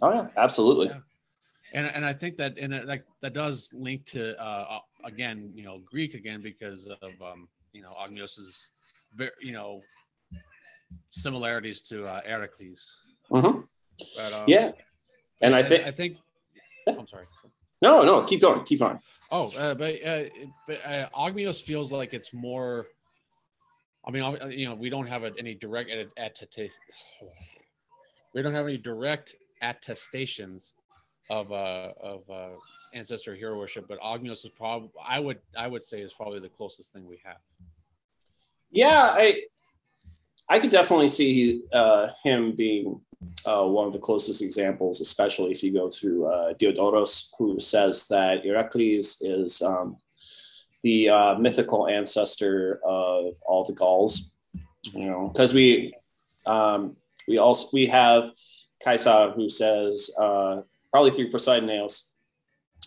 Oh 0.00 0.12
yeah, 0.12 0.28
absolutely. 0.36 0.88
Yeah. 0.88 1.00
and 1.72 1.86
and 1.86 2.04
I 2.04 2.12
think 2.12 2.36
that 2.36 2.58
and 2.58 2.72
that 2.72 3.02
that 3.22 3.32
does 3.32 3.70
link 3.72 4.04
to 4.06 4.38
uh, 4.40 4.66
uh, 4.78 4.78
again 5.04 5.50
you 5.54 5.64
know 5.64 5.80
Greek 5.90 6.14
again 6.14 6.40
because 6.42 6.86
of 6.86 7.12
um, 7.22 7.48
you 7.72 7.82
know 7.82 7.94
Ogmios's 7.98 8.70
very 9.16 9.30
you 9.40 9.52
know 9.52 9.80
similarities 11.10 11.80
to 11.82 12.06
uh, 12.06 12.20
Heracles. 12.24 12.94
Mhm. 13.30 13.66
But, 14.16 14.32
um, 14.32 14.44
Yeah. 14.46 14.72
And 15.40 15.54
I 15.54 15.62
think 15.62 15.86
I 15.86 15.90
think 15.92 16.16
I'm 16.86 17.06
sorry. 17.06 17.26
no, 17.82 18.02
no, 18.02 18.22
keep 18.24 18.40
going, 18.40 18.64
keep 18.64 18.80
going. 18.80 18.98
Oh, 19.30 19.48
uh, 19.58 19.74
but 19.74 19.94
uh, 20.04 20.24
but 20.66 20.84
uh, 20.84 21.08
Ogmios 21.14 21.62
feels 21.62 21.92
like 21.92 22.14
it's 22.14 22.32
more. 22.32 22.86
I 24.06 24.10
mean, 24.10 24.24
you 24.50 24.66
know, 24.68 24.74
we 24.74 24.88
don't 24.88 25.06
have 25.06 25.22
a, 25.24 25.32
any 25.38 25.54
direct 25.54 25.90
att- 25.90 26.12
attestation. 26.16 26.80
We 28.34 28.42
don't 28.42 28.52
have 28.54 28.66
any 28.66 28.76
direct 28.76 29.34
attestations 29.62 30.74
of 31.30 31.50
uh 31.50 31.92
of 32.00 32.28
uh 32.30 32.50
ancestor 32.94 33.34
hero 33.34 33.56
worship, 33.58 33.86
but 33.88 33.98
Ogmios 34.00 34.44
is 34.44 34.50
probably 34.56 34.90
I 35.04 35.18
would 35.18 35.38
I 35.56 35.66
would 35.66 35.82
say 35.82 36.02
is 36.02 36.12
probably 36.12 36.38
the 36.38 36.50
closest 36.50 36.92
thing 36.92 37.06
we 37.06 37.20
have. 37.24 37.38
Yeah, 38.70 39.02
I 39.02 39.42
I 40.48 40.58
could 40.58 40.70
definitely 40.70 41.08
see 41.08 41.62
uh, 41.72 42.08
him 42.24 42.52
being 42.56 43.00
uh, 43.44 43.64
one 43.64 43.86
of 43.86 43.92
the 43.92 43.98
closest 43.98 44.42
examples, 44.42 45.00
especially 45.00 45.52
if 45.52 45.62
you 45.62 45.72
go 45.72 45.90
through 45.90 46.26
uh, 46.26 46.54
Diodoros, 46.54 47.30
who 47.38 47.60
says 47.60 48.06
that 48.08 48.44
Heracles 48.44 49.18
is 49.20 49.60
um, 49.60 49.96
the 50.82 51.10
uh, 51.10 51.34
mythical 51.38 51.88
ancestor 51.88 52.80
of 52.84 53.34
all 53.46 53.64
the 53.64 53.74
Gauls. 53.74 54.36
You 54.94 55.06
know, 55.06 55.28
because 55.28 55.52
we 55.52 55.94
um, 56.46 56.96
we 57.26 57.38
also 57.38 57.68
we 57.72 57.86
have 57.86 58.30
Kaisa 58.82 59.32
who 59.34 59.48
says 59.48 60.10
uh, 60.18 60.62
probably 60.90 61.10
through 61.10 61.30
Poseidonios 61.30 62.10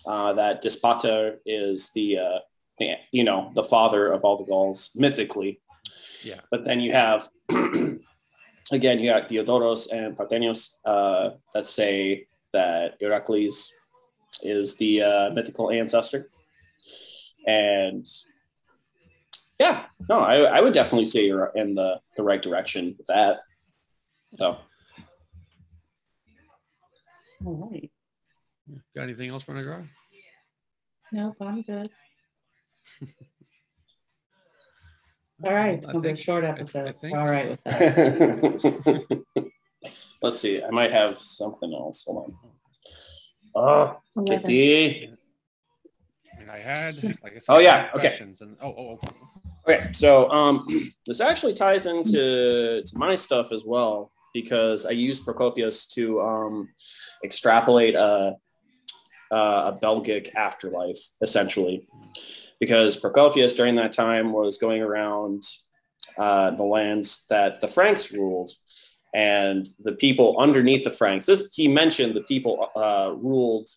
uh, 0.05 0.33
that 0.33 0.61
Dispater 0.61 1.39
is 1.45 1.91
the 1.93 2.17
uh, 2.17 2.39
you 3.11 3.23
know 3.23 3.51
the 3.53 3.63
father 3.63 4.11
of 4.11 4.23
all 4.23 4.37
the 4.37 4.45
Gauls 4.45 4.91
mythically. 4.95 5.61
Yeah. 6.23 6.41
But 6.49 6.65
then 6.65 6.79
you 6.79 6.91
have, 6.93 7.29
again, 7.49 8.99
you 8.99 9.11
got 9.11 9.29
Diodoros 9.29 9.91
and 9.91 10.15
Parthenios 10.15 10.77
uh, 10.85 11.31
that 11.53 11.65
say 11.65 12.27
that 12.53 12.97
Heracles 12.99 13.71
is 14.43 14.75
the 14.75 15.01
uh, 15.01 15.29
mythical 15.31 15.71
ancestor. 15.71 16.29
And 17.47 18.07
yeah, 19.59 19.85
no, 20.09 20.19
I, 20.19 20.37
I 20.37 20.61
would 20.61 20.73
definitely 20.73 21.05
say 21.05 21.27
you're 21.27 21.51
in 21.55 21.75
the, 21.75 21.99
the 22.15 22.23
right 22.23 22.41
direction 22.41 22.95
with 22.97 23.07
that. 23.07 23.39
So, 24.37 24.57
All 27.45 27.69
right. 27.71 27.91
Got 28.95 29.03
anything 29.03 29.29
else, 29.29 29.43
Brenna 29.43 29.87
Nope, 31.11 31.35
I'm 31.41 31.61
good. 31.61 31.89
All 35.43 35.53
right, 35.53 35.75
it's 35.79 35.87
I 35.87 35.91
gonna 35.91 36.01
be 36.01 36.09
a 36.09 36.13
think- 36.15 36.23
short 36.23 36.43
I 36.43 36.49
episode. 36.49 36.95
think- 36.99 37.17
All 37.17 37.25
right 37.27 37.49
with 37.49 37.63
that. 37.65 39.23
let's 40.21 40.39
see. 40.39 40.61
I 40.63 40.69
might 40.69 40.91
have 40.91 41.17
something 41.19 41.73
else. 41.73 42.03
Hold 42.07 42.25
on. 42.25 42.51
Oh, 43.53 43.97
Eleven. 44.15 44.43
Kitty. 44.43 45.13
I 46.35 46.39
mean, 46.39 46.49
I 46.49 46.57
had 46.59 47.01
like 47.03 47.33
I 47.35 47.39
said, 47.39 47.45
Oh, 47.49 47.59
yeah, 47.59 47.87
had 47.87 47.95
okay. 47.95 48.17
and 48.19 48.37
oh 48.63 48.73
oh, 48.77 48.99
oh. 49.03 49.09
Okay, 49.67 49.91
so 49.93 50.29
um, 50.31 50.65
this 51.05 51.21
actually 51.21 51.53
ties 51.53 51.85
into 51.85 52.81
to 52.83 52.97
my 52.97 53.15
stuff 53.15 53.51
as 53.51 53.63
well 53.65 54.11
because 54.33 54.85
I 54.85 54.91
used 54.91 55.25
Procopius 55.25 55.85
to 55.93 56.21
um, 56.21 56.69
extrapolate 57.23 57.95
a, 57.95 58.35
a 59.31 59.77
Belgic 59.81 60.33
afterlife 60.35 60.97
essentially, 61.21 61.87
because 62.61 62.95
Procopius 62.95 63.55
during 63.55 63.75
that 63.75 63.91
time 63.91 64.31
was 64.31 64.59
going 64.59 64.83
around 64.83 65.43
uh, 66.17 66.51
the 66.51 66.63
lands 66.63 67.25
that 67.29 67.59
the 67.59 67.67
Franks 67.67 68.13
ruled, 68.13 68.51
and 69.13 69.67
the 69.79 69.93
people 69.93 70.37
underneath 70.39 70.83
the 70.83 70.91
Franks. 70.91 71.25
This 71.25 71.53
he 71.53 71.67
mentioned 71.67 72.13
the 72.13 72.21
people 72.21 72.69
uh, 72.75 73.13
ruled 73.17 73.67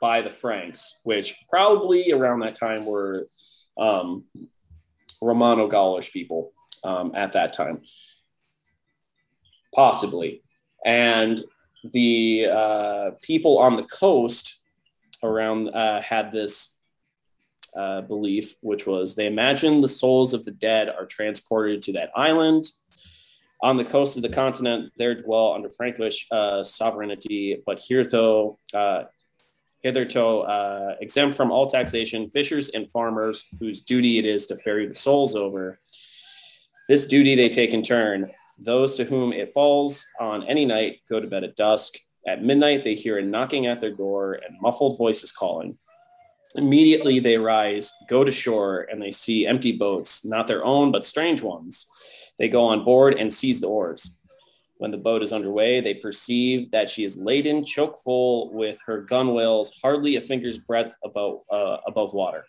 by 0.00 0.22
the 0.22 0.30
Franks, 0.30 1.00
which 1.04 1.36
probably 1.50 2.10
around 2.10 2.40
that 2.40 2.54
time 2.54 2.86
were 2.86 3.28
um, 3.78 4.24
Romano 5.20 5.68
Gaulish 5.68 6.10
people 6.10 6.52
um, 6.82 7.12
at 7.14 7.32
that 7.32 7.52
time, 7.52 7.82
possibly. 9.74 10.42
And 10.84 11.40
the 11.92 12.46
uh, 12.50 13.10
people 13.20 13.58
on 13.58 13.76
the 13.76 13.84
coast 13.84 14.62
around 15.22 15.68
uh, 15.68 16.00
had 16.00 16.32
this 16.32 16.71
uh, 17.76 18.02
belief, 18.02 18.54
which 18.60 18.86
was 18.86 19.14
they 19.14 19.26
imagine 19.26 19.80
the 19.80 19.88
souls 19.88 20.34
of 20.34 20.44
the 20.44 20.50
dead 20.50 20.88
are 20.88 21.06
transported 21.06 21.82
to 21.82 21.92
that 21.92 22.10
island. 22.14 22.64
On 23.62 23.76
the 23.76 23.84
coast 23.84 24.16
of 24.16 24.22
the 24.22 24.28
continent, 24.28 24.92
there 24.96 25.14
dwell 25.14 25.54
under 25.54 25.68
Frankish 25.68 26.26
uh, 26.32 26.62
sovereignty, 26.62 27.62
but 27.64 27.78
here 27.78 28.04
though, 28.04 28.58
uh, 28.74 29.04
hitherto 29.82 30.40
uh, 30.40 30.96
exempt 31.00 31.36
from 31.36 31.50
all 31.50 31.66
taxation, 31.66 32.28
fishers 32.28 32.68
and 32.70 32.90
farmers 32.90 33.44
whose 33.58 33.82
duty 33.82 34.18
it 34.18 34.24
is 34.24 34.46
to 34.46 34.56
ferry 34.56 34.86
the 34.86 34.94
souls 34.94 35.34
over. 35.34 35.80
This 36.88 37.06
duty 37.06 37.34
they 37.34 37.48
take 37.48 37.72
in 37.72 37.82
turn. 37.82 38.30
Those 38.58 38.96
to 38.96 39.04
whom 39.04 39.32
it 39.32 39.52
falls 39.52 40.06
on 40.20 40.44
any 40.44 40.64
night 40.64 41.00
go 41.08 41.20
to 41.20 41.26
bed 41.26 41.44
at 41.44 41.56
dusk. 41.56 41.94
At 42.26 42.44
midnight, 42.44 42.84
they 42.84 42.94
hear 42.94 43.18
a 43.18 43.22
knocking 43.22 43.66
at 43.66 43.80
their 43.80 43.90
door 43.90 44.34
and 44.34 44.60
muffled 44.60 44.96
voices 44.98 45.32
calling. 45.32 45.78
Immediately, 46.54 47.20
they 47.20 47.38
rise, 47.38 47.92
go 48.08 48.24
to 48.24 48.30
shore, 48.30 48.86
and 48.90 49.00
they 49.00 49.10
see 49.10 49.46
empty 49.46 49.72
boats, 49.72 50.24
not 50.24 50.46
their 50.46 50.64
own, 50.64 50.92
but 50.92 51.06
strange 51.06 51.42
ones. 51.42 51.86
They 52.38 52.48
go 52.48 52.64
on 52.64 52.84
board 52.84 53.14
and 53.14 53.32
seize 53.32 53.60
the 53.60 53.68
oars. 53.68 54.18
When 54.76 54.90
the 54.90 54.98
boat 54.98 55.22
is 55.22 55.32
underway, 55.32 55.80
they 55.80 55.94
perceive 55.94 56.70
that 56.72 56.90
she 56.90 57.04
is 57.04 57.16
laden 57.16 57.64
choke 57.64 57.98
full 57.98 58.52
with 58.52 58.78
her 58.86 59.06
gunwales 59.06 59.68
hardly 59.80 60.16
a 60.16 60.20
finger's 60.20 60.58
breadth 60.58 60.96
above, 61.04 61.40
uh, 61.50 61.76
above 61.86 62.12
water. 62.12 62.44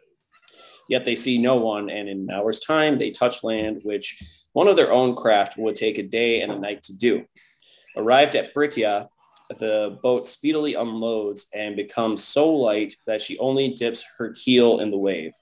Yet 0.90 1.06
they 1.06 1.16
see 1.16 1.38
no 1.38 1.56
one, 1.56 1.90
and 1.90 2.10
in 2.10 2.22
an 2.22 2.32
hour's 2.32 2.60
time, 2.60 2.98
they 2.98 3.12
touch 3.12 3.44
land, 3.44 3.82
which 3.84 4.22
one 4.54 4.68
of 4.68 4.76
their 4.76 4.92
own 4.92 5.16
craft 5.16 5.58
would 5.58 5.76
take 5.76 5.98
a 5.98 6.04
day 6.04 6.42
and 6.42 6.52
a 6.52 6.60
night 6.60 6.84
to 6.84 6.98
do. 6.98 7.24
Arrived 7.96 8.36
at 8.36 8.54
Brittia, 8.54 9.08
the 9.60 9.98
boat 10.02 10.28
speedily 10.28 10.76
unloads 10.76 11.48
and 11.54 11.76
becomes 11.76 12.24
so 12.24 12.52
light 12.52 12.96
that 13.08 13.22
she 13.22 13.38
only 13.40 13.70
dips 13.70 14.06
her 14.18 14.32
keel 14.32 14.80
in 14.80 14.92
the 14.92 14.98
wave. 14.98 15.34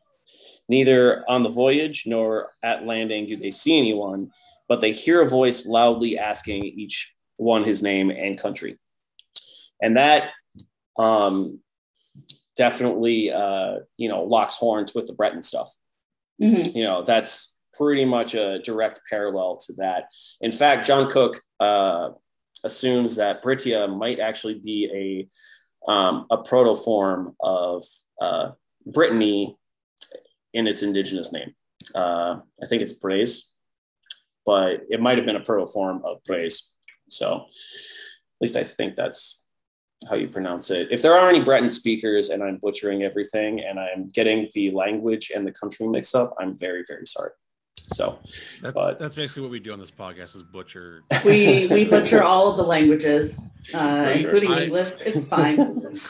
Neither 0.69 1.23
on 1.29 1.43
the 1.43 1.49
voyage 1.49 2.03
nor 2.05 2.51
at 2.63 2.85
landing 2.85 3.27
do 3.27 3.35
they 3.35 3.51
see 3.51 3.77
anyone, 3.77 4.31
but 4.67 4.79
they 4.79 4.91
hear 4.91 5.21
a 5.21 5.27
voice 5.27 5.65
loudly 5.65 6.17
asking 6.17 6.63
each 6.63 7.13
one 7.37 7.63
his 7.63 7.83
name 7.83 8.09
and 8.09 8.37
country. 8.37 8.77
And 9.81 9.97
that 9.97 10.29
um, 10.97 11.59
definitely, 12.55 13.31
uh, 13.31 13.79
you 13.97 14.07
know, 14.07 14.23
locks 14.23 14.55
horns 14.55 14.93
with 14.93 15.07
the 15.07 15.13
Breton 15.13 15.41
stuff. 15.41 15.73
Mhm. 16.39 16.75
You 16.75 16.83
know, 16.83 17.03
that's 17.03 17.59
pretty 17.73 18.05
much 18.05 18.35
a 18.35 18.59
direct 18.59 19.01
parallel 19.09 19.57
to 19.57 19.73
that. 19.73 20.05
In 20.39 20.51
fact, 20.51 20.85
John 20.85 21.09
Koch 21.09 21.39
uh, 21.59 22.11
assumes 22.63 23.15
that 23.15 23.43
Brittia 23.43 23.87
might 23.87 24.19
actually 24.19 24.59
be 24.59 25.27
a, 25.87 25.91
um, 25.91 26.25
a 26.29 26.37
proto 26.37 26.75
form 26.75 27.35
of 27.39 27.83
uh, 28.21 28.51
Brittany 28.85 29.57
in 30.53 30.67
its 30.67 30.83
indigenous 30.83 31.33
name. 31.33 31.53
Uh, 31.95 32.39
I 32.61 32.65
think 32.67 32.81
it's 32.81 32.97
Breizh, 32.97 33.49
but 34.45 34.81
it 34.89 35.01
might 35.01 35.17
have 35.17 35.25
been 35.25 35.35
a 35.35 35.41
proto 35.43 35.65
form 35.65 36.01
of 36.05 36.23
Breizh. 36.23 36.75
So 37.09 37.45
at 37.45 38.41
least 38.41 38.55
I 38.55 38.63
think 38.63 38.95
that's 38.95 39.45
how 40.09 40.15
you 40.15 40.27
pronounce 40.27 40.71
it. 40.71 40.87
If 40.91 41.01
there 41.01 41.13
are 41.13 41.29
any 41.29 41.41
Breton 41.41 41.69
speakers 41.69 42.29
and 42.29 42.41
I'm 42.43 42.57
butchering 42.57 43.03
everything 43.03 43.59
and 43.59 43.79
I'm 43.79 44.09
getting 44.09 44.49
the 44.53 44.71
language 44.71 45.31
and 45.35 45.45
the 45.45 45.51
country 45.51 45.87
mix 45.87 46.15
up, 46.15 46.33
I'm 46.39 46.57
very, 46.57 46.83
very 46.87 47.05
sorry. 47.05 47.31
So 47.87 48.19
That's 48.61 48.73
But- 48.73 48.99
that's 48.99 49.15
basically 49.15 49.43
what 49.43 49.51
we 49.51 49.59
do 49.59 49.73
on 49.73 49.79
this 49.79 49.91
podcast 49.91 50.35
is 50.35 50.43
butcher. 50.43 51.03
We 51.25 51.67
we 51.69 51.89
butcher 51.89 52.23
all 52.23 52.49
of 52.49 52.57
the 52.57 52.63
languages, 52.63 53.51
uh, 53.73 54.15
sure. 54.15 54.25
including 54.25 54.51
I- 54.51 54.63
English. 54.65 54.93
It's 55.05 55.27
fine. 55.27 55.99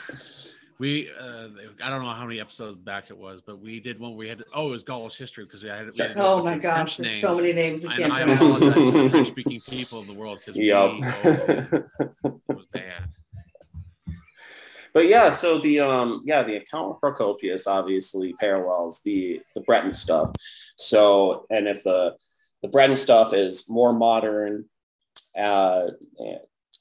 We 0.78 1.08
uh, 1.16 1.48
I 1.84 1.90
don't 1.90 2.02
know 2.02 2.10
how 2.10 2.24
many 2.24 2.40
episodes 2.40 2.76
back 2.76 3.04
it 3.10 3.16
was, 3.16 3.40
but 3.40 3.60
we 3.60 3.78
did 3.78 4.00
one 4.00 4.12
where 4.12 4.18
we 4.18 4.28
had 4.28 4.38
to, 4.38 4.44
oh 4.52 4.66
it 4.68 4.70
was 4.72 4.82
Gaulish 4.82 5.14
history 5.16 5.44
because 5.44 5.62
we 5.62 5.68
had, 5.68 5.92
we 5.92 5.98
had 5.98 6.16
oh 6.16 6.42
my 6.42 6.58
gosh, 6.58 6.96
French 6.96 6.96
there's 6.96 7.08
names. 7.12 7.22
so 7.22 7.34
many 7.36 7.52
names 7.52 7.82
we 7.82 7.88
And 7.88 7.98
can't 7.98 8.12
I 8.12 8.22
pronounce. 8.24 8.40
apologize 8.40 8.74
to 8.92 9.02
the 9.02 9.10
French 9.10 9.28
speaking 9.28 9.60
people 9.70 10.00
of 10.00 10.06
the 10.08 10.14
world 10.14 10.38
because 10.40 10.56
we 10.56 10.64
Yup. 10.70 10.90
oh, 10.92 12.34
it 12.48 12.56
was 12.56 12.66
bad. 12.72 13.04
But 14.94 15.08
yeah, 15.08 15.30
so 15.30 15.58
the 15.58 15.80
um 15.80 16.22
yeah, 16.24 16.42
the 16.42 16.56
account 16.56 16.88
with 16.88 17.00
Procopius 17.00 17.66
obviously 17.66 18.34
parallels 18.34 19.00
the 19.04 19.40
the 19.54 19.62
Breton 19.62 19.92
stuff. 19.92 20.30
So 20.76 21.46
and 21.50 21.68
if 21.68 21.82
the 21.82 22.16
the 22.62 22.68
Breton 22.68 22.96
stuff 22.96 23.34
is 23.34 23.68
more 23.68 23.92
modern, 23.92 24.66
uh 25.38 25.88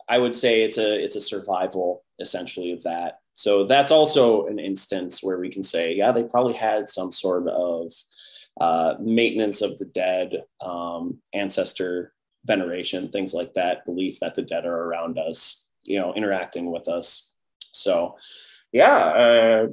I 0.07 0.17
would 0.17 0.35
say 0.35 0.63
it's 0.63 0.77
a 0.77 1.03
it's 1.03 1.15
a 1.15 1.21
survival 1.21 2.03
essentially 2.19 2.71
of 2.71 2.83
that. 2.83 3.19
So 3.33 3.63
that's 3.63 3.91
also 3.91 4.45
an 4.47 4.59
instance 4.59 5.23
where 5.23 5.39
we 5.39 5.49
can 5.49 5.63
say, 5.63 5.95
yeah, 5.95 6.11
they 6.11 6.23
probably 6.23 6.53
had 6.53 6.89
some 6.89 7.11
sort 7.11 7.47
of 7.47 7.91
uh, 8.59 8.95
maintenance 8.99 9.61
of 9.61 9.77
the 9.77 9.85
dead, 9.85 10.43
um, 10.59 11.19
ancestor 11.33 12.13
veneration, 12.45 13.09
things 13.09 13.33
like 13.33 13.53
that, 13.53 13.85
belief 13.85 14.19
that 14.19 14.35
the 14.35 14.41
dead 14.41 14.65
are 14.65 14.83
around 14.83 15.17
us, 15.17 15.69
you 15.83 15.99
know, 15.99 16.13
interacting 16.13 16.71
with 16.71 16.87
us. 16.87 17.30
So, 17.71 18.17
yeah, 18.71 19.67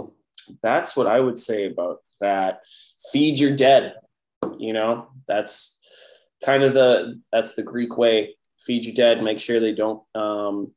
uh, 0.00 0.04
that's 0.62 0.96
what 0.96 1.06
I 1.06 1.20
would 1.20 1.38
say 1.38 1.66
about 1.66 1.98
that. 2.20 2.60
Feed 3.12 3.38
your 3.38 3.54
dead, 3.54 3.94
you 4.58 4.72
know, 4.72 5.08
that's 5.26 5.78
kind 6.44 6.62
of 6.62 6.74
the 6.74 7.20
that's 7.32 7.54
the 7.54 7.62
Greek 7.62 7.96
way. 7.96 8.36
Feed 8.58 8.84
your 8.84 8.94
dead, 8.94 9.22
make 9.22 9.40
sure 9.40 9.60
they 9.60 9.74
don't 9.74 10.02
um, 10.14 10.72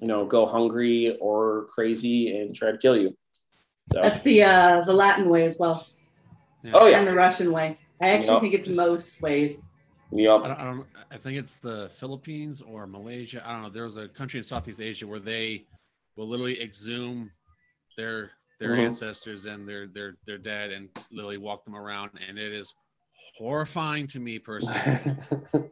you 0.00 0.06
know, 0.06 0.24
go 0.24 0.46
hungry 0.46 1.16
or 1.20 1.66
crazy 1.74 2.36
and 2.36 2.54
try 2.54 2.72
to 2.72 2.78
kill 2.78 2.96
you. 2.96 3.16
So 3.92 4.00
That's 4.00 4.22
the 4.22 4.42
uh, 4.44 4.82
the 4.84 4.92
Latin 4.92 5.28
way 5.28 5.44
as 5.46 5.56
well, 5.58 5.84
oh 6.72 6.86
yeah, 6.86 6.98
and 6.98 7.06
the 7.06 7.14
Russian 7.14 7.52
way. 7.52 7.78
I 8.00 8.10
actually 8.10 8.32
Yup. 8.34 8.40
think 8.42 8.54
it's 8.54 8.68
most 8.68 9.20
ways. 9.20 9.62
I 10.12 10.48
don't, 10.48 10.60
I 10.60 10.64
don't. 10.64 10.86
I 11.12 11.16
think 11.18 11.38
it's 11.38 11.58
the 11.58 11.90
Philippines 11.98 12.62
or 12.62 12.86
Malaysia. 12.86 13.42
I 13.46 13.52
don't 13.52 13.62
know. 13.62 13.70
There 13.70 13.84
was 13.84 13.96
a 13.96 14.08
country 14.08 14.38
in 14.38 14.44
Southeast 14.44 14.80
Asia 14.80 15.06
where 15.06 15.20
they 15.20 15.66
will 16.16 16.28
literally 16.28 16.60
exhume 16.60 17.30
their 17.96 18.32
their 18.58 18.70
Mhm. 18.76 18.86
ancestors 18.86 19.44
and 19.46 19.68
their 19.68 19.86
their 19.86 20.16
their 20.26 20.38
dead 20.38 20.72
and 20.72 20.88
literally 21.12 21.38
walk 21.38 21.64
them 21.64 21.76
around, 21.76 22.10
and 22.28 22.38
it 22.38 22.52
is 22.52 22.74
horrifying 23.38 24.06
to 24.08 24.18
me 24.18 24.38
personally. 24.38 24.80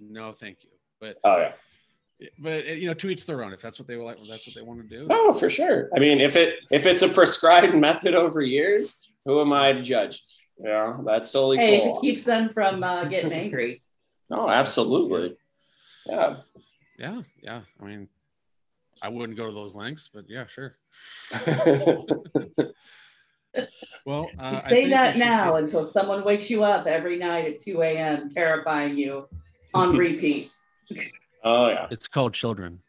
no, 0.00 0.32
thank 0.32 0.58
you. 0.64 0.70
But 1.00 1.18
oh 1.24 1.36
yeah. 1.38 1.52
but 2.38 2.64
you 2.66 2.86
know, 2.86 2.94
to 2.94 3.10
each 3.10 3.26
their 3.26 3.42
own. 3.44 3.52
If 3.52 3.60
that's 3.60 3.78
what 3.78 3.88
they 3.88 3.96
like, 3.96 4.18
that's 4.28 4.46
what 4.46 4.54
they 4.54 4.62
want 4.62 4.88
to 4.88 4.96
do. 4.98 5.06
Oh, 5.10 5.34
for 5.34 5.50
sure. 5.50 5.90
I 5.94 5.98
mean, 6.00 6.20
if 6.20 6.36
it 6.36 6.64
if 6.70 6.86
it's 6.86 7.02
a 7.02 7.08
prescribed 7.08 7.74
method 7.88 8.14
over 8.14 8.40
years, 8.40 9.10
who 9.24 9.40
am 9.40 9.52
I 9.52 9.72
to 9.72 9.82
judge? 9.82 10.22
Yeah, 10.58 10.98
that's 11.04 11.30
totally 11.32 11.56
Hey, 11.58 11.80
cool. 11.80 11.96
it 11.96 12.00
keeps 12.00 12.24
them 12.24 12.50
from 12.54 12.82
uh, 12.84 13.04
getting 13.14 13.32
angry. 13.32 13.82
no, 14.30 14.48
absolutely. 14.48 15.36
Yeah. 16.06 16.36
Yeah, 16.98 17.22
yeah. 17.42 17.60
I 17.80 17.84
mean, 17.84 18.08
I 19.02 19.08
wouldn't 19.08 19.36
go 19.36 19.46
to 19.48 19.52
those 19.52 19.74
lengths, 19.74 20.08
but 20.12 20.24
yeah, 20.28 20.46
sure. 20.46 20.76
Well, 24.04 24.28
uh, 24.38 24.50
You 24.54 24.60
say 24.60 24.68
think 24.68 24.90
that 24.90 25.16
now 25.16 25.52
get- 25.54 25.62
until 25.62 25.84
someone 25.84 26.24
wakes 26.24 26.50
you 26.50 26.64
up 26.64 26.86
every 26.88 27.16
night 27.16 27.46
at 27.46 27.60
2 27.60 27.82
a.m., 27.82 28.28
terrifying 28.28 28.98
you 28.98 29.28
on 29.72 29.96
repeat. 29.96 30.52
oh 31.44 31.68
yeah. 31.68 31.86
It's 31.90 32.08
called 32.08 32.34
children. 32.34 32.80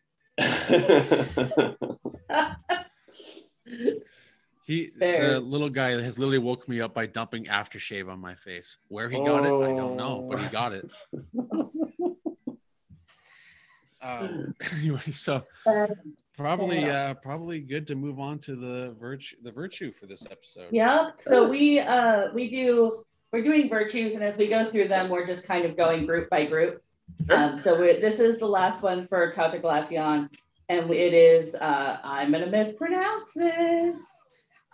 He, 4.66 4.90
Fair. 4.98 5.36
the 5.36 5.40
little 5.40 5.70
guy, 5.70 5.92
has 6.02 6.18
literally 6.18 6.40
woke 6.40 6.68
me 6.68 6.82
up 6.82 6.94
by 6.94 7.06
dumping 7.06 7.46
aftershave 7.46 8.10
on 8.12 8.20
my 8.20 8.34
face. 8.34 8.76
Where 8.88 9.10
he 9.10 9.18
got 9.18 9.46
it, 9.46 9.54
I 9.54 9.76
don't 9.76 9.96
know, 9.96 10.28
but 10.30 10.40
he 10.40 10.48
got 10.48 10.74
it. 10.74 10.92
Um, 14.02 14.54
anyway, 14.80 15.02
so 15.10 15.44
probably, 16.38 16.82
Yeah. 16.82 17.10
uh, 17.10 17.14
probably 17.16 17.60
good 17.60 17.88
to 17.88 17.96
move 17.96 18.20
on 18.20 18.40
to 18.40 18.56
the 18.56 18.96
virtue, 19.00 19.36
the 19.42 19.52
virtue 19.52 19.92
for 20.00 20.06
this 20.06 20.24
episode. 20.30 20.68
Yep. 20.72 21.14
So 21.18 21.48
we 21.48 21.80
uh 21.80 22.28
we 22.34 22.50
do 22.50 22.92
we're 23.32 23.42
doing 23.42 23.68
virtues, 23.68 24.14
and 24.14 24.24
as 24.24 24.38
we 24.38 24.48
go 24.48 24.66
through 24.66 24.90
them, 24.90 25.10
we're 25.10 25.26
just 25.26 25.44
kind 25.44 25.66
of 25.66 25.76
going 25.76 26.06
group 26.06 26.30
by 26.30 26.46
group. 26.46 26.84
Sure. 27.28 27.36
Um, 27.36 27.56
so 27.56 27.80
we 27.80 28.00
this 28.00 28.20
is 28.20 28.38
the 28.38 28.46
last 28.48 28.84
one 28.84 29.08
for 29.08 29.32
Tauta 29.32 29.60
Glacion, 29.60 30.30
and 30.70 30.92
it 30.92 31.14
is 31.14 31.56
uh, 31.56 31.98
I'm 32.04 32.32
gonna 32.32 32.46
mispronounce 32.46 33.32
this 33.34 34.25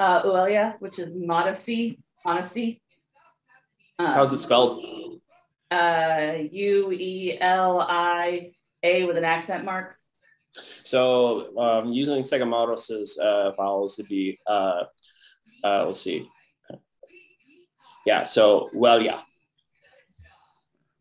uh, 0.02 0.24
Uelia, 0.24 0.76
which 0.80 0.98
is 0.98 1.10
modesty, 1.16 2.00
honesty. 2.26 2.82
Um, 4.00 4.08
How's 4.08 4.34
it 4.34 4.40
spelled? 4.40 4.84
Uh, 5.70 6.34
U 6.52 6.92
E 6.92 7.38
L 7.40 7.80
I 7.82 8.52
A 8.82 9.06
with 9.06 9.18
an 9.18 9.24
accent 9.24 9.64
mark. 9.64 9.96
So 10.84 11.56
um, 11.58 11.94
using 11.94 12.24
Segomaros's 12.24 13.18
uh, 13.20 13.52
vowels 13.56 13.96
to 13.98 14.04
be, 14.04 14.40
uh, 14.48 14.84
uh, 15.64 15.86
let's 15.86 16.02
see. 16.02 16.28
Yeah, 18.06 18.24
so 18.24 18.70
well, 18.74 19.00
yeah. 19.02 19.22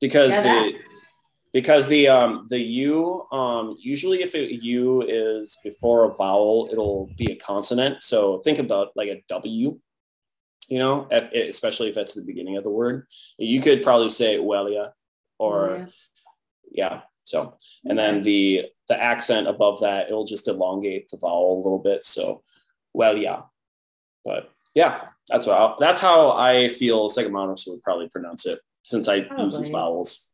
Because 0.00 0.32
Yeah, 0.32 0.42
the 0.42 0.74
because 1.52 1.86
the 1.86 2.08
um 2.08 2.46
the 2.48 2.60
U 2.60 3.26
um 3.32 3.76
usually 3.80 4.22
if 4.22 4.34
it 4.34 4.62
U 4.62 5.02
is 5.02 5.58
before 5.64 6.04
a 6.04 6.14
vowel 6.14 6.68
it'll 6.72 7.10
be 7.16 7.32
a 7.32 7.36
consonant. 7.36 8.02
So 8.02 8.38
think 8.38 8.58
about 8.58 8.88
like 8.96 9.08
a 9.08 9.22
W 9.28 9.78
you 10.68 10.78
know 10.78 11.08
if, 11.10 11.48
especially 11.48 11.88
if 11.88 11.96
it's 11.96 12.14
the 12.14 12.24
beginning 12.24 12.56
of 12.56 12.64
the 12.64 12.70
word. 12.70 13.06
You 13.38 13.60
could 13.60 13.82
probably 13.82 14.10
say 14.10 14.36
Welia 14.38 14.92
or 15.38 15.88
yeah. 16.70 17.02
So. 17.24 17.58
And 17.84 17.96
then 17.96 18.22
the 18.22 18.70
the 18.90 19.00
accent 19.00 19.46
above 19.46 19.80
that 19.80 20.08
it'll 20.08 20.26
just 20.26 20.48
elongate 20.48 21.08
the 21.08 21.16
vowel 21.16 21.56
a 21.56 21.62
little 21.62 21.78
bit 21.78 22.04
so 22.04 22.42
well 22.92 23.16
yeah 23.16 23.42
but 24.24 24.50
yeah 24.74 25.02
that's 25.28 25.46
what 25.46 25.56
I'll, 25.56 25.76
that's 25.78 26.00
how 26.00 26.32
i 26.32 26.68
feel 26.68 27.08
Segomaros 27.08 27.68
would 27.68 27.82
probably 27.82 28.08
pronounce 28.08 28.46
it 28.46 28.58
since 28.84 29.06
i 29.06 29.26
use 29.38 29.58
these 29.58 29.68
vowels 29.68 30.29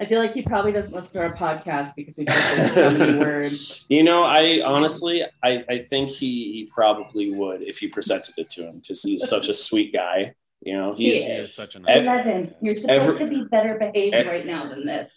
I 0.00 0.06
feel 0.06 0.18
like 0.18 0.34
he 0.34 0.42
probably 0.42 0.72
doesn't 0.72 0.92
listen 0.92 1.12
to 1.14 1.20
our 1.20 1.34
podcast 1.34 1.94
because 1.94 2.16
we 2.16 2.24
talk 2.24 2.36
so 2.72 2.90
many 2.90 3.16
words. 3.18 3.86
you 3.88 4.02
know 4.02 4.24
i 4.24 4.60
honestly 4.64 5.22
i 5.44 5.64
i 5.68 5.78
think 5.78 6.10
he 6.10 6.52
he 6.52 6.68
probably 6.72 7.32
would 7.32 7.62
if 7.62 7.80
you 7.80 7.88
presented 7.90 8.34
it 8.38 8.48
to 8.50 8.62
him 8.66 8.80
because 8.80 9.02
he's 9.02 9.28
such 9.28 9.48
a 9.48 9.54
sweet 9.54 9.92
guy 9.92 10.34
you 10.62 10.74
know 10.76 10.94
he's 10.94 11.24
He 11.24 11.30
is. 11.30 11.50
is 11.50 11.54
such 11.54 11.74
a 11.76 11.78
Ev- 11.78 11.84
nice. 11.84 12.02
Eleven. 12.06 12.54
You're 12.60 12.74
supposed 12.76 13.02
Every- 13.02 13.18
to 13.20 13.26
be 13.26 13.44
better 13.50 13.74
behaved 13.78 14.14
Ev- 14.14 14.26
right 14.26 14.46
now 14.46 14.66
than 14.66 14.84
this. 14.84 15.10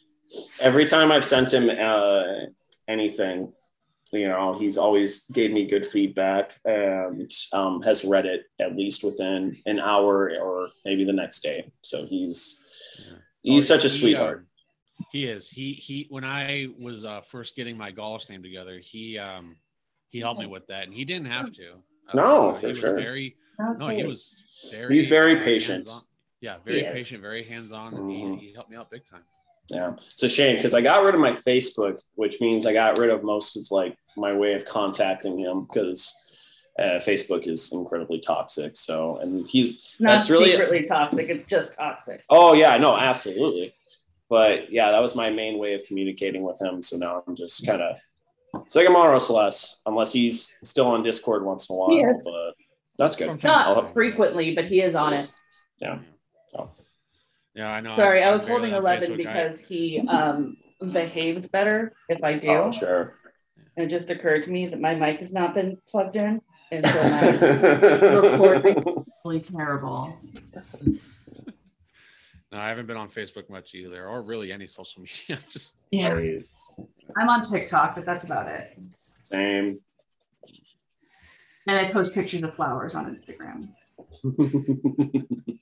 every 0.59 0.85
time 0.85 1.11
I've 1.11 1.25
sent 1.25 1.53
him 1.53 1.69
uh, 1.69 2.23
anything, 2.87 3.53
you 4.11 4.27
know, 4.27 4.57
he's 4.57 4.77
always 4.77 5.27
gave 5.31 5.51
me 5.51 5.65
good 5.67 5.85
feedback 5.85 6.59
and 6.65 7.31
um, 7.53 7.81
has 7.81 8.03
read 8.05 8.25
it 8.25 8.43
at 8.59 8.75
least 8.75 9.03
within 9.03 9.57
an 9.65 9.79
hour 9.79 10.31
or 10.41 10.69
maybe 10.85 11.03
the 11.05 11.13
next 11.13 11.41
day. 11.41 11.71
So 11.81 12.05
he's 12.05 12.65
Yeah. 12.99 13.17
he's 13.41 13.71
Oh, 13.71 13.75
such 13.75 13.85
a 13.85 13.89
he, 13.89 13.99
sweetheart. 13.99 14.46
He 15.11 15.25
is. 15.25 15.49
He 15.49 15.73
he. 15.73 16.07
When 16.09 16.23
I 16.23 16.67
was 16.79 17.05
uh, 17.05 17.21
first 17.21 17.55
getting 17.55 17.77
my 17.77 17.91
golf 17.91 18.29
name 18.29 18.43
together, 18.43 18.79
he 18.79 19.17
um 19.17 19.55
he 20.09 20.19
helped 20.19 20.39
me 20.39 20.45
with 20.47 20.67
that, 20.67 20.83
and 20.83 20.93
he 20.93 21.05
didn't 21.05 21.27
have 21.27 21.51
to. 21.53 21.71
Uh, 22.09 22.13
No, 22.15 22.53
he 22.53 22.59
for 22.61 22.67
was 22.67 22.77
sure. 22.79 22.95
Very 22.95 23.35
no, 23.77 23.87
he 23.87 24.03
was 24.03 24.43
very. 24.71 24.93
He's 24.95 25.07
very 25.07 25.37
patient. 25.37 25.87
hands-on. 25.89 26.01
Yeah, 26.41 26.57
very 26.63 26.85
is. 26.85 26.93
patient, 26.93 27.21
very 27.21 27.43
hands 27.43 27.71
on, 27.71 27.93
and 27.95 28.03
Mhm. 28.03 28.39
he, 28.39 28.47
he 28.47 28.53
helped 28.53 28.69
me 28.69 28.77
out 28.77 28.89
big 28.91 29.01
time. 29.09 29.23
Yeah, 29.69 29.93
it's 29.95 30.23
a 30.23 30.29
shame 30.29 30.55
because 30.55 30.73
I 30.73 30.81
got 30.81 31.03
rid 31.03 31.13
of 31.15 31.19
my 31.19 31.31
Facebook, 31.31 31.99
which 32.15 32.39
means 32.39 32.65
I 32.65 32.73
got 32.73 32.97
rid 32.97 33.09
of 33.09 33.23
most 33.23 33.57
of 33.57 33.63
like 33.71 33.97
my 34.15 34.31
way 34.33 34.53
of 34.53 34.63
contacting 34.63 35.37
him 35.39 35.65
because 35.65 36.13
uh, 36.79 36.99
Facebook 36.99 37.47
is 37.47 37.73
incredibly 37.73 38.19
toxic. 38.19 38.77
So, 38.77 39.17
and 39.17 39.45
he's 39.47 39.95
Not 39.99 40.11
that's 40.11 40.29
really 40.29 40.51
secretly 40.51 40.83
toxic. 40.85 41.27
It's 41.29 41.45
just 41.45 41.73
toxic. 41.73 42.23
Oh 42.29 42.53
yeah, 42.53 42.77
no, 42.77 42.95
absolutely. 42.95 43.73
But 44.29 44.71
yeah, 44.71 44.91
that 44.91 45.01
was 45.01 45.15
my 45.15 45.29
main 45.29 45.57
way 45.57 45.73
of 45.73 45.83
communicating 45.85 46.43
with 46.43 46.61
him. 46.61 46.81
So 46.81 46.97
now 46.97 47.23
I'm 47.27 47.35
just 47.35 47.65
kind 47.65 47.81
of 47.81 47.97
Segomaros 48.67 49.29
less, 49.29 49.81
unless 49.85 50.11
he's 50.13 50.57
still 50.63 50.87
on 50.87 51.03
Discord 51.03 51.43
once 51.45 51.69
in 51.69 51.75
a 51.75 51.79
while. 51.79 51.89
He 51.89 51.99
is. 52.01 52.15
But 52.23 52.53
that's 52.97 53.15
good. 53.15 53.27
From 53.27 53.39
time 53.39 53.75
to 53.75 53.81
Not 53.81 53.93
frequently, 53.93 54.53
but 54.53 54.65
he 54.65 54.81
is 54.81 54.95
on 54.95 55.13
it. 55.13 55.31
Yeah. 55.79 55.99
So 56.47 56.71
Yeah, 57.53 57.69
I 57.69 57.81
know. 57.81 57.95
Sorry, 57.95 58.21
I'm- 58.21 58.29
I 58.29 58.33
was 58.33 58.47
holding 58.47 58.73
eleven 58.73 59.11
Facebook. 59.13 59.27
I- 59.27 59.43
because 59.47 59.59
he 59.59 60.01
um, 60.09 60.57
behaves 60.93 61.47
better 61.47 61.93
if 62.09 62.23
I 62.23 62.33
do. 62.37 62.49
oh, 62.49 62.71
sure. 62.71 63.13
And 63.75 63.85
it 63.85 63.95
just 63.95 64.09
occurred 64.09 64.43
to 64.45 64.49
me 64.51 64.67
that 64.67 64.79
my 64.81 64.95
mic 64.95 65.19
has 65.19 65.33
not 65.33 65.53
been 65.53 65.77
plugged 65.87 66.15
in, 66.15 66.41
and 66.71 66.85
so 66.87 67.03
my 68.11 68.29
recording 68.29 69.05
really 69.23 69.39
terrible. 69.39 70.17
No, 72.51 72.57
I 72.59 72.69
haven't 72.69 72.85
been 72.87 72.97
on 72.97 73.09
Facebook 73.09 73.49
much 73.49 73.73
either, 73.75 74.07
or 74.07 74.21
really 74.21 74.51
any 74.51 74.67
social 74.67 75.01
media. 75.29 75.39
Just 75.49 75.75
Yeah. 75.91 76.11
Right. 76.13 76.45
I'm 77.19 77.29
on 77.29 77.43
TikTok, 77.43 77.95
but 77.95 78.05
that's 78.05 78.25
about 78.25 78.47
it. 78.47 78.77
Same. 79.23 79.73
And 81.67 81.77
I 81.77 81.91
post 81.91 82.13
pictures 82.13 82.43
of 82.43 82.55
flowers 82.55 82.95
on 82.95 83.13
Instagram. 83.15 83.69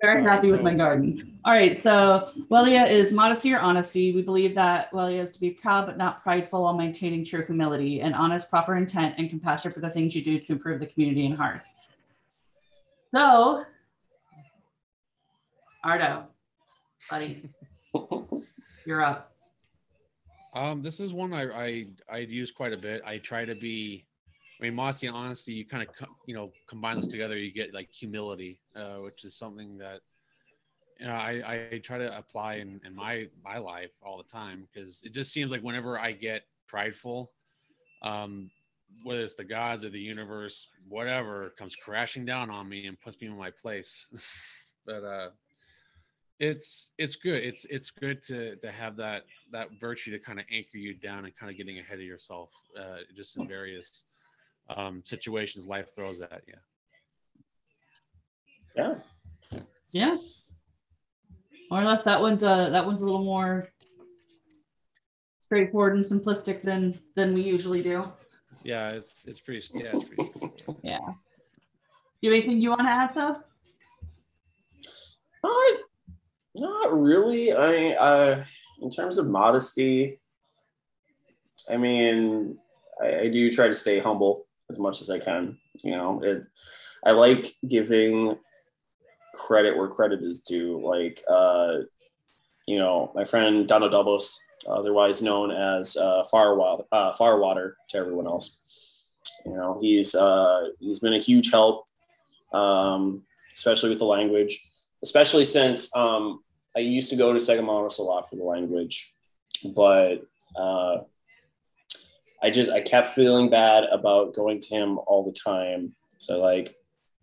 Very 0.00 0.24
happy 0.24 0.50
with 0.50 0.60
so- 0.60 0.64
my 0.64 0.74
garden. 0.74 1.38
All 1.44 1.52
right, 1.52 1.80
so 1.80 2.30
Welia 2.50 2.88
is 2.88 3.12
modesty 3.12 3.52
or 3.52 3.60
honesty. 3.60 4.12
We 4.12 4.22
believe 4.22 4.54
that 4.56 4.90
Welia 4.92 5.20
is 5.22 5.32
to 5.32 5.40
be 5.40 5.50
proud 5.50 5.86
but 5.86 5.96
not 5.96 6.22
prideful 6.22 6.62
while 6.62 6.72
maintaining 6.76 7.24
true 7.24 7.44
humility 7.44 8.00
and 8.00 8.14
honest, 8.14 8.48
proper 8.50 8.76
intent 8.76 9.14
and 9.18 9.28
compassion 9.30 9.72
for 9.72 9.80
the 9.80 9.90
things 9.90 10.14
you 10.16 10.22
do 10.24 10.38
to 10.40 10.52
improve 10.52 10.80
the 10.80 10.86
community 10.86 11.26
and 11.26 11.36
hearth. 11.36 11.62
So, 13.14 13.64
Ardo, 15.84 16.26
buddy, 17.10 17.48
you're 18.86 19.04
up. 19.04 19.32
Um, 20.54 20.80
this 20.80 21.00
is 21.00 21.12
one 21.12 21.32
I 21.32 21.42
I 21.50 21.86
I 22.08 22.18
use 22.18 22.52
quite 22.52 22.72
a 22.72 22.76
bit. 22.76 23.02
I 23.04 23.18
try 23.18 23.44
to 23.44 23.56
be, 23.56 24.06
I 24.60 24.64
mean, 24.64 24.74
modesty 24.74 25.08
and 25.08 25.16
honesty. 25.16 25.54
You 25.54 25.66
kind 25.66 25.82
of 25.82 25.92
co- 25.96 26.14
you 26.26 26.34
know 26.34 26.52
combine 26.68 26.96
this 27.00 27.08
together, 27.08 27.36
you 27.36 27.52
get 27.52 27.74
like 27.74 27.90
humility, 27.90 28.60
uh, 28.76 28.98
which 28.98 29.24
is 29.24 29.34
something 29.34 29.76
that 29.78 30.02
you 31.00 31.06
know 31.06 31.14
I 31.14 31.66
I 31.72 31.78
try 31.78 31.98
to 31.98 32.16
apply 32.16 32.54
in 32.56 32.80
in 32.84 32.94
my 32.94 33.26
my 33.42 33.58
life 33.58 33.90
all 34.06 34.18
the 34.18 34.30
time 34.30 34.68
because 34.72 35.02
it 35.02 35.12
just 35.12 35.32
seems 35.32 35.50
like 35.50 35.62
whenever 35.62 35.98
I 35.98 36.12
get 36.12 36.42
prideful, 36.68 37.32
um, 38.02 38.52
whether 39.02 39.24
it's 39.24 39.34
the 39.34 39.44
gods 39.44 39.84
or 39.84 39.90
the 39.90 39.98
universe, 39.98 40.68
whatever 40.88 41.54
comes 41.58 41.74
crashing 41.74 42.24
down 42.24 42.50
on 42.50 42.68
me 42.68 42.86
and 42.86 43.00
puts 43.00 43.20
me 43.20 43.26
in 43.26 43.36
my 43.36 43.50
place. 43.50 44.06
but 44.86 45.02
uh 45.02 45.30
it's 46.40 46.90
it's 46.98 47.16
good 47.16 47.42
it's 47.42 47.64
it's 47.66 47.90
good 47.90 48.22
to 48.22 48.56
to 48.56 48.70
have 48.72 48.96
that 48.96 49.22
that 49.52 49.68
virtue 49.80 50.10
to 50.10 50.18
kind 50.18 50.40
of 50.40 50.46
anchor 50.50 50.78
you 50.78 50.94
down 50.94 51.24
and 51.24 51.36
kind 51.36 51.50
of 51.50 51.56
getting 51.56 51.78
ahead 51.78 51.98
of 51.98 52.04
yourself 52.04 52.50
uh 52.78 52.96
just 53.16 53.36
in 53.36 53.46
various 53.46 54.04
um 54.76 55.02
situations 55.04 55.66
life 55.66 55.88
throws 55.94 56.20
at 56.20 56.42
you 56.46 56.54
Yeah. 58.76 58.94
Yeah. 59.92 60.16
Or 61.70 61.82
left 61.84 62.04
that 62.06 62.20
one's 62.20 62.42
uh 62.42 62.70
that 62.70 62.84
one's 62.84 63.02
a 63.02 63.04
little 63.04 63.24
more 63.24 63.68
straightforward 65.40 65.94
and 65.96 66.04
simplistic 66.04 66.62
than 66.62 66.98
than 67.14 67.34
we 67.34 67.42
usually 67.42 67.82
do. 67.82 68.10
yeah 68.64 68.90
it's 68.90 69.26
it's 69.26 69.40
pretty 69.40 69.62
yeah 69.74 69.92
it's 69.94 70.04
pretty. 70.04 70.32
Yeah. 70.82 70.98
Do 70.98 72.28
you 72.28 72.32
have 72.32 72.38
anything 72.38 72.60
you 72.60 72.68
want 72.70 72.82
to 72.82 72.88
add, 72.88 73.12
so? 73.12 73.42
Not, 75.42 75.78
not 76.54 76.92
really. 76.92 77.52
I, 77.52 77.92
uh, 77.92 78.44
in 78.80 78.90
terms 78.90 79.18
of 79.18 79.26
modesty, 79.26 80.20
I 81.70 81.76
mean, 81.76 82.58
I, 83.02 83.20
I 83.20 83.28
do 83.28 83.50
try 83.50 83.68
to 83.68 83.74
stay 83.74 83.98
humble 83.98 84.46
as 84.70 84.78
much 84.78 85.00
as 85.00 85.10
I 85.10 85.18
can. 85.18 85.58
You 85.82 85.92
know, 85.92 86.22
it, 86.22 86.44
I 87.04 87.12
like 87.12 87.52
giving 87.66 88.36
credit 89.34 89.76
where 89.76 89.88
credit 89.88 90.22
is 90.22 90.40
due. 90.40 90.80
Like, 90.84 91.22
uh, 91.28 91.78
you 92.66 92.78
know, 92.78 93.12
my 93.14 93.24
friend 93.24 93.66
Dono 93.66 93.88
Dubos, 93.88 94.36
otherwise 94.68 95.22
known 95.22 95.50
as 95.50 95.96
uh, 95.96 96.24
Farwater, 96.32 96.84
uh, 96.92 97.12
Farwater 97.12 97.72
to 97.90 97.98
everyone 97.98 98.26
else. 98.26 98.60
You 99.44 99.54
know, 99.54 99.78
he's 99.80 100.14
uh, 100.14 100.68
he's 100.78 101.00
been 101.00 101.14
a 101.14 101.18
huge 101.18 101.50
help, 101.50 101.86
um, 102.52 103.22
especially 103.52 103.88
with 103.90 103.98
the 103.98 104.04
language 104.04 104.64
especially 105.02 105.44
since 105.44 105.94
um, 105.96 106.42
I 106.76 106.80
used 106.80 107.10
to 107.10 107.16
go 107.16 107.32
to 107.32 107.38
Segomaros 107.38 107.98
a 107.98 108.02
lot 108.02 108.28
for 108.28 108.36
the 108.36 108.44
language, 108.44 109.12
but 109.74 110.22
uh, 110.56 110.98
I 112.42 112.50
just 112.50 112.70
I 112.70 112.80
kept 112.80 113.08
feeling 113.08 113.50
bad 113.50 113.84
about 113.84 114.34
going 114.34 114.60
to 114.60 114.74
him 114.74 114.98
all 115.06 115.24
the 115.24 115.32
time. 115.32 115.94
So 116.18 116.40
like, 116.40 116.74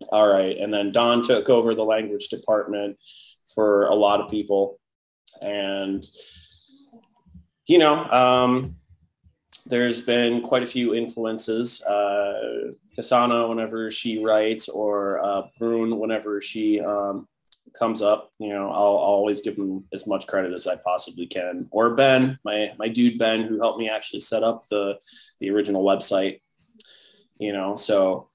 all 0.10 0.28
right, 0.28 0.58
and 0.58 0.74
then 0.74 0.92
Don 0.92 1.24
took 1.24 1.50
over 1.50 1.74
the 1.74 1.84
language 1.84 2.30
department 2.30 2.98
for 3.54 3.88
a 3.88 3.96
lot 3.96 4.22
of 4.22 4.30
people, 4.30 4.80
and 5.42 6.04
you 7.68 7.78
know, 7.78 8.04
um, 8.06 8.76
there's 9.66 10.02
been 10.02 10.42
quite 10.42 10.64
a 10.64 10.68
few 10.68 10.96
influences. 10.96 11.84
Uh, 11.84 12.72
Kasana, 12.98 13.48
whenever 13.48 13.92
she 13.92 14.24
writes, 14.24 14.68
or 14.68 15.24
uh, 15.24 15.44
Brune, 15.58 16.00
whenever 16.00 16.42
she 16.42 16.80
um, 16.80 17.28
comes 17.78 18.02
up, 18.02 18.32
you 18.40 18.50
know, 18.50 18.70
I'll, 18.70 18.98
I'll 18.98 19.20
always 19.20 19.42
give 19.42 19.58
him 19.58 19.86
as 19.94 20.08
much 20.08 20.28
credit 20.28 20.54
as 20.54 20.68
I 20.68 20.76
possibly 20.84 21.28
can. 21.28 21.68
Or 21.72 21.96
Ben, 21.96 22.40
my 22.44 22.74
my 22.78 22.88
dude 22.88 23.18
Ben, 23.20 23.44
who 23.44 23.60
helped 23.60 23.80
me 23.80 23.90
actually 23.90 24.22
set 24.22 24.44
up 24.44 24.64
the 24.70 25.00
the 25.40 25.50
original 25.50 25.84
website. 25.84 26.42
You 27.38 27.54
know, 27.54 27.76
so 27.76 28.30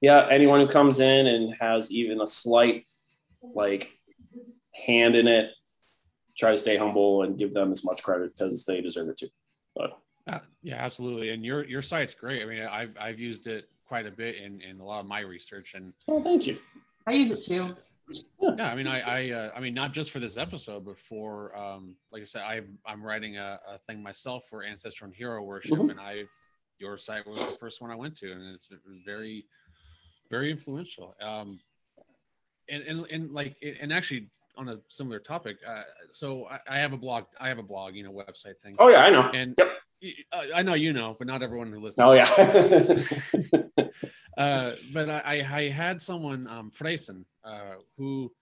yeah, 0.00 0.26
anyone 0.30 0.60
who 0.60 0.66
comes 0.66 1.00
in 1.00 1.26
and 1.26 1.54
has 1.60 1.92
even 1.92 2.20
a 2.20 2.26
slight 2.26 2.84
like 3.42 3.90
hand 4.86 5.14
in 5.14 5.26
it, 5.28 5.50
try 6.36 6.50
to 6.50 6.56
stay 6.56 6.76
humble 6.76 7.22
and 7.22 7.38
give 7.38 7.52
them 7.52 7.72
as 7.72 7.84
much 7.84 8.02
credit 8.02 8.34
because 8.36 8.64
they 8.64 8.80
deserve 8.80 9.08
it 9.08 9.18
too. 9.18 9.28
But 9.76 9.98
Uh, 10.26 10.38
yeah 10.62 10.76
absolutely 10.76 11.30
and 11.30 11.44
your 11.44 11.64
your 11.64 11.82
site's 11.82 12.14
great 12.14 12.42
i 12.42 12.46
mean 12.46 12.62
i've 12.62 12.94
i've 13.00 13.18
used 13.18 13.48
it 13.48 13.68
quite 13.84 14.06
a 14.06 14.10
bit 14.10 14.36
in 14.36 14.60
in 14.60 14.78
a 14.78 14.84
lot 14.84 15.00
of 15.00 15.06
my 15.06 15.20
research 15.20 15.74
and 15.74 15.92
oh, 16.08 16.22
thank 16.22 16.46
you. 16.46 16.56
I 17.06 17.12
use 17.12 17.30
it 17.30 17.42
too. 17.52 17.66
Yeah 18.58 18.70
i 18.70 18.74
mean 18.74 18.86
i 18.86 19.00
i 19.00 19.30
uh, 19.30 19.50
i 19.56 19.60
mean 19.60 19.74
not 19.74 19.92
just 19.92 20.10
for 20.10 20.18
this 20.20 20.36
episode 20.36 20.84
but 20.84 20.98
for 20.98 21.56
um 21.56 21.94
like 22.12 22.22
i 22.22 22.24
said 22.24 22.42
i 22.42 22.60
i'm 22.86 23.02
writing 23.02 23.36
a, 23.38 23.58
a 23.68 23.78
thing 23.86 24.02
myself 24.02 24.44
for 24.50 24.62
ancestor 24.62 25.04
and 25.04 25.14
hero 25.14 25.42
worship 25.42 25.72
Mhm. 25.74 25.90
and 25.90 26.00
i 26.00 26.24
your 26.78 26.98
site 26.98 27.26
was 27.26 27.36
the 27.36 27.52
first 27.60 27.80
one 27.80 27.90
i 27.90 27.94
went 27.94 28.16
to 28.18 28.32
and 28.32 28.42
it's 28.54 28.68
very 29.06 29.44
very 30.30 30.50
influential 30.50 31.14
um 31.22 31.58
and 32.68 32.82
and, 32.84 33.06
and 33.10 33.32
like 33.32 33.56
and 33.80 33.92
actually 33.92 34.28
on 34.56 34.68
a 34.68 34.78
similar 34.88 35.18
topic 35.18 35.56
uh, 35.66 35.82
so 36.12 36.46
I, 36.46 36.58
I 36.68 36.78
have 36.78 36.92
a 36.92 36.96
blog 36.98 37.24
i 37.40 37.48
have 37.48 37.58
a 37.58 37.62
blog 37.62 37.94
you 37.94 38.02
know 38.04 38.12
website 38.12 38.58
thing 38.62 38.76
Oh 38.78 38.88
yeah, 38.88 39.02
I 39.04 39.10
know. 39.10 39.30
and 39.32 39.54
Yep. 39.56 39.72
uh, 40.32 40.42
i 40.54 40.62
know 40.62 40.74
you 40.74 40.92
know 40.92 41.14
but 41.18 41.26
not 41.26 41.42
everyone 41.42 41.70
who 41.72 41.80
listens 41.80 42.04
Oh 42.06 42.12
yeah. 42.12 42.26
uh, 44.38 44.72
but 44.92 45.08
I, 45.10 45.18
I 45.20 45.56
I 45.58 45.68
had 45.70 46.00
someone, 46.00 46.46
um, 46.48 46.70
Freysen, 46.70 47.24
uh, 47.44 47.74
who 47.96 48.32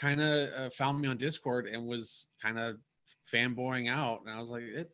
kind 0.00 0.20
of 0.20 0.48
uh, 0.56 0.70
found 0.70 1.00
me 1.00 1.08
on 1.08 1.16
Discord 1.16 1.66
and 1.66 1.86
was 1.86 2.28
kind 2.42 2.58
of 2.58 2.76
fanboying 3.32 3.90
out, 3.90 4.20
and 4.24 4.34
I 4.34 4.40
was 4.40 4.50
like, 4.50 4.62
it, 4.62 4.90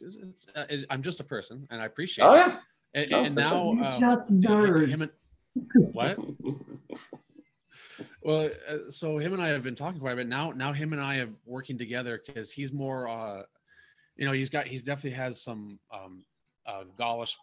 it's, 0.00 0.16
it's 0.16 0.46
uh, 0.54 0.64
it, 0.68 0.86
I'm 0.90 1.02
just 1.02 1.20
a 1.20 1.24
person, 1.24 1.66
and 1.70 1.80
I 1.80 1.86
appreciate. 1.86 2.24
oh 2.24 2.34
it. 2.34 2.36
yeah. 2.38 2.58
And, 2.96 3.10
No, 3.10 3.24
and 3.24 3.34
for 3.34 3.42
sure. 3.42 3.50
now, 3.50 3.70
um, 3.70 4.40
just 4.40 4.44
him- 4.44 4.90
him 4.90 5.02
and- 5.02 5.12
what? 5.92 6.18
Well, 8.22 8.50
uh, 8.68 8.90
so 8.90 9.18
him 9.18 9.32
and 9.34 9.42
I 9.42 9.48
have 9.48 9.62
been 9.62 9.74
talking 9.76 10.00
quite 10.00 10.12
a 10.12 10.16
bit 10.16 10.26
now. 10.28 10.50
Now 10.50 10.72
him 10.72 10.92
and 10.92 11.00
I 11.02 11.16
are 11.18 11.28
working 11.44 11.76
together 11.78 12.20
because 12.24 12.50
he's 12.50 12.72
more, 12.72 13.08
uh, 13.08 13.42
you 14.16 14.24
know, 14.24 14.32
he's 14.32 14.48
got 14.50 14.66
he's 14.66 14.82
definitely 14.82 15.16
has 15.16 15.42
some 15.42 15.78
um, 15.92 16.24
uh, 16.66 16.84
Gaulish 16.98 17.36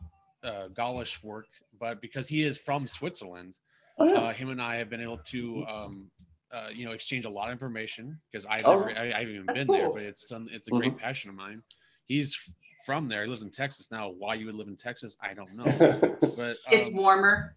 uh, 0.43 0.67
Gaulish 0.69 1.23
work, 1.23 1.45
but 1.82 1.99
because 1.99 2.27
he 2.29 2.43
is 2.43 2.57
from 2.57 2.88
Switzerland, 2.88 3.55
Oh 3.97 4.05
yeah. 4.05 4.19
uh, 4.21 4.34
him 4.34 4.49
and 4.51 4.61
I 4.61 4.75
have 4.77 4.89
been 4.89 5.01
able 5.01 5.17
to, 5.17 5.65
um, 5.65 6.09
uh, 6.53 6.69
you 6.73 6.86
know, 6.86 6.91
exchange 6.91 7.25
a 7.25 7.29
lot 7.29 7.47
of 7.49 7.51
information 7.53 8.17
because 8.32 8.45
I've 8.45 8.65
Oh, 8.65 8.79
never, 8.79 8.91
I, 8.97 9.07
I 9.11 9.19
haven't 9.19 9.34
even 9.34 9.45
that's 9.47 9.57
been 9.59 9.67
there, 9.67 9.89
but 9.91 10.01
it's 10.03 10.25
done, 10.25 10.47
it's 10.51 10.67
a 10.69 10.71
great 10.71 10.97
passion 10.97 11.29
of 11.29 11.36
mine. 11.36 11.61
He's 12.05 12.39
from 12.86 13.09
there. 13.09 13.23
He 13.23 13.29
lives 13.29 13.41
in 13.41 13.49
Texas 13.51 13.91
now. 13.91 14.09
Why 14.09 14.36
you 14.36 14.45
would 14.45 14.55
live 14.55 14.67
in 14.69 14.77
Texas, 14.77 15.17
I 15.21 15.34
don't 15.34 15.53
know. 15.55 15.65
But 16.38 16.57
It's 16.71 16.88
um, 16.88 16.95
warmer. 16.95 17.55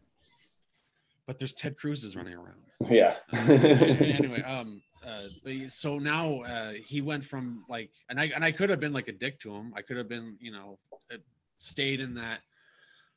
but 1.27 1.39
there's 1.39 1.55
Ted 1.55 1.77
Cruz's 1.77 2.17
running 2.17 2.35
around. 2.35 2.63
yeah. 2.91 3.15
anyway, 3.33 4.43
um, 4.47 4.83
uh, 5.07 5.23
but 5.43 5.53
he- 5.53 5.69
so 5.69 5.99
now 5.99 6.41
uh, 6.43 6.73
he 6.85 7.01
went 7.01 7.25
from 7.25 7.65
like, 7.69 7.91
and 8.09 8.19
I 8.21 8.25
and 8.35 8.45
I 8.45 8.51
could 8.53 8.71
have 8.71 8.81
been 8.81 8.93
like 8.93 9.09
a 9.09 9.13
dick 9.13 9.39
to 9.41 9.55
him. 9.55 9.73
I 9.77 9.83
could 9.83 9.97
have 9.97 10.09
been, 10.09 10.37
you 10.41 10.51
know, 10.53 10.79
uh, 11.13 11.17
stayed 11.59 12.01
in 12.01 12.15
that, 12.15 12.41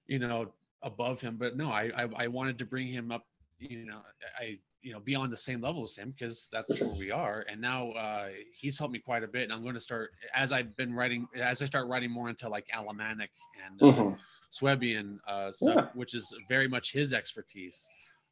you 0.07 0.19
know, 0.19 0.53
above 0.84 1.19
him. 1.21 1.38
But 1.38 1.57
no, 1.57 1.71
I 1.71 1.91
I, 1.95 2.07
I 2.25 2.28
wanted 2.28 2.57
to 2.59 2.65
bring 2.65 2.88
him 2.88 3.11
up. 3.11 3.25
You 3.59 3.86
know, 3.86 3.99
I 4.39 4.57
you 4.82 4.93
know 4.93 4.99
be 4.99 5.15
on 5.15 5.30
the 5.32 5.38
same 5.38 5.61
level 5.61 5.84
as 5.84 5.95
him 5.95 6.11
because 6.17 6.47
that's 6.51 6.80
where 6.80 6.89
we 6.97 7.11
are. 7.11 7.45
And 7.49 7.59
now 7.59 7.91
uh, 7.91 8.28
he's 8.53 8.78
helped 8.78 8.93
me 8.93 8.99
quite 8.99 9.23
a 9.23 9.28
bit. 9.28 9.43
And 9.43 9.53
I'm 9.53 9.63
going 9.63 9.73
to 9.75 9.82
start 9.82 10.11
as 10.34 10.51
I've 10.51 10.75
been 10.78 10.93
writing 10.93 11.28
as 11.36 11.61
I 11.61 11.65
start 11.65 11.88
writing 11.88 12.11
more 12.11 12.30
into 12.30 12.47
like 12.49 12.65
Alemannic 12.75 13.32
and 13.65 13.82
uh, 13.82 13.86
Mhm. 14.01 14.17
Swabian 14.51 15.19
uh, 15.28 15.51
stuff, 15.51 15.75
Yeah. 15.75 15.88
which 15.93 16.13
is 16.13 16.34
very 16.47 16.67
much 16.67 16.93
his 16.93 17.13
expertise. 17.13 17.86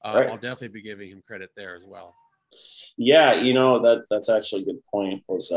Uh, 0.04 0.14
Right. 0.16 0.30
I'll 0.30 0.38
definitely 0.38 0.70
be 0.70 0.82
giving 0.82 1.10
him 1.10 1.22
credit 1.28 1.50
there 1.58 1.76
as 1.76 1.84
well. 1.84 2.14
Yeah, 2.96 3.34
you 3.34 3.54
know 3.54 3.80
that 3.82 4.06
that's 4.10 4.30
actually 4.30 4.62
a 4.62 4.66
good 4.66 4.82
point. 4.94 5.24
Was 5.28 5.50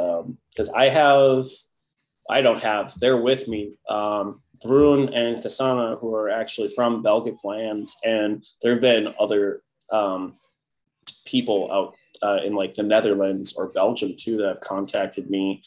because 0.51 0.69
I 0.71 0.89
have, 0.89 1.45
I 2.31 2.41
don't 2.41 2.63
have. 2.63 2.99
They're 2.99 3.21
with 3.21 3.47
me. 3.47 3.75
Um, 3.89 4.43
Brun 4.63 5.13
and 5.15 5.43
Kasana, 5.43 5.99
who 6.01 6.15
are 6.15 6.29
actually 6.29 6.69
from 6.69 7.03
Belgic 7.03 7.45
lands, 7.45 7.97
and 8.05 8.45
there 8.63 8.73
have 8.73 8.81
been 8.81 9.15
other 9.19 9.63
um, 9.93 10.35
people 11.25 11.71
out 11.73 11.95
uh, 12.23 12.43
in 12.45 12.55
like 12.55 12.75
the 12.75 12.83
Netherlands 12.83 13.55
or 13.57 13.73
Belgium 13.73 14.15
too 14.17 14.37
that 14.39 14.49
have 14.49 14.61
contacted 14.61 15.31
me 15.31 15.63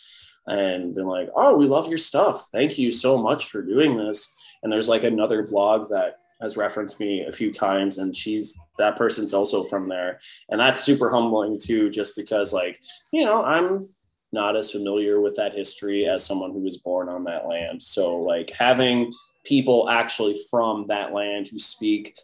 and 0.47 0.93
been 0.93 1.07
like, 1.07 1.29
"Oh, 1.35 1.55
we 1.55 1.65
love 1.65 1.87
your 1.87 1.97
stuff. 1.97 2.47
Thank 2.51 2.77
you 2.77 2.91
so 2.91 3.17
much 3.17 3.45
for 3.45 3.61
doing 3.61 3.97
this." 3.97 4.35
And 4.63 4.71
there's 4.71 4.89
like 4.89 5.03
another 5.03 5.43
blog 5.43 5.89
that 5.89 6.17
has 6.41 6.57
referenced 6.57 6.99
me 6.99 7.21
a 7.21 7.31
few 7.31 7.51
times, 7.51 7.99
and 7.99 8.15
she's 8.15 8.59
that 8.77 8.97
person's 8.97 9.33
also 9.33 9.63
from 9.63 9.87
there, 9.87 10.19
and 10.49 10.59
that's 10.59 10.83
super 10.83 11.09
humbling 11.09 11.59
too, 11.59 11.89
just 11.89 12.15
because 12.15 12.51
like 12.51 12.79
you 13.11 13.23
know 13.23 13.43
I'm 13.43 13.89
not 14.31 14.55
as 14.55 14.71
familiar 14.71 15.19
with 15.19 15.35
that 15.35 15.53
history 15.53 16.07
as 16.07 16.25
someone 16.25 16.51
who 16.51 16.59
was 16.59 16.77
born 16.77 17.09
on 17.09 17.25
that 17.25 17.47
land. 17.47 17.81
So 17.83 18.17
like 18.17 18.49
having 18.51 19.11
people 19.43 19.89
actually 19.89 20.39
from 20.49 20.87
that 20.87 21.13
land 21.13 21.47
who 21.47 21.59
speak 21.59 22.17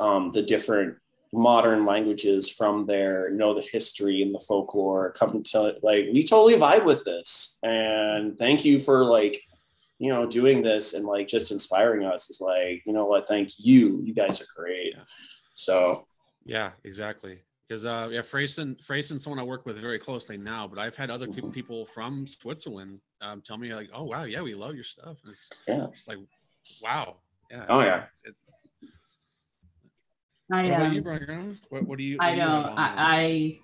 um, 0.00 0.30
the 0.30 0.42
different 0.42 0.96
modern 1.32 1.84
languages 1.84 2.48
from 2.48 2.86
there 2.86 3.30
know 3.30 3.52
the 3.52 3.60
history 3.60 4.22
and 4.22 4.34
the 4.34 4.38
folklore 4.38 5.12
come 5.12 5.42
to 5.42 5.74
like 5.82 6.06
we 6.12 6.24
totally 6.24 6.54
vibe 6.54 6.84
with 6.84 7.04
this. 7.04 7.58
And 7.62 8.38
thank 8.38 8.64
you 8.64 8.78
for 8.78 9.04
like 9.04 9.42
you 9.98 10.10
know 10.10 10.26
doing 10.26 10.62
this 10.62 10.94
and 10.94 11.04
like 11.04 11.28
just 11.28 11.52
inspiring 11.52 12.06
us. 12.06 12.30
Is 12.30 12.40
like 12.40 12.82
you 12.86 12.92
know 12.92 13.06
what? 13.06 13.28
Thank 13.28 13.50
you. 13.58 14.02
You 14.04 14.14
guys 14.14 14.40
are 14.40 14.46
great. 14.56 14.94
So 15.54 16.06
yeah 16.44 16.70
exactly 16.84 17.40
because 17.68 17.84
uh 17.84 18.08
yeah 18.10 18.20
Freyson 18.20 18.76
Freyson's 18.84 19.22
someone 19.24 19.38
I 19.40 19.42
work 19.42 19.66
with 19.66 19.80
very 19.80 19.98
closely 19.98 20.36
now 20.36 20.66
but 20.66 20.78
I've 20.78 20.96
had 20.96 21.10
other 21.10 21.26
Mhm. 21.26 21.52
people 21.52 21.86
from 21.86 22.26
Switzerland 22.26 23.00
um, 23.20 23.42
tell 23.42 23.56
me 23.58 23.74
like 23.74 23.90
oh 23.94 24.04
wow 24.04 24.24
yeah 24.24 24.40
we 24.42 24.54
love 24.54 24.74
your 24.74 24.84
stuff 24.84 25.16
and 25.24 25.32
it's, 25.32 25.50
yeah 25.66 25.86
it's 25.92 26.06
like 26.08 26.18
wow 26.82 27.16
yeah 27.50 27.66
Oh, 27.68 27.80
yeah. 27.80 28.04
It- 28.24 28.34
I 30.52 30.62
what 30.62 30.72
about 30.74 30.92
you 30.92 30.98
um, 30.98 31.02
Brian? 31.02 31.58
What, 31.70 31.86
what 31.88 31.98
do 31.98 32.04
you 32.04 32.18
I 32.20 32.26
what 32.26 32.30
do 32.34 32.36
you 32.40 32.46
know 32.46 32.62
have 32.62 32.66
on 32.66 32.76
there? 32.76 33.04
I, 33.04 33.58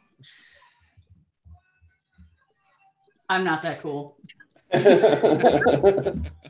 I 3.28 3.34
I'm 3.36 3.44
not 3.44 3.62
that 3.62 3.80
cool. 3.80 4.16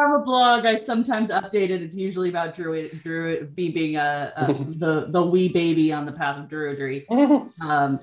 I 0.00 0.08
have 0.08 0.20
a 0.20 0.24
blog. 0.24 0.64
I 0.64 0.76
sometimes 0.76 1.30
update 1.30 1.70
it. 1.70 1.82
It's 1.82 1.94
usually 1.94 2.30
about 2.30 2.54
druid, 2.54 3.02
druid, 3.02 3.54
me 3.56 3.68
being 3.70 3.96
a, 3.96 4.32
a 4.36 4.46
the 4.54 5.06
the 5.10 5.22
wee 5.22 5.48
baby 5.48 5.92
on 5.92 6.06
the 6.06 6.12
path 6.12 6.38
of 6.38 6.48
druidry, 6.48 7.04
um, 7.60 8.00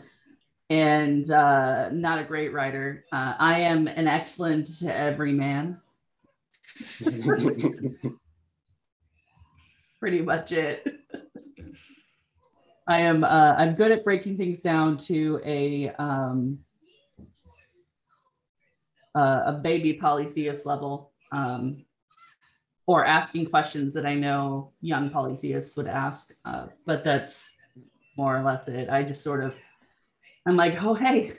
and 0.69 1.31
uh, 1.31 1.89
not 1.91 2.19
a 2.19 2.23
great 2.23 2.53
writer. 2.53 3.05
Uh, 3.11 3.33
I 3.39 3.61
am 3.61 3.87
an 3.87 4.07
excellent 4.07 4.69
everyman. 4.83 5.81
Pretty 9.99 10.21
much 10.21 10.51
it. 10.51 10.85
I 12.87 12.99
am. 13.01 13.23
Uh, 13.23 13.55
I'm 13.57 13.73
good 13.73 13.91
at 13.91 14.03
breaking 14.03 14.37
things 14.37 14.61
down 14.61 14.97
to 14.97 15.41
a 15.43 15.89
um, 15.97 16.59
uh, 19.15 19.41
a 19.47 19.53
baby 19.53 19.93
polytheist 19.93 20.67
level, 20.67 21.11
um, 21.31 21.83
or 22.87 23.05
asking 23.05 23.45
questions 23.45 23.93
that 23.93 24.05
I 24.05 24.15
know 24.15 24.71
young 24.81 25.09
polytheists 25.09 25.77
would 25.77 25.87
ask. 25.87 26.31
Uh, 26.45 26.67
but 26.85 27.03
that's 27.03 27.43
more 28.17 28.35
or 28.35 28.43
less 28.43 28.67
it. 28.67 28.89
I 28.89 29.03
just 29.03 29.21
sort 29.21 29.43
of, 29.43 29.53
I'm 30.47 30.55
like, 30.55 30.81
oh 30.81 30.95
hey, 30.95 31.33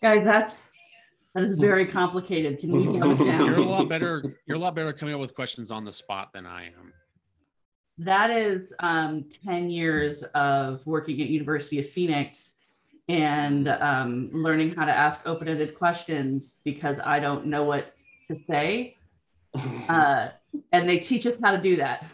guys, 0.00 0.24
that's 0.24 0.62
that 1.34 1.44
is 1.44 1.58
very 1.58 1.86
complicated. 1.86 2.58
Can 2.58 2.72
we 2.72 2.98
dumb 2.98 3.12
it 3.12 3.26
you're 3.26 3.58
a 3.58 3.64
lot 3.64 3.88
better 3.88 4.38
you're 4.46 4.56
a 4.56 4.60
lot 4.60 4.74
better 4.74 4.92
coming 4.92 5.14
up 5.14 5.20
with 5.20 5.34
questions 5.34 5.70
on 5.70 5.84
the 5.84 5.92
spot 5.92 6.32
than 6.32 6.46
I 6.46 6.66
am 6.66 6.92
that 7.98 8.30
is 8.30 8.72
um, 8.78 9.24
10 9.44 9.70
years 9.70 10.22
of 10.34 10.86
working 10.86 11.20
at 11.20 11.28
University 11.28 11.80
of 11.80 11.88
Phoenix 11.90 12.54
and 13.08 13.68
um, 13.68 14.30
learning 14.32 14.74
how 14.74 14.84
to 14.84 14.92
ask 14.92 15.26
open-ended 15.26 15.74
questions 15.74 16.60
because 16.64 17.00
I 17.04 17.18
don't 17.18 17.46
know 17.46 17.64
what 17.64 17.94
to 18.30 18.38
say. 18.48 18.96
Uh, 19.88 20.28
and 20.72 20.88
they 20.88 20.98
teach 20.98 21.26
us 21.26 21.36
how 21.42 21.52
to 21.52 21.60
do 21.60 21.76
that. 21.76 22.04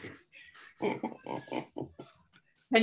10 0.80 1.00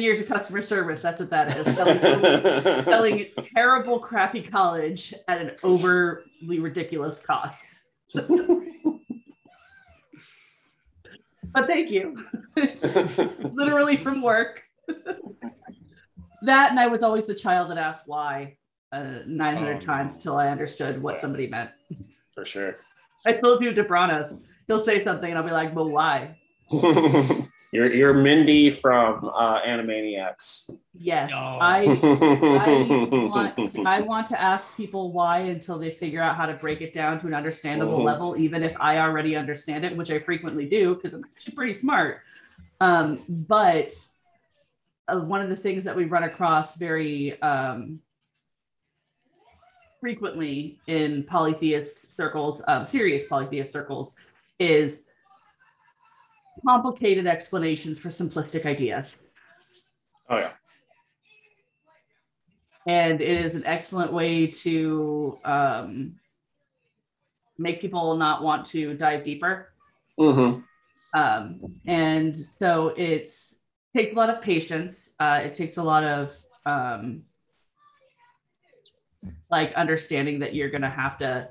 years 0.02 0.20
of 0.20 0.28
customer 0.28 0.62
service, 0.62 1.02
that's 1.02 1.20
what 1.20 1.30
that 1.30 1.56
is. 1.56 1.64
Selling, 1.76 2.84
selling 2.86 3.26
terrible, 3.56 4.00
crappy 4.00 4.42
college 4.42 5.14
at 5.28 5.42
an 5.42 5.52
overly 5.64 6.60
ridiculous 6.60 7.20
cost. 7.20 7.62
But 11.54 11.68
thank 11.68 11.92
you. 11.92 12.18
Literally 13.44 13.98
from 13.98 14.22
work. 14.22 14.64
that 16.44 16.72
and 16.72 16.80
I 16.80 16.88
was 16.88 17.04
always 17.04 17.26
the 17.26 17.36
child 17.36 17.70
that 17.72 17.78
asked 17.78 18.04
why 18.06 18.58
uh, 18.92 19.20
900 19.28 19.76
Oh, 19.76 19.80
times 19.80 20.18
till 20.18 20.38
I 20.38 20.50
understood 20.50 21.02
what 21.02 21.20
somebody 21.20 21.48
meant. 21.48 21.72
For 22.34 22.46
sure. 22.46 22.78
I 23.26 23.34
told 23.34 23.62
you 23.64 23.72
Debranos. 23.72 24.40
He'll 24.68 24.84
say 24.84 25.04
something 25.04 25.30
and 25.30 25.38
I'll 25.38 25.46
be 25.46 25.52
like, 25.52 25.76
well, 25.76 25.90
why? 25.90 26.38
you're 27.72 27.94
you're 27.94 28.14
Mindy 28.14 28.70
from 28.70 29.30
uh, 29.36 29.62
Animaniacs. 29.62 30.72
Yes. 30.94 31.32
Oh. 31.34 31.58
I 31.60 31.84
I 31.84 33.28
want 33.28 33.86
I 33.86 34.02
want 34.12 34.28
to 34.28 34.42
ask 34.42 34.76
people 34.78 35.12
why 35.12 35.40
until 35.40 35.78
they 35.78 35.92
figure 35.92 36.22
out 36.22 36.38
how 36.38 36.46
to 36.46 36.54
break 36.54 36.82
it 36.82 36.94
down 36.94 37.20
to 37.20 37.28
an 37.28 37.34
understandable 37.34 38.00
Mhm. 38.00 38.06
level, 38.06 38.38
even 38.38 38.64
if 38.64 38.76
I 38.80 39.00
already 39.00 39.36
understand 39.36 39.84
it, 39.84 39.96
which 39.96 40.12
I 40.12 40.20
frequently 40.20 40.66
do 40.66 40.96
because 40.96 41.14
I'm 41.14 41.24
actually 41.26 41.56
pretty 41.56 41.80
smart. 41.80 42.22
Um, 42.80 43.24
but 43.28 43.94
uh, 45.08 45.20
one 45.20 45.42
of 45.42 45.50
the 45.50 45.56
things 45.56 45.84
that 45.84 45.96
we 45.96 46.06
run 46.06 46.24
across 46.24 46.76
very 46.76 47.40
um, 47.42 48.00
frequently 50.02 50.80
in 50.88 51.24
polytheist 51.24 52.18
circles, 52.18 52.62
um, 52.68 52.86
serious 52.86 53.24
polytheist 53.26 53.72
circles, 53.72 54.16
is 54.60 55.04
complicated 56.68 57.28
explanations 57.28 58.00
for 58.00 58.10
simplistic 58.10 58.66
ideas. 58.66 59.18
oh 60.30 60.38
yeah. 60.38 60.52
and 62.88 63.22
it 63.22 63.46
is 63.46 63.56
an 63.56 63.64
excellent 63.66 64.12
way 64.12 64.48
to 64.48 65.38
um, 65.46 66.16
make 67.58 67.80
people 67.80 68.18
not 68.18 68.44
want 68.44 68.66
to 68.66 68.96
dive 68.96 69.24
deeper. 69.24 69.70
hmm 70.18 70.60
Um, 71.14 71.60
and 71.86 72.36
so 72.36 72.94
it's 72.98 73.56
takes 73.96 74.16
a 74.16 74.18
lot 74.18 74.30
of 74.30 74.42
patience. 74.42 75.02
Uh, 75.20 75.42
it 75.44 75.56
takes 75.56 75.78
a 75.78 75.84
lot 75.84 76.04
of 76.04 76.34
um, 76.66 77.24
like 79.52 79.74
understanding 79.74 80.40
that 80.40 80.56
you're 80.56 80.70
gonna 80.70 80.90
have 80.90 81.18
to 81.20 81.50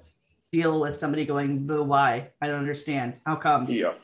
deal 0.53 0.81
with 0.81 0.97
somebody 0.97 1.25
going, 1.25 1.67
"Boo, 1.67 1.85
why? 1.85 2.31
I 2.41 2.47
don't 2.49 2.59
understand. 2.59 3.15
How 3.27 3.37
come? 3.37 3.67
Yeah. 3.67 3.95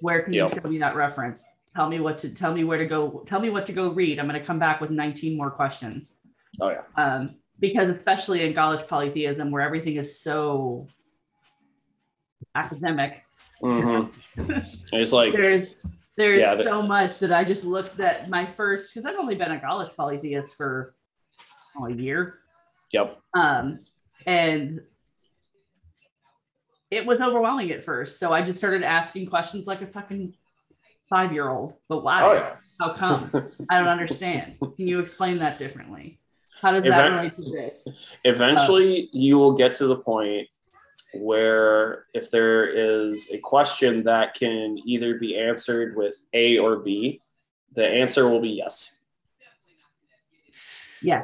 Where 0.00 0.22
can 0.22 0.32
you 0.32 0.48
show 0.48 0.68
me 0.68 0.78
that 0.78 0.96
reference? 0.96 1.44
Tell 1.74 1.88
me 1.88 2.00
what 2.00 2.18
to 2.20 2.34
tell 2.34 2.54
me 2.54 2.64
where 2.64 2.78
to 2.78 2.86
go. 2.86 3.24
Tell 3.28 3.40
me 3.40 3.50
what 3.50 3.66
to 3.66 3.72
go 3.72 3.90
read. 3.90 4.18
I'm 4.18 4.26
gonna 4.26 4.44
come 4.44 4.58
back 4.58 4.80
with 4.80 4.90
19 4.90 5.36
more 5.36 5.50
questions." 5.50 6.16
Oh 6.60 6.70
yeah. 6.70 6.82
um, 6.96 7.36
because 7.60 7.94
especially 7.94 8.44
in 8.44 8.54
college 8.54 8.86
polytheism 8.88 9.50
where 9.50 9.62
everything 9.62 9.96
is 9.96 10.20
so 10.20 10.88
academic 12.54 13.22
Mm-hmm. 13.62 14.60
It's 14.92 15.12
like 15.12 15.32
there's 15.32 15.74
there's 16.16 16.40
Yeah, 16.40 16.56
so 16.62 16.82
much 16.82 17.18
that 17.18 17.32
i 17.32 17.44
just 17.44 17.64
looked 17.64 18.00
at 18.00 18.28
my 18.28 18.46
first 18.46 18.92
because 18.92 19.06
i've 19.06 19.18
only 19.18 19.34
been 19.34 19.52
a 19.52 19.60
college 19.60 19.94
polytheist 19.96 20.56
for 20.56 20.94
oh, 21.78 21.86
a 21.86 21.92
year 21.92 22.38
yep. 22.92 23.18
um, 23.34 23.80
and 24.26 24.80
it 26.90 27.06
was 27.06 27.20
overwhelming 27.20 27.70
at 27.70 27.84
first. 27.84 28.18
So 28.18 28.32
i 28.32 28.42
just 28.42 28.58
started 28.58 28.82
asking 28.82 29.26
questions 29.26 29.66
like 29.66 29.82
a 29.82 29.86
fucking 29.86 30.34
five 31.08 31.32
year 31.32 31.48
old 31.48 31.74
but 31.88 32.02
why? 32.02 32.22
Oh 32.22 32.32
yeah. 32.32 32.56
how 32.80 32.92
come? 32.94 33.30
I 33.70 33.78
don't 33.78 33.88
understand. 33.88 34.58
Can 34.60 34.86
you 34.86 35.00
explain 35.00 35.38
that 35.38 35.58
differently? 35.58 36.18
How 36.60 36.72
does 36.72 36.84
that 36.84 37.06
relate 37.06 37.32
to 37.34 37.42
this? 37.42 38.14
Eventually, 38.24 39.08
you 39.12 39.38
will 39.38 39.52
get 39.52 39.74
to 39.76 39.86
the 39.86 39.96
point 39.96 40.46
where 41.14 42.04
if 42.12 42.30
there 42.30 42.68
is 42.68 43.30
a 43.32 43.38
question 43.38 44.04
that 44.04 44.34
can 44.34 44.78
either 44.84 45.18
be 45.18 45.38
answered 45.38 45.96
with 45.96 46.22
A 46.32 46.58
or 46.58 46.76
B, 46.76 47.20
the 47.72 47.86
answer 47.86 48.28
will 48.28 48.40
be 48.40 48.50
yes. 48.50 49.04
yeah 51.02 51.22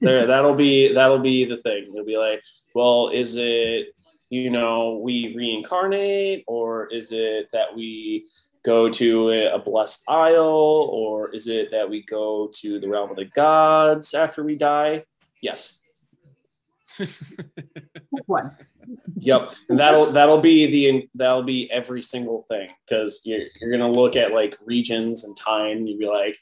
there 0.00 0.26
that'll 0.26 0.54
be 0.54 0.92
that'll 0.92 1.18
be 1.18 1.44
the 1.44 1.56
thing. 1.56 1.88
It'll 1.92 2.04
be 2.04 2.18
like 2.18 2.42
well 2.74 3.08
is 3.08 3.36
it 3.36 3.88
you 4.30 4.50
know 4.50 5.00
we 5.02 5.34
reincarnate 5.36 6.44
or 6.46 6.86
is 6.88 7.12
it 7.12 7.48
that 7.52 7.74
we 7.74 8.26
go 8.64 8.90
to 8.90 9.30
a, 9.30 9.54
a 9.54 9.58
blessed 9.58 10.02
isle 10.08 10.88
or 10.92 11.32
is 11.32 11.46
it 11.46 11.70
that 11.70 11.88
we 11.88 12.02
go 12.02 12.50
to 12.52 12.80
the 12.80 12.88
realm 12.88 13.10
of 13.10 13.16
the 13.16 13.24
gods 13.24 14.12
after 14.12 14.42
we 14.42 14.56
die? 14.56 15.04
Yes. 15.40 15.82
One. 18.26 18.56
Yep, 19.18 19.52
and 19.68 19.78
that'll 19.78 20.12
that'll 20.12 20.40
be 20.40 20.66
the 20.66 21.08
that'll 21.14 21.42
be 21.42 21.70
every 21.70 22.02
single 22.02 22.42
thing 22.48 22.68
because 22.86 23.20
you're 23.24 23.46
you're 23.60 23.70
gonna 23.70 23.90
look 23.90 24.16
at 24.16 24.32
like 24.32 24.56
regions 24.64 25.24
and 25.24 25.36
time. 25.36 25.78
And 25.78 25.88
you'd 25.88 25.98
be 25.98 26.06
like, 26.06 26.38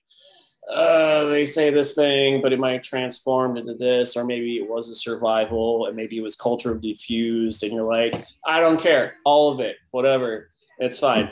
uh, 0.70 1.24
they 1.26 1.44
say 1.44 1.70
this 1.70 1.94
thing, 1.94 2.40
but 2.40 2.52
it 2.52 2.58
might 2.58 2.72
have 2.72 2.82
transformed 2.82 3.58
into 3.58 3.74
this, 3.74 4.16
or 4.16 4.24
maybe 4.24 4.56
it 4.56 4.68
was 4.68 4.88
a 4.88 4.94
survival, 4.94 5.86
and 5.86 5.96
maybe 5.96 6.16
it 6.16 6.22
was 6.22 6.36
culture 6.36 6.76
diffused, 6.78 7.62
and 7.62 7.72
you're 7.72 7.84
like, 7.84 8.24
I 8.46 8.60
don't 8.60 8.80
care, 8.80 9.16
all 9.24 9.52
of 9.52 9.60
it, 9.60 9.76
whatever, 9.90 10.50
it's 10.78 10.98
fine. 10.98 11.30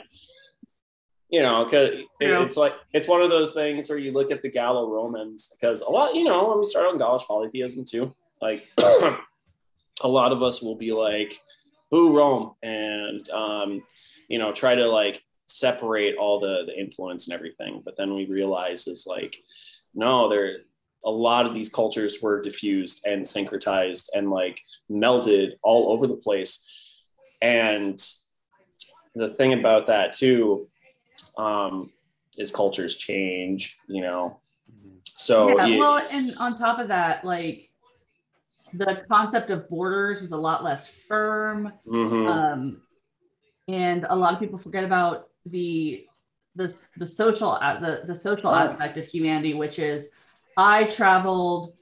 You 1.29 1.41
know, 1.41 1.63
because 1.63 1.89
Yeah. 2.21 2.43
it's 2.43 2.57
like 2.57 2.75
it's 2.93 3.07
one 3.07 3.21
of 3.23 3.31
those 3.31 3.53
things 3.53 3.89
where 3.89 3.97
you 3.97 4.11
look 4.11 4.29
at 4.29 4.43
the 4.43 4.51
Gallo-Romans, 4.51 5.55
because 5.59 5.81
a 5.81 5.89
lot, 5.89 6.13
you 6.13 6.23
know, 6.23 6.49
when 6.49 6.59
we 6.59 6.65
start 6.65 6.85
on 6.85 6.99
Gaulish 6.99 7.25
polytheism 7.25 7.85
too, 7.85 8.13
like 8.39 8.67
a 8.77 10.07
lot 10.07 10.31
of 10.31 10.43
us 10.43 10.61
will 10.61 10.75
be 10.75 10.91
like, 10.91 11.33
"Boo 11.89 12.15
Rome," 12.15 12.53
and 12.61 13.27
um, 13.31 13.81
you 14.27 14.37
know, 14.37 14.51
try 14.51 14.75
to 14.75 14.87
like 14.87 15.23
separate 15.53 16.15
all 16.17 16.39
the 16.39 16.63
the 16.65 16.77
influence 16.79 17.27
and 17.27 17.33
everything. 17.33 17.81
But 17.85 17.95
then 17.97 18.13
we 18.13 18.25
realize 18.25 18.87
is 18.87 19.05
like, 19.07 19.37
no, 19.93 20.29
there 20.29 20.57
a 21.05 21.11
lot 21.11 21.45
of 21.45 21.53
these 21.53 21.69
cultures 21.69 22.19
were 22.21 22.41
diffused 22.41 23.05
and 23.05 23.23
syncretized 23.23 24.07
and 24.15 24.29
like 24.29 24.61
melded 24.89 25.51
all 25.61 25.91
over 25.91 26.07
the 26.07 26.15
place. 26.15 27.01
And 27.41 28.01
the 29.13 29.27
thing 29.27 29.53
about 29.53 29.87
that 29.87 30.13
too 30.13 30.69
um, 31.37 31.91
is 32.37 32.51
cultures 32.51 32.95
change, 32.95 33.77
you 33.87 34.01
know. 34.01 34.39
So 35.17 35.57
yeah, 35.57 35.65
you- 35.65 35.79
well, 35.79 36.01
and 36.11 36.33
on 36.39 36.55
top 36.55 36.79
of 36.79 36.87
that, 36.87 37.25
like 37.25 37.69
the 38.73 39.03
concept 39.09 39.49
of 39.49 39.69
borders 39.69 40.21
was 40.21 40.31
a 40.31 40.37
lot 40.37 40.63
less 40.63 40.87
firm. 40.87 41.71
mhm. 41.85 42.27
um, 42.27 42.81
and 43.67 44.05
a 44.09 44.15
lot 44.15 44.33
of 44.33 44.39
people 44.39 44.57
forget 44.57 44.83
about 44.83 45.29
the 45.45 46.05
the, 46.55 46.71
the 46.97 47.05
social 47.05 47.57
the, 47.81 48.01
the 48.05 48.15
social 48.15 48.49
Oh. 48.51 48.55
aspect 48.55 48.97
of 48.97 49.05
humanity 49.05 49.53
which 49.53 49.79
is 49.79 50.11
i 50.55 50.83
traveled 50.85 51.73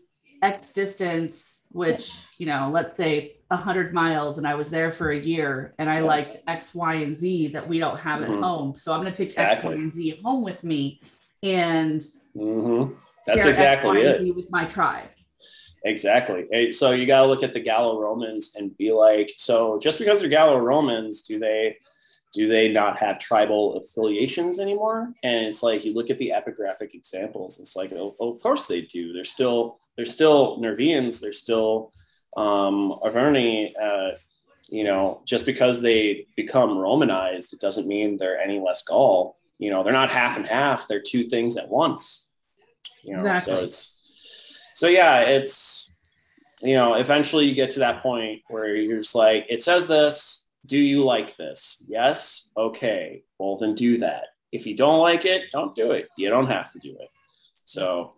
x 0.42 0.72
distance 0.72 1.60
which 1.72 2.14
you 2.38 2.46
know 2.46 2.70
let's 2.72 2.96
say 2.96 3.36
100 3.50 3.94
miles 3.94 4.38
and 4.38 4.48
i 4.48 4.56
was 4.56 4.70
there 4.70 4.92
for 4.92 5.12
a 5.12 5.20
year 5.20 5.74
and 5.78 5.90
i 5.90 6.00
liked 6.00 6.38
x 6.48 6.74
y 6.74 6.96
and 6.96 7.18
z 7.18 7.48
that 7.50 7.68
we 7.68 7.80
don't 7.80 8.00
have 8.00 8.22
Mhm. 8.22 8.38
at 8.38 8.44
home 8.44 8.76
so 8.78 8.94
i'm 8.94 9.02
going 9.02 9.12
to 9.14 9.18
take 9.18 9.28
x 9.28 9.38
Exactly. 9.38 9.76
y 9.76 9.82
and 9.82 9.94
z 9.94 10.20
home 10.24 10.44
with 10.44 10.64
me 10.64 11.02
and 11.44 12.02
Mhm. 12.36 12.96
That's 13.28 13.46
exactly 13.46 13.90
X, 13.90 13.96
Y, 13.98 14.00
and 14.00 14.16
it. 14.16 14.18
Z 14.20 14.32
with 14.32 14.50
my 14.52 14.66
tribe 14.66 15.10
Exactly. 15.84 16.72
So 16.72 16.92
you 16.92 17.06
got 17.08 17.22
to 17.24 17.28
look 17.28 17.42
at 17.44 17.54
the 17.54 17.60
Gallo 17.60 18.00
Romans 18.00 18.52
and 18.56 18.76
be 18.78 18.92
like, 18.92 19.32
so 19.38 19.80
just 19.80 19.98
because 19.98 20.20
they're 20.20 20.30
Gallo 20.30 20.58
Romans, 20.58 21.24
do 21.24 21.40
they 21.40 21.78
do 22.34 22.48
they 22.48 22.70
not 22.70 22.98
have 22.98 23.20
tribal 23.20 23.76
affiliations 23.76 24.60
anymore? 24.60 25.14
And 25.24 25.46
it's 25.46 25.62
like 25.62 25.84
you 25.84 25.94
look 25.94 26.10
at 26.10 26.18
the 26.18 26.34
epigraphic 26.36 26.94
examples. 26.94 27.60
It's 27.60 27.76
like, 27.76 27.92
oh, 27.92 28.16
of 28.20 28.40
course 28.40 28.68
they 28.68 28.82
do. 28.82 29.14
They're 29.14 29.24
still 29.24 29.78
they're 29.96 30.06
still 30.06 30.58
Nervians. 30.60 31.20
They're 31.20 31.34
still 31.34 31.92
um, 32.38 32.98
Arverni. 33.04 33.72
Uh, 33.82 34.18
you 34.70 34.86
know, 34.86 35.22
just 35.26 35.46
because 35.46 35.82
they 35.82 36.28
become 36.38 36.78
Romanized, 36.78 37.52
it 37.54 37.60
doesn't 37.60 37.88
mean 37.88 38.18
they're 38.18 38.40
any 38.40 38.60
less 38.60 38.84
Gaul. 38.84 39.38
You 39.58 39.70
know, 39.70 39.84
they're 39.84 39.92
not 39.92 40.10
half 40.10 40.38
and 40.38 40.46
half. 40.46 40.88
They're 40.88 41.02
two 41.02 41.24
things 41.24 41.58
at 41.58 41.70
once. 41.70 42.32
You 43.04 43.18
know, 43.18 43.36
so 43.36 43.64
it's 43.64 44.10
so 44.76 44.88
yeah, 44.88 45.22
it's 45.22 45.98
you 46.64 46.76
know, 46.76 46.94
eventually 46.94 47.46
you 47.46 47.56
get 47.56 47.72
to 47.72 47.80
that 47.80 48.02
point 48.02 48.42
where 48.48 48.76
you're 48.76 49.00
just 49.00 49.16
like, 49.16 49.46
it 49.50 49.64
says 49.64 49.88
this. 49.88 50.41
Do 50.66 50.78
you 50.78 51.04
like 51.04 51.36
this? 51.38 51.86
Yes. 51.88 52.52
Okay. 52.56 53.24
Well, 53.40 53.58
then 53.58 53.76
do 53.76 53.98
that. 53.98 54.28
If 54.52 54.66
you 54.66 54.76
don't 54.76 55.00
like 55.00 55.26
it, 55.26 55.44
don't 55.52 55.74
do 55.74 55.92
it. 55.92 56.10
You 56.18 56.30
don't 56.30 56.50
have 56.50 56.72
to 56.72 56.80
do 56.80 56.96
it. 57.00 57.10
So, 57.66 58.14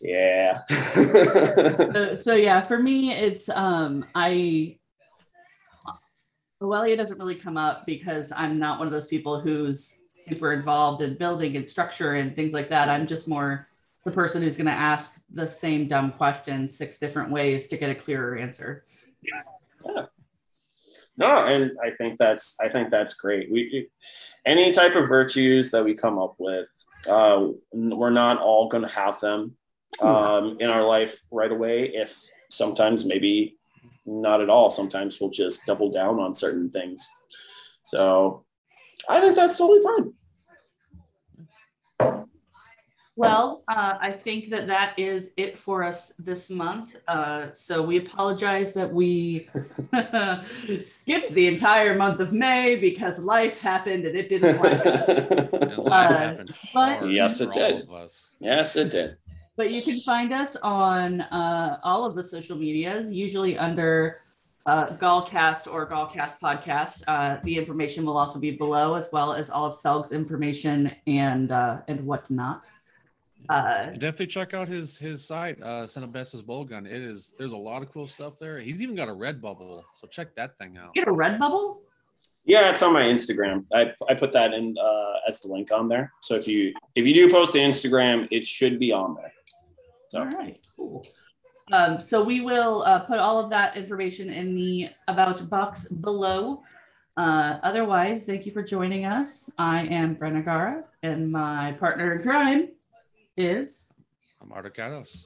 yeah. 0.00 0.58
so, 0.94 2.14
so 2.14 2.34
yeah 2.34 2.60
for 2.60 2.78
me 2.78 3.12
it's 3.12 3.48
um 3.48 4.04
i 4.14 4.76
Oelia 6.62 6.96
doesn't 6.96 7.18
really 7.18 7.34
come 7.34 7.56
up 7.56 7.84
because 7.86 8.32
i'm 8.36 8.58
not 8.58 8.78
one 8.78 8.86
of 8.86 8.92
those 8.92 9.06
people 9.06 9.40
who's 9.40 10.02
super 10.28 10.52
involved 10.52 11.02
in 11.02 11.16
building 11.16 11.56
and 11.56 11.66
structure 11.66 12.14
and 12.14 12.36
things 12.36 12.52
like 12.52 12.68
that 12.68 12.88
i'm 12.88 13.06
just 13.06 13.26
more 13.26 13.66
the 14.04 14.10
person 14.10 14.42
who's 14.42 14.56
going 14.56 14.66
to 14.66 14.72
ask 14.72 15.20
the 15.30 15.46
same 15.46 15.88
dumb 15.88 16.12
question 16.12 16.68
six 16.68 16.96
different 16.98 17.30
ways 17.30 17.66
to 17.66 17.76
get 17.76 17.90
a 17.90 17.94
clearer 17.94 18.36
answer 18.36 18.84
no, 21.18 21.38
and 21.44 21.70
I 21.84 21.90
think 21.90 22.18
that's 22.18 22.54
I 22.60 22.68
think 22.68 22.90
that's 22.90 23.14
great. 23.14 23.50
We 23.50 23.88
any 24.46 24.72
type 24.72 24.94
of 24.94 25.08
virtues 25.08 25.70
that 25.72 25.84
we 25.84 25.94
come 25.94 26.18
up 26.18 26.36
with, 26.38 26.68
uh, 27.10 27.48
we're 27.72 28.10
not 28.10 28.40
all 28.40 28.68
going 28.68 28.86
to 28.86 28.94
have 28.94 29.20
them 29.20 29.56
um, 30.00 30.56
in 30.60 30.70
our 30.70 30.84
life 30.84 31.20
right 31.30 31.52
away. 31.52 31.90
If 31.94 32.16
sometimes 32.50 33.04
maybe 33.04 33.58
not 34.08 34.40
at 34.40 34.50
all. 34.50 34.70
Sometimes 34.70 35.20
we'll 35.20 35.30
just 35.30 35.66
double 35.66 35.90
down 35.90 36.18
on 36.18 36.34
certain 36.34 36.70
things. 36.70 37.08
So 37.82 38.44
I 39.08 39.20
think 39.20 39.36
that's 39.36 39.56
totally 39.56 39.80
fine. 39.80 40.14
Well 43.18 43.62
uh, 43.68 43.94
i 44.00 44.10
think 44.24 44.48
that 44.52 44.64
that 44.74 44.90
is 44.98 45.32
it 45.36 45.58
for 45.58 45.76
us 45.90 46.12
this 46.28 46.42
month 46.50 46.88
uh, 47.08 47.42
so 47.52 47.74
we 47.82 47.94
apologize 48.04 48.72
that 48.78 48.90
we 49.00 49.48
skipped 50.84 51.32
the 51.32 51.46
entire 51.46 51.94
month 51.94 52.20
of 52.20 52.32
may 52.32 52.76
because 52.76 53.18
life 53.18 53.58
happened 53.58 54.04
and 54.08 54.16
it 54.16 54.28
didn't 54.28 54.58
like 54.60 54.86
us 54.86 55.08
And 55.68 55.78
life 55.78 56.42
Uh, 56.42 56.44
but- 56.74 57.10
Yes, 57.18 57.40
it 57.40 57.52
did. 57.52 57.74
yes, 58.40 58.76
it 58.76 58.90
did. 58.90 59.16
But 59.56 59.72
you 59.72 59.82
can 59.82 59.98
find 60.00 60.32
us 60.32 60.54
on 60.62 61.20
uh, 61.22 61.80
all 61.82 62.04
of 62.04 62.14
the 62.14 62.22
social 62.22 62.56
medias, 62.56 63.10
usually 63.10 63.58
under 63.58 64.18
uh, 64.66 64.86
Gallcast 65.02 65.66
or 65.72 65.80
Gallcast 65.88 66.34
Podcast. 66.40 67.02
Uh, 67.08 67.40
the 67.42 67.56
information 67.58 68.04
will 68.06 68.16
also 68.16 68.38
be 68.38 68.52
below, 68.52 68.94
as 68.94 69.08
well 69.12 69.32
as 69.32 69.50
all 69.50 69.64
of 69.66 69.74
Selg's 69.74 70.12
information 70.12 70.92
and 71.08 71.50
uh, 71.50 71.78
and 71.88 71.98
whatnot. 72.06 72.66
Uh, 73.48 73.88
And 73.92 74.00
definitely 74.00 74.26
check 74.26 74.52
out 74.52 74.68
his 74.68 74.96
his 74.98 75.24
site, 75.24 75.60
uh 75.62 75.86
Cenobes's 75.86 76.42
Bowgun. 76.42 76.86
It 76.86 77.02
is 77.02 77.32
there's 77.38 77.52
a 77.52 77.56
lot 77.56 77.82
of 77.82 77.92
cool 77.92 78.06
stuff 78.06 78.38
there. 78.38 78.58
He's 78.60 78.82
even 78.82 78.94
got 78.96 79.08
a 79.08 79.12
Redbubble, 79.12 79.84
so 79.94 80.06
check 80.08 80.34
that 80.36 80.58
thing 80.58 80.76
out. 80.76 80.94
get 80.94 81.08
a 81.08 81.12
Redbubble. 81.12 81.78
Yeah, 82.44 82.70
it's 82.70 82.82
on 82.82 82.94
my 82.94 83.02
Instagram. 83.02 83.66
I, 83.74 83.92
I 84.08 84.14
put 84.14 84.32
that 84.32 84.54
in 84.54 84.74
uh, 84.78 85.12
as 85.28 85.40
the 85.40 85.48
link 85.48 85.70
on 85.70 85.88
there. 85.88 86.12
So 86.22 86.34
if 86.34 86.48
you 86.48 86.72
if 86.94 87.06
you 87.06 87.14
do 87.14 87.30
post 87.30 87.52
the 87.52 87.58
Instagram, 87.60 88.26
it 88.30 88.46
should 88.46 88.78
be 88.78 88.92
on 88.92 89.14
there. 89.14 89.32
So 90.08 90.20
All 90.20 90.26
right, 90.38 90.58
cool. 90.76 91.02
Um, 91.72 92.00
so 92.00 92.22
we 92.24 92.40
will 92.40 92.82
uh, 92.84 93.00
put 93.00 93.18
all 93.18 93.38
of 93.38 93.50
that 93.50 93.76
information 93.76 94.30
in 94.30 94.54
the 94.54 94.88
about 95.06 95.48
box 95.50 95.88
below. 95.88 96.62
Uh, 97.18 97.58
otherwise, 97.62 98.24
thank 98.24 98.46
you 98.46 98.52
for 98.52 98.62
joining 98.62 99.04
us. 99.04 99.50
I 99.58 99.82
am 99.86 100.16
Brenna 100.16 100.42
Gara, 100.44 100.84
and 101.02 101.30
my 101.30 101.72
partner 101.78 102.14
in 102.14 102.22
crime 102.22 102.68
is. 103.38 103.92
I'm 104.40 104.50
Articados. 104.50 105.24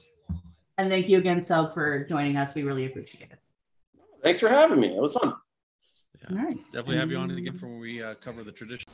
And 0.77 0.89
thank 0.89 1.07
you 1.07 1.19
again, 1.19 1.41
Selg, 1.41 1.73
for 1.73 2.03
joining 2.05 2.37
us. 2.37 2.55
We 2.55 2.63
really 2.63 2.85
appreciate 2.85 3.29
it. 3.31 3.39
thanks 4.23 4.39
for 4.39 4.49
having 4.49 4.79
me. 4.79 4.95
It 4.95 5.01
was 5.01 5.13
fun. 5.13 5.33
All 6.29 6.37
right. 6.37 6.57
Definitely 6.71 6.97
have 6.97 7.11
you 7.11 7.17
on 7.17 7.29
again 7.31 7.57
for 7.57 7.67
when 7.67 7.79
we 7.79 8.01
uh, 8.01 8.15
cover 8.15 8.43
the 8.43 8.51
tradition. 8.51 8.85